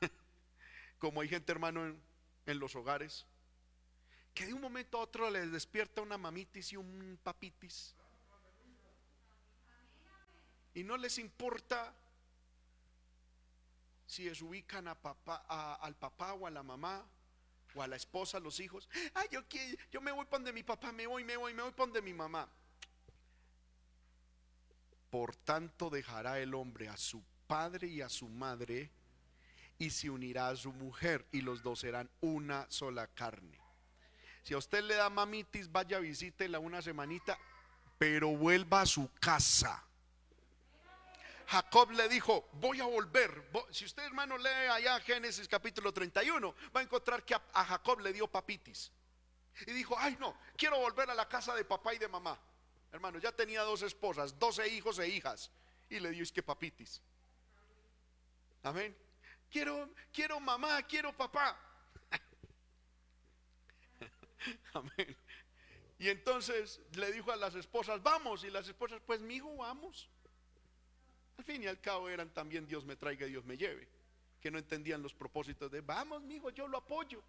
Como 0.98 1.20
hay 1.20 1.28
gente, 1.28 1.52
hermano, 1.52 1.96
en, 2.46 2.58
los 2.58 2.74
hogares, 2.74 3.24
que 4.34 4.46
de 4.46 4.52
un 4.52 4.60
momento 4.60 4.98
a 4.98 5.02
otro 5.02 5.30
les 5.30 5.52
despierta 5.52 6.02
una 6.02 6.18
mamitis 6.18 6.72
y 6.72 6.76
un 6.76 7.20
papitis. 7.22 7.94
Y 10.74 10.82
no 10.82 10.96
les 10.96 11.18
importa 11.18 11.94
si 14.06 14.26
es 14.26 14.42
ubican 14.42 14.88
a 14.88 15.00
papá, 15.00 15.36
al 15.80 15.94
papá 15.94 16.32
o 16.32 16.48
a 16.48 16.50
la 16.50 16.64
mamá 16.64 17.06
o 17.76 17.82
a 17.82 17.86
la 17.86 17.94
esposa, 17.94 18.38
a 18.38 18.40
los 18.40 18.58
hijos. 18.58 18.88
Ay, 19.14 19.28
yo, 19.30 19.42
yo 19.92 20.00
me 20.00 20.10
voy 20.10 20.24
para 20.24 20.38
donde 20.38 20.52
mi 20.52 20.64
papá, 20.64 20.90
me 20.90 21.06
voy, 21.06 21.22
me 21.22 21.36
voy, 21.36 21.54
me 21.54 21.62
voy 21.62 21.70
para 21.70 21.86
donde 21.86 22.02
mi 22.02 22.12
mamá. 22.12 22.48
Por 25.10 25.34
tanto 25.36 25.90
dejará 25.90 26.38
el 26.38 26.54
hombre 26.54 26.88
a 26.88 26.96
su 26.96 27.22
padre 27.46 27.88
y 27.88 28.00
a 28.00 28.08
su 28.08 28.28
madre 28.28 28.90
y 29.78 29.90
se 29.90 30.10
unirá 30.10 30.48
a 30.48 30.56
su 30.56 30.72
mujer 30.72 31.26
y 31.32 31.40
los 31.40 31.62
dos 31.62 31.80
serán 31.80 32.08
una 32.20 32.66
sola 32.70 33.06
carne. 33.08 33.58
si 34.42 34.54
a 34.54 34.58
usted 34.58 34.82
le 34.84 34.94
da 34.94 35.10
mamitis, 35.10 35.70
vaya 35.70 35.98
visítela 35.98 36.58
una 36.58 36.80
semanita, 36.80 37.38
pero 37.98 38.28
vuelva 38.28 38.82
a 38.82 38.86
su 38.86 39.10
casa. 39.20 39.84
Jacob 41.50 41.90
le 41.90 42.08
dijo, 42.08 42.48
voy 42.52 42.80
a 42.80 42.84
volver. 42.84 43.50
Si 43.70 43.84
usted 43.84 44.04
hermano 44.04 44.38
lee 44.38 44.68
allá 44.70 45.00
Génesis 45.00 45.48
capítulo 45.48 45.92
31, 45.92 46.54
va 46.74 46.80
a 46.80 46.82
encontrar 46.84 47.24
que 47.24 47.34
a, 47.34 47.64
Jacob 47.64 48.00
le 48.00 48.12
dio 48.12 48.28
papitis. 48.28 48.92
Y 49.66 49.72
dijo, 49.72 49.96
ay 49.98 50.16
no, 50.20 50.38
quiero 50.56 50.78
volver 50.78 51.10
a 51.10 51.14
la 51.14 51.28
casa 51.28 51.54
de 51.54 51.64
papá 51.64 51.92
y 51.92 51.98
de 51.98 52.06
mamá. 52.06 52.38
Hermano, 52.92 53.18
ya 53.18 53.32
tenía 53.32 53.62
dos 53.62 53.82
esposas, 53.82 54.38
doce 54.38 54.68
hijos 54.68 54.98
e 54.98 55.08
hijas. 55.08 55.50
Y 55.88 56.00
le 56.00 56.10
dio 56.10 56.24
que 56.32 56.42
papitis. 56.42 57.00
Amén. 58.62 58.96
Quiero, 59.50 59.90
quiero 60.12 60.38
mamá, 60.38 60.82
quiero 60.82 61.16
papá. 61.16 61.58
Amén. 64.74 65.16
Y 65.98 66.08
entonces 66.08 66.80
le 66.94 67.12
dijo 67.12 67.30
a 67.30 67.36
las 67.36 67.54
esposas, 67.54 68.02
vamos. 68.02 68.44
Y 68.44 68.50
las 68.50 68.66
esposas, 68.68 69.00
pues 69.04 69.20
mi 69.20 69.36
hijo, 69.36 69.56
vamos. 69.56 70.08
Al 71.36 71.44
fin 71.44 71.62
y 71.62 71.66
al 71.66 71.80
cabo 71.80 72.08
eran 72.08 72.30
también 72.30 72.66
Dios 72.66 72.84
me 72.84 72.96
traiga, 72.96 73.26
Dios 73.26 73.44
me 73.44 73.56
lleve. 73.56 73.88
Que 74.40 74.50
no 74.50 74.58
entendían 74.58 75.02
los 75.02 75.14
propósitos 75.14 75.70
de, 75.70 75.80
vamos, 75.80 76.22
mi 76.22 76.36
hijo, 76.36 76.50
yo 76.50 76.68
lo 76.68 76.78
apoyo. 76.78 77.22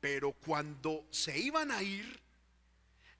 Pero 0.00 0.32
cuando 0.32 1.06
se 1.10 1.36
iban 1.38 1.70
a 1.72 1.82
ir, 1.82 2.20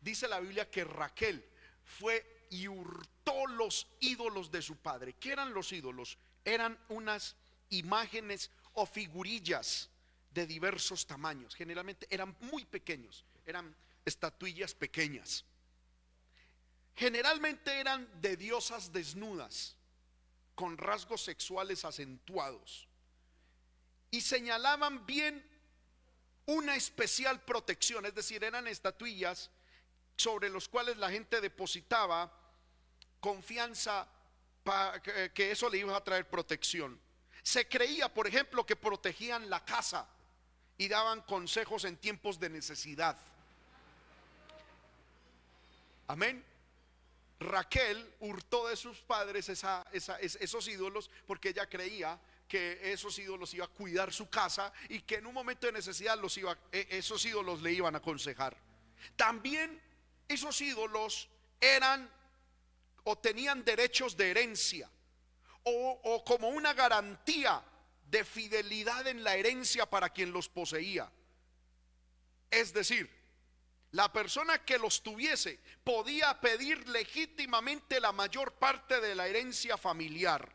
dice 0.08 0.28
la 0.28 0.40
Biblia 0.40 0.70
que 0.70 0.84
Raquel 0.84 1.44
fue 1.84 2.46
y 2.50 2.68
hurtó 2.68 3.46
los 3.46 3.86
ídolos 4.00 4.50
de 4.50 4.62
su 4.62 4.76
padre. 4.76 5.14
¿Qué 5.14 5.32
eran 5.32 5.52
los 5.52 5.72
ídolos? 5.72 6.18
Eran 6.44 6.78
unas 6.88 7.36
imágenes 7.70 8.50
o 8.72 8.86
figurillas 8.86 9.90
de 10.30 10.46
diversos 10.46 11.06
tamaños. 11.06 11.54
Generalmente 11.54 12.06
eran 12.10 12.36
muy 12.40 12.64
pequeños, 12.64 13.24
eran 13.44 13.74
estatuillas 14.04 14.74
pequeñas. 14.74 15.44
Generalmente 16.94 17.78
eran 17.78 18.08
de 18.20 18.36
diosas 18.36 18.92
desnudas, 18.92 19.76
con 20.54 20.76
rasgos 20.76 21.22
sexuales 21.22 21.84
acentuados. 21.84 22.88
Y 24.10 24.22
señalaban 24.22 25.06
bien 25.06 25.44
una 26.46 26.74
especial 26.74 27.40
protección, 27.44 28.06
es 28.06 28.14
decir, 28.14 28.42
eran 28.42 28.66
estatuillas 28.66 29.50
sobre 30.18 30.50
los 30.50 30.68
cuales 30.68 30.96
la 30.96 31.10
gente 31.10 31.40
depositaba 31.40 32.30
confianza 33.20 34.06
para 34.64 35.00
que 35.00 35.50
eso 35.50 35.70
le 35.70 35.78
iba 35.78 35.96
a 35.96 36.02
traer 36.02 36.28
protección. 36.28 37.00
Se 37.42 37.68
creía, 37.68 38.12
por 38.12 38.26
ejemplo, 38.26 38.66
que 38.66 38.74
protegían 38.76 39.48
la 39.48 39.64
casa 39.64 40.06
y 40.76 40.88
daban 40.88 41.22
consejos 41.22 41.84
en 41.84 41.96
tiempos 41.96 42.38
de 42.38 42.50
necesidad. 42.50 43.16
Amén. 46.08 46.44
Raquel 47.38 48.12
hurtó 48.18 48.66
de 48.66 48.76
sus 48.76 48.98
padres 48.98 49.48
esos 49.48 50.68
ídolos 50.68 51.10
porque 51.28 51.50
ella 51.50 51.68
creía 51.68 52.18
que 52.48 52.92
esos 52.92 53.16
ídolos 53.20 53.54
iban 53.54 53.68
a 53.68 53.72
cuidar 53.72 54.12
su 54.12 54.28
casa 54.28 54.72
y 54.88 55.00
que 55.02 55.16
en 55.16 55.26
un 55.26 55.34
momento 55.34 55.68
de 55.68 55.74
necesidad 55.74 56.18
los 56.18 56.36
iba, 56.38 56.58
e, 56.72 56.88
esos 56.90 57.24
ídolos 57.24 57.62
le 57.62 57.72
iban 57.72 57.94
a 57.94 57.98
aconsejar. 57.98 58.56
También 59.14 59.80
esos 60.28 60.60
ídolos 60.60 61.28
eran 61.60 62.10
o 63.04 63.16
tenían 63.16 63.64
derechos 63.64 64.16
de 64.16 64.30
herencia 64.30 64.90
o, 65.64 66.22
como 66.24 66.48
una 66.48 66.72
garantía 66.72 67.62
de 68.10 68.24
fidelidad 68.24 69.06
en 69.06 69.22
la 69.22 69.34
herencia 69.34 69.86
para 69.86 70.10
quien 70.10 70.32
los 70.32 70.48
poseía. 70.48 71.10
Es 72.50 72.72
decir, 72.72 73.10
la 73.92 74.12
persona 74.12 74.64
que 74.64 74.78
los 74.78 75.02
tuviese 75.02 75.60
podía 75.84 76.40
pedir 76.40 76.88
legítimamente 76.88 78.00
la 78.00 78.12
mayor 78.12 78.52
parte 78.54 79.00
de 79.00 79.14
la 79.14 79.26
herencia 79.26 79.76
familiar. 79.76 80.50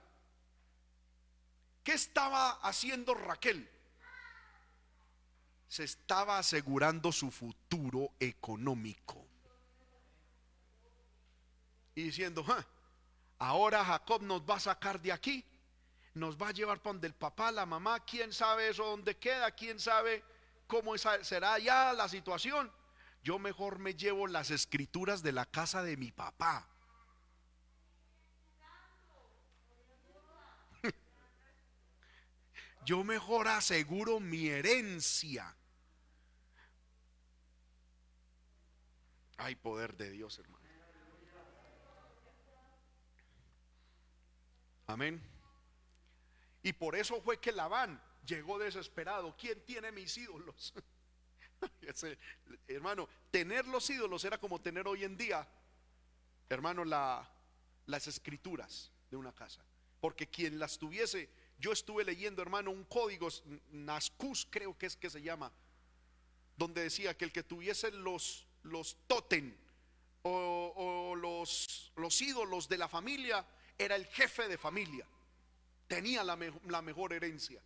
¿Qué 1.83 1.93
estaba 1.93 2.51
haciendo 2.61 3.13
Raquel? 3.13 3.69
Se 5.67 5.83
estaba 5.83 6.37
asegurando 6.37 7.11
su 7.11 7.29
futuro 7.31 8.13
económico. 8.19 9.22
Y 11.95 12.03
diciendo, 12.03 12.45
ahora 13.39 13.83
Jacob 13.85 14.21
nos 14.21 14.41
va 14.41 14.55
a 14.55 14.59
sacar 14.59 15.01
de 15.01 15.11
aquí 15.11 15.45
nos 16.13 16.37
va 16.37 16.49
a 16.49 16.51
llevar 16.51 16.79
para 16.81 16.93
donde 16.93 17.07
el 17.07 17.15
papá, 17.15 17.51
la 17.51 17.65
mamá, 17.65 17.99
quién 18.05 18.31
sabe 18.31 18.69
eso 18.69 18.85
dónde 18.85 19.17
queda, 19.17 19.49
quién 19.51 19.79
sabe 19.79 20.23
cómo 20.67 20.95
será 20.97 21.57
ya 21.59 21.93
la 21.93 22.07
situación. 22.07 22.71
Yo 23.23 23.39
mejor 23.39 23.79
me 23.79 23.95
llevo 23.95 24.27
las 24.27 24.51
escrituras 24.51 25.23
de 25.23 25.31
la 25.31 25.45
casa 25.45 25.81
de 25.81 25.97
mi 25.97 26.11
papá. 26.11 26.67
Yo 32.85 33.03
mejor 33.03 33.47
aseguro 33.47 34.19
mi 34.19 34.49
herencia. 34.49 35.55
Hay 39.37 39.55
poder 39.55 39.97
de 39.97 40.11
Dios, 40.11 40.37
hermano. 40.37 40.62
Amén. 44.93 45.19
Y 46.61 46.71
por 46.71 46.95
eso 46.95 47.19
fue 47.19 47.39
que 47.39 47.51
Labán 47.51 47.99
llegó 48.27 48.59
desesperado. 48.59 49.35
¿Quién 49.35 49.59
tiene 49.65 49.91
mis 49.91 50.15
ídolos? 50.15 50.71
hermano, 52.67 53.09
tener 53.31 53.65
los 53.65 53.89
ídolos 53.89 54.23
era 54.23 54.37
como 54.37 54.61
tener 54.61 54.87
hoy 54.87 55.03
en 55.03 55.17
día, 55.17 55.47
hermano, 56.47 56.85
las 56.85 58.07
escrituras 58.07 58.91
de 59.09 59.17
una 59.17 59.33
casa. 59.33 59.65
Porque 59.99 60.29
quien 60.29 60.59
las 60.59 60.77
tuviese, 60.77 61.27
yo 61.57 61.71
estuve 61.71 62.03
leyendo, 62.03 62.43
hermano, 62.43 62.69
un 62.69 62.83
código, 62.83 63.29
Nascus 63.71 64.47
creo 64.47 64.77
que 64.77 64.85
es 64.85 64.95
que 64.95 65.09
se 65.09 65.23
llama, 65.23 65.51
donde 66.55 66.83
decía 66.83 67.17
que 67.17 67.25
el 67.25 67.31
que 67.31 67.41
tuviese 67.41 67.89
los, 67.89 68.45
los 68.61 68.95
totem 69.07 69.57
o, 70.21 70.71
o 70.75 71.15
los, 71.15 71.91
los 71.95 72.21
ídolos 72.21 72.69
de 72.69 72.77
la 72.77 72.87
familia 72.87 73.43
era 73.77 73.95
el 73.95 74.05
jefe 74.07 74.47
de 74.47 74.57
familia 74.57 75.07
tenía 75.93 76.23
la, 76.23 76.81
mejor 76.81 77.13
herencia. 77.13 77.61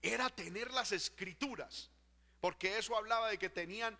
Era 0.00 0.30
tener 0.30 0.70
las 0.72 0.92
escrituras, 0.92 1.90
porque 2.40 2.78
eso 2.78 2.96
hablaba 2.96 3.28
de 3.28 3.38
que 3.38 3.50
tenían, 3.50 3.98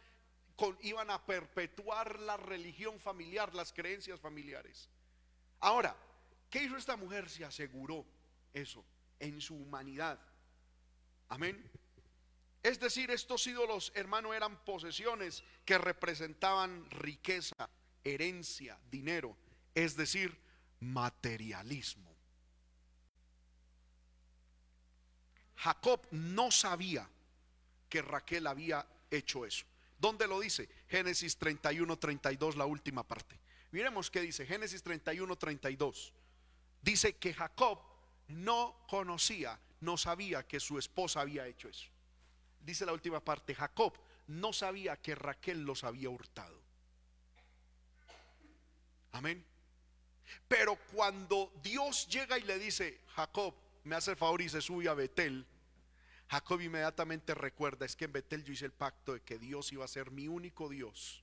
iban 0.80 1.11
a 1.11 1.24
perpetuar 1.24 2.18
la 2.20 2.38
religión 2.38 2.99
familiar, 2.99 3.55
las 3.55 3.72
creencias 3.72 4.18
familiares. 4.18 4.88
Ahora, 5.61 5.95
¿qué 6.49 6.64
hizo 6.64 6.76
esta 6.76 6.97
mujer? 6.97 7.28
Se 7.28 7.45
aseguró 7.45 8.07
eso 8.55 8.82
en 9.20 9.40
su 9.43 9.57
humanidad. 9.57 10.18
Amén. 11.28 11.70
Es 12.62 12.80
decir, 12.80 13.11
estos 13.11 13.47
ídolos, 13.47 13.93
hermano, 13.95 14.32
eran 14.32 14.64
posesiones 14.64 15.45
que 15.66 15.76
representaban 15.76 16.88
riqueza, 16.90 17.68
herencia, 18.05 18.78
dinero, 18.90 19.36
es 19.74 19.97
decir, 19.97 20.40
materialismo. 20.83 22.12
Jacob 25.57 26.07
no 26.11 26.51
sabía 26.51 27.09
que 27.89 28.03
Raquel 28.03 28.47
había 28.47 28.87
hecho 29.11 29.47
eso. 29.47 29.64
¿Dónde 29.99 30.26
lo 30.26 30.41
dice? 30.41 30.68
Génesis 30.89 31.37
31, 31.37 31.97
32, 31.99 32.57
la 32.57 32.66
última 32.66 33.07
parte. 33.07 33.39
Miremos 33.70 34.11
qué 34.11 34.20
dice. 34.20 34.45
Génesis 34.45 34.83
31, 34.83 35.37
32. 35.37 36.12
Dice 36.80 37.16
que 37.16 37.33
Jacob 37.33 37.78
no 38.26 38.85
conocía, 38.89 39.61
no 39.80 39.97
sabía 39.97 40.47
que 40.47 40.59
su 40.59 40.78
esposa 40.78 41.20
había 41.20 41.47
hecho 41.47 41.68
eso. 41.68 41.87
Dice 42.61 42.85
la 42.85 42.93
última 42.93 43.24
parte, 43.24 43.55
Jacob 43.55 43.97
no 44.26 44.53
sabía 44.53 44.97
que 44.97 45.14
Raquel 45.14 45.62
los 45.62 45.85
había 45.85 46.11
hurtado. 46.11 46.61
Amén. 49.12 49.45
Pero 50.49 50.76
cuando 50.93 51.53
Dios 51.62 52.09
llega 52.09 52.39
y 52.39 52.43
le 52.43 52.59
dice, 52.59 53.01
Jacob, 53.14 53.55
me 53.85 53.97
hace 53.97 54.12
el 54.12 54.16
favor 54.16 54.43
y 54.43 54.49
se 54.49 54.61
sube 54.61 54.89
a 54.89 54.95
Betel, 54.95 55.47
Jacob 56.28 56.61
inmediatamente 56.61 57.35
recuerda, 57.35 57.85
es 57.85 57.95
que 57.95 58.07
en 58.07 58.12
Betel 58.12 58.43
yo 58.43 58.53
hice 58.53 58.64
el 58.64 58.72
pacto 58.72 59.14
de 59.14 59.20
que 59.20 59.39
Dios 59.39 59.72
iba 59.72 59.85
a 59.85 59.89
ser 59.89 60.11
mi 60.11 60.28
único 60.28 60.68
Dios. 60.68 61.22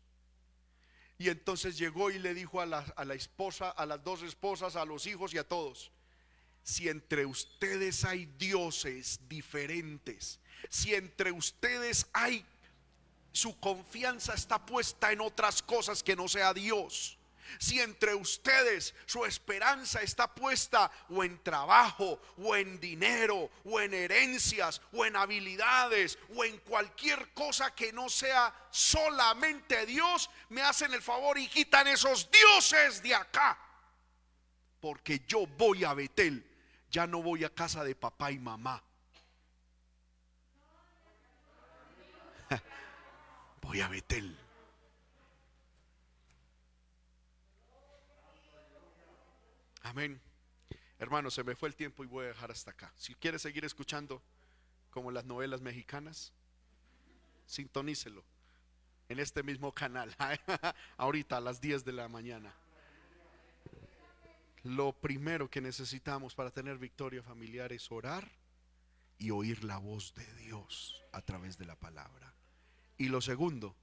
Y 1.17 1.29
entonces 1.29 1.77
llegó 1.77 2.11
y 2.11 2.19
le 2.19 2.33
dijo 2.33 2.61
a 2.61 2.65
la, 2.65 2.79
a 2.95 3.05
la 3.05 3.13
esposa, 3.13 3.69
a 3.69 3.85
las 3.85 4.03
dos 4.03 4.21
esposas, 4.21 4.75
a 4.75 4.85
los 4.85 5.05
hijos 5.07 5.33
y 5.33 5.37
a 5.37 5.47
todos, 5.47 5.91
si 6.63 6.87
entre 6.89 7.25
ustedes 7.25 8.05
hay 8.05 8.25
dioses 8.37 9.19
diferentes, 9.27 10.39
si 10.69 10.93
entre 10.93 11.31
ustedes 11.31 12.07
hay, 12.13 12.45
su 13.31 13.59
confianza 13.59 14.33
está 14.33 14.65
puesta 14.65 15.11
en 15.11 15.21
otras 15.21 15.61
cosas 15.61 16.03
que 16.03 16.15
no 16.15 16.27
sea 16.27 16.53
Dios, 16.53 17.18
Si 17.57 17.79
entre 17.79 18.13
ustedes 18.13 18.93
su 19.05 19.25
esperanza 19.25 20.01
está 20.01 20.33
puesta 20.33 20.91
o 21.09 21.23
en 21.23 21.41
trabajo, 21.43 22.21
o 22.37 22.55
en 22.55 22.79
dinero, 22.79 23.49
o 23.63 23.79
en 23.79 23.93
herencias, 23.93 24.81
o 24.93 25.05
en 25.05 25.15
habilidades, 25.15 26.19
o 26.35 26.43
en 26.43 26.57
cualquier 26.59 27.33
cosa 27.33 27.73
que 27.73 27.91
no 27.91 28.09
sea 28.09 28.53
solamente 28.69 29.85
Dios, 29.85 30.29
me 30.49 30.61
hacen 30.61 30.93
el 30.93 31.01
favor 31.01 31.37
y 31.37 31.47
quitan 31.47 31.87
esos 31.87 32.29
dioses 32.31 33.01
de 33.01 33.15
acá. 33.15 33.57
Porque 34.79 35.21
yo 35.27 35.45
voy 35.45 35.83
a 35.83 35.93
Betel, 35.93 36.45
ya 36.89 37.07
no 37.07 37.21
voy 37.21 37.43
a 37.43 37.53
casa 37.53 37.83
de 37.83 37.95
papá 37.95 38.31
y 38.31 38.39
mamá. 38.39 38.83
Voy 43.61 43.81
a 43.81 43.87
Betel. 43.87 44.48
Amén. 49.89 50.21
Hermano, 50.99 51.31
se 51.31 51.43
me 51.43 51.55
fue 51.55 51.67
el 51.67 51.75
tiempo 51.75 52.03
y 52.03 52.07
voy 52.07 52.25
a 52.25 52.27
dejar 52.27 52.51
hasta 52.51 52.69
acá. 52.69 52.93
Si 52.95 53.15
quiere 53.15 53.39
seguir 53.39 53.65
escuchando 53.65 54.21
como 54.91 55.09
las 55.09 55.25
novelas 55.25 55.61
mexicanas, 55.61 56.31
sintonícelo 57.47 58.23
en 59.07 59.17
este 59.17 59.41
mismo 59.41 59.73
canal, 59.73 60.15
ahorita 60.97 61.37
a 61.37 61.41
las 61.41 61.59
10 61.59 61.85
de 61.85 61.93
la 61.93 62.07
mañana. 62.07 62.53
Lo 64.61 64.93
primero 64.93 65.49
que 65.49 65.59
necesitamos 65.59 66.35
para 66.35 66.51
tener 66.51 66.77
victoria 66.77 67.23
familiar 67.23 67.73
es 67.73 67.91
orar 67.91 68.29
y 69.17 69.31
oír 69.31 69.63
la 69.63 69.79
voz 69.79 70.13
de 70.13 70.31
Dios 70.35 71.03
a 71.13 71.23
través 71.23 71.57
de 71.57 71.65
la 71.65 71.75
palabra. 71.75 72.35
Y 72.95 73.07
lo 73.07 73.21
segundo 73.21 73.75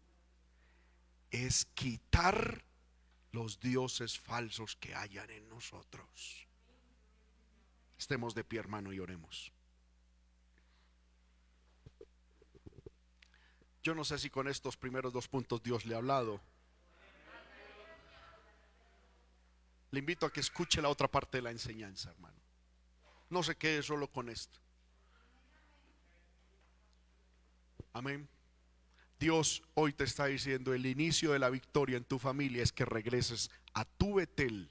es 1.33 1.65
quitar 1.75 2.63
los 3.33 3.61
dioses 3.61 4.19
falsos 4.19 4.77
que 4.77 4.95
hayan 4.95 5.31
en 5.31 5.49
nosotros. 5.49 6.47
Estemos 7.99 8.35
de 8.35 8.45
pie, 8.45 8.61
hermano, 8.61 8.93
y 8.93 9.01
oremos. 9.01 9.53
Yo 13.83 13.95
no 13.95 14.05
sé 14.05 14.19
si 14.19 14.31
con 14.31 14.49
estos 14.49 14.77
primeros 14.77 15.13
dos 15.13 15.29
puntos 15.29 15.63
Dios 15.63 15.87
le 15.87 15.95
ha 15.95 15.99
hablado. 15.99 16.41
Le 19.93 20.01
invito 20.01 20.27
a 20.27 20.33
que 20.33 20.41
escuche 20.41 20.83
la 20.83 20.89
otra 20.89 21.09
parte 21.09 21.39
de 21.39 21.43
la 21.43 21.51
enseñanza, 21.53 22.11
hermano. 22.11 22.37
No 23.31 23.43
se 23.43 23.57
quede 23.57 23.83
solo 23.83 24.11
con 24.11 24.29
esto. 24.29 24.59
Amén. 27.93 28.29
Dios 29.19 29.63
hoy 29.75 29.93
te 29.93 30.05
está 30.05 30.27
diciendo, 30.27 30.75
el 30.75 30.87
inicio 30.87 31.33
de 31.33 31.39
la 31.39 31.51
victoria 31.51 31.97
en 31.97 32.05
tu 32.05 32.19
familia 32.19 32.63
es 32.63 32.73
que 32.73 32.85
regreses 32.85 33.51
a 33.73 33.85
tu 33.85 34.15
Betel. 34.15 34.71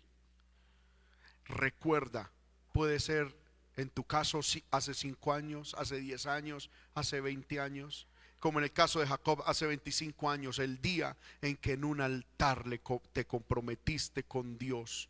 Recuerda, 1.46 2.32
puede 2.72 3.00
ser 3.00 3.36
en 3.76 3.90
tu 3.90 4.04
caso 4.04 4.40
hace 4.72 4.94
5 4.94 5.34
años, 5.34 5.76
hace 5.78 6.00
10 6.00 6.26
años, 6.28 6.70
hace 6.94 7.22
20 7.22 7.60
años, 7.60 8.08
como 8.40 8.60
en 8.60 8.66
el 8.66 8.72
caso 8.72 9.00
de 9.00 9.08
Jacob 9.08 9.44
hace 9.48 9.66
25 9.66 10.30
años, 10.30 10.60
el 10.60 10.80
día 10.82 11.18
en 11.42 11.58
que 11.58 11.74
en 11.74 11.84
un 11.84 12.00
altar 12.00 12.64
te 13.12 13.26
comprometiste 13.26 14.24
con 14.24 14.58
Dios 14.58 15.10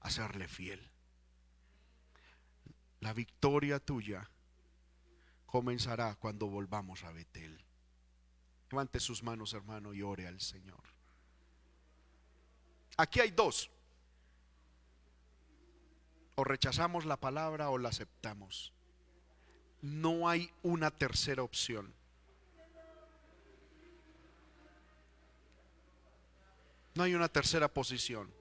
a 0.00 0.10
serle 0.10 0.48
fiel. 0.48 0.90
La 3.00 3.12
victoria 3.12 3.78
tuya 3.78 4.28
comenzará 5.46 6.16
cuando 6.16 6.46
volvamos 6.48 7.04
a 7.04 7.12
Betel. 7.12 7.64
Levante 8.72 9.00
sus 9.00 9.22
manos, 9.22 9.52
hermano, 9.52 9.92
y 9.92 10.00
ore 10.00 10.26
al 10.26 10.40
Señor. 10.40 10.80
Aquí 12.96 13.20
hay 13.20 13.30
dos. 13.30 13.70
O 16.36 16.44
rechazamos 16.44 17.04
la 17.04 17.18
palabra 17.18 17.68
o 17.68 17.76
la 17.76 17.90
aceptamos. 17.90 18.72
No 19.82 20.26
hay 20.26 20.50
una 20.62 20.90
tercera 20.90 21.42
opción. 21.42 21.92
No 26.94 27.02
hay 27.02 27.14
una 27.14 27.28
tercera 27.28 27.68
posición. 27.68 28.32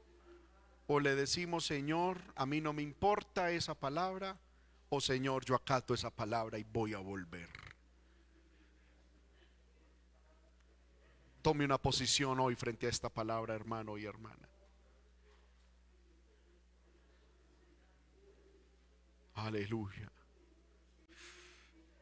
O 0.88 1.02
le 1.02 1.14
decimos, 1.14 1.66
Señor, 1.66 2.22
a 2.38 2.46
mí 2.46 2.62
no 2.62 2.72
me 2.72 2.84
importa 2.84 3.52
esa 3.52 3.76
palabra, 3.76 4.40
o 4.88 5.02
Señor, 5.02 5.44
yo 5.44 5.56
acato 5.56 5.94
esa 5.94 6.10
palabra 6.10 6.58
y 6.58 6.64
voy 6.64 6.94
a 6.94 7.00
volver. 7.00 7.71
Tome 11.42 11.66
una 11.66 11.80
posición 11.80 12.40
hoy 12.40 12.56
frente 12.56 12.86
a 12.86 12.90
esta 12.90 13.10
palabra, 13.10 13.56
hermano 13.56 13.98
y 13.98 14.06
hermana. 14.06 14.48
Aleluya. 19.36 20.12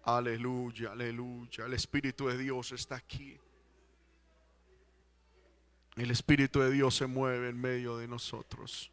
Aleluya, 0.03 0.91
aleluya. 0.91 1.65
El 1.65 1.73
Espíritu 1.73 2.27
de 2.27 2.37
Dios 2.37 2.71
está 2.71 2.95
aquí. 2.95 3.39
El 5.95 6.11
Espíritu 6.11 6.59
de 6.59 6.71
Dios 6.71 6.95
se 6.95 7.07
mueve 7.07 7.49
en 7.49 7.59
medio 7.59 7.97
de 7.97 8.07
nosotros. 8.07 8.91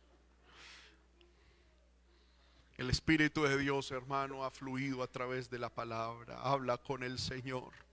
El 2.76 2.90
Espíritu 2.90 3.44
de 3.44 3.56
Dios, 3.56 3.90
hermano, 3.90 4.44
ha 4.44 4.50
fluido 4.50 5.02
a 5.02 5.06
través 5.06 5.48
de 5.48 5.58
la 5.58 5.70
palabra. 5.70 6.38
Habla 6.40 6.78
con 6.78 7.02
el 7.02 7.18
Señor. 7.18 7.85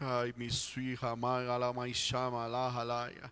Ay, 0.00 0.32
mi 0.36 0.46
hija 0.46 1.16
maga 1.16 1.58
la 1.58 1.72
maishama 1.72 2.48
la 2.48 2.70
halaya. 2.70 3.30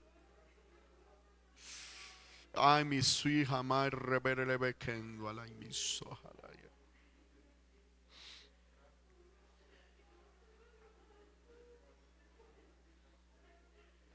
Ay, 2.55 2.85
mi 2.85 2.99
hija 2.99 3.63
mai 3.63 3.91
reberele 3.91 4.59
bekendo 4.59 5.29
ala 5.29 5.45
mi 5.59 5.73
sohalaya. 5.73 6.71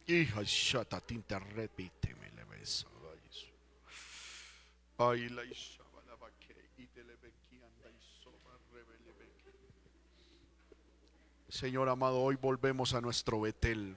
Hija 0.07 0.43
shata 0.45 1.01
tinta 1.01 1.39
repíteme 1.39 2.31
le 2.35 2.45
beso. 2.45 2.95
Ay, 4.97 5.27
la 5.27 5.43
isha 5.43 5.83
la 6.07 6.15
baque 6.15 6.69
y 6.77 6.87
te 6.87 7.03
le 7.03 7.17
bequianda 7.17 7.89
y 7.89 7.99
soba 8.23 8.57
rebele 8.71 9.11
Señor 11.55 11.87
amado, 11.87 12.19
hoy 12.19 12.35
volvemos 12.35 12.93
a 12.93 12.99
nuestro 12.99 13.39
Betel. 13.39 13.95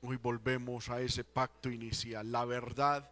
Hoy 0.00 0.16
volvemos 0.16 0.90
a 0.90 1.00
ese 1.00 1.24
pacto 1.24 1.70
inicial. 1.70 2.30
La 2.30 2.44
verdad 2.44 3.10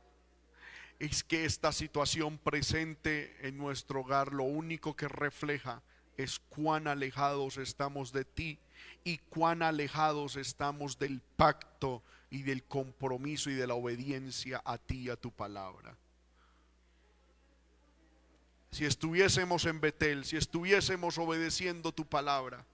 es 1.00 1.24
que 1.24 1.44
esta 1.44 1.72
situación 1.72 2.38
presente 2.38 3.36
en 3.44 3.58
nuestro 3.58 4.02
hogar 4.02 4.32
lo 4.32 4.44
único 4.44 4.94
que 4.94 5.08
refleja 5.08 5.82
es 6.16 6.38
cuán 6.38 6.86
alejados 6.86 7.56
estamos 7.56 8.12
de 8.12 8.24
ti 8.24 8.60
y 9.02 9.18
cuán 9.18 9.60
alejados 9.60 10.36
estamos 10.36 11.00
del 11.00 11.20
pacto 11.34 12.04
y 12.30 12.44
del 12.44 12.62
compromiso 12.62 13.50
y 13.50 13.54
de 13.54 13.66
la 13.66 13.74
obediencia 13.74 14.62
a 14.64 14.78
ti 14.78 15.06
y 15.06 15.10
a 15.10 15.16
tu 15.16 15.32
palabra 15.32 15.98
si 18.74 18.84
estuviésemos 18.84 19.66
en 19.66 19.80
Betel, 19.80 20.24
si 20.24 20.36
estuviésemos 20.36 21.16
obedeciendo 21.18 21.92
tu 21.92 22.06
palabra, 22.06 22.66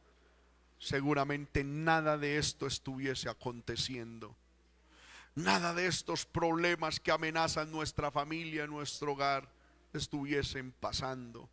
seguramente 0.78 1.62
nada 1.62 2.16
de 2.16 2.38
esto 2.38 2.66
estuviese 2.66 3.28
aconteciendo. 3.28 4.34
Nada 5.34 5.74
de 5.74 5.86
estos 5.86 6.24
problemas 6.24 7.00
que 7.00 7.10
amenazan 7.10 7.70
nuestra 7.70 8.10
familia, 8.10 8.66
nuestro 8.66 9.12
hogar, 9.12 9.46
estuviesen 9.92 10.72
pasando. 10.72 11.50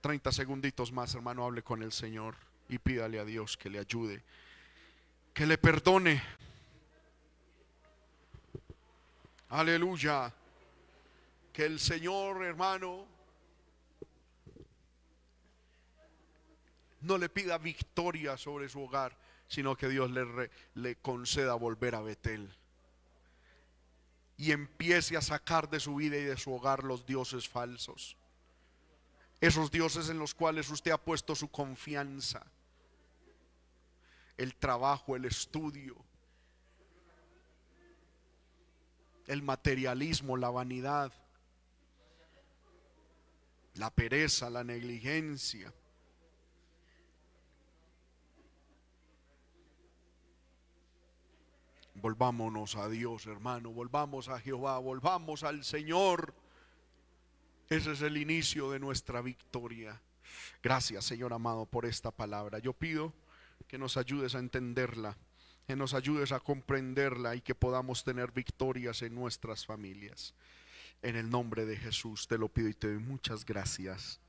Treinta 0.00 0.32
segunditos 0.32 0.90
más, 0.90 1.14
hermano, 1.14 1.44
hable 1.44 1.62
con 1.62 1.84
el 1.84 1.92
Señor 1.92 2.34
y 2.68 2.78
pídale 2.78 3.20
a 3.20 3.24
Dios 3.24 3.56
que 3.56 3.70
le 3.70 3.78
ayude, 3.78 4.24
que 5.32 5.46
le 5.46 5.58
perdone 5.58 6.20
Aleluya. 9.48 10.32
Que 11.52 11.66
el 11.66 11.78
Señor, 11.78 12.44
hermano, 12.44 13.06
no 17.02 17.18
le 17.18 17.28
pida 17.28 17.58
victoria 17.58 18.36
sobre 18.36 18.68
su 18.68 18.82
hogar, 18.82 19.16
sino 19.46 19.76
que 19.76 19.88
Dios 19.88 20.10
le, 20.74 20.96
conceda 20.96 21.54
volver 21.54 21.94
a 21.94 22.00
Betel. 22.00 22.52
Y 24.36 24.50
empiece 24.50 25.16
a 25.16 25.20
sacar 25.20 25.70
de 25.70 25.78
su 25.78 25.94
vida 25.94 26.16
y 26.16 26.24
de 26.24 26.36
su 26.36 26.52
hogar 26.52 26.82
los 26.82 27.06
dioses 27.06 27.48
falsos. 27.48 28.16
Esos 29.40 29.70
dioses 29.70 30.08
en 30.08 30.18
los 30.18 30.34
cuales 30.34 30.68
usted 30.70 30.90
ha 30.90 30.98
puesto 30.98 31.36
su 31.36 31.48
confianza. 31.48 32.44
El 34.36 34.56
trabajo, 34.56 35.14
el 35.14 35.26
estudio 35.26 35.94
el 39.26 39.42
materialismo, 39.42 40.36
la 40.36 40.50
vanidad, 40.50 41.12
la 43.74 43.90
pereza, 43.90 44.50
la 44.50 44.64
negligencia. 44.64 45.72
Volvámonos 51.94 52.76
a 52.76 52.88
Dios, 52.88 53.26
hermano, 53.26 53.70
volvamos 53.70 54.28
a 54.28 54.38
Jehová, 54.38 54.78
volvamos 54.78 55.42
al 55.42 55.64
Señor. 55.64 56.34
Ese 57.70 57.92
es 57.92 58.02
el 58.02 58.16
inicio 58.16 58.70
de 58.70 58.78
nuestra 58.78 59.22
victoria. 59.22 60.00
Gracias, 60.62 61.04
Señor 61.04 61.32
amado, 61.32 61.66
por 61.66 61.86
esta 61.86 62.10
palabra. 62.10 62.58
Yo 62.58 62.72
pido 62.72 63.14
que 63.66 63.78
nos 63.78 63.96
ayudes 63.96 64.34
a 64.34 64.38
entenderla 64.38 65.16
que 65.66 65.76
nos 65.76 65.94
ayudes 65.94 66.32
a 66.32 66.40
comprenderla 66.40 67.34
y 67.36 67.40
que 67.40 67.54
podamos 67.54 68.04
tener 68.04 68.32
victorias 68.32 69.02
en 69.02 69.14
nuestras 69.14 69.64
familias. 69.64 70.34
En 71.02 71.16
el 71.16 71.30
nombre 71.30 71.64
de 71.66 71.76
Jesús 71.76 72.26
te 72.28 72.38
lo 72.38 72.48
pido 72.48 72.68
y 72.68 72.74
te 72.74 72.88
doy 72.88 72.98
muchas 72.98 73.44
gracias. 73.44 74.20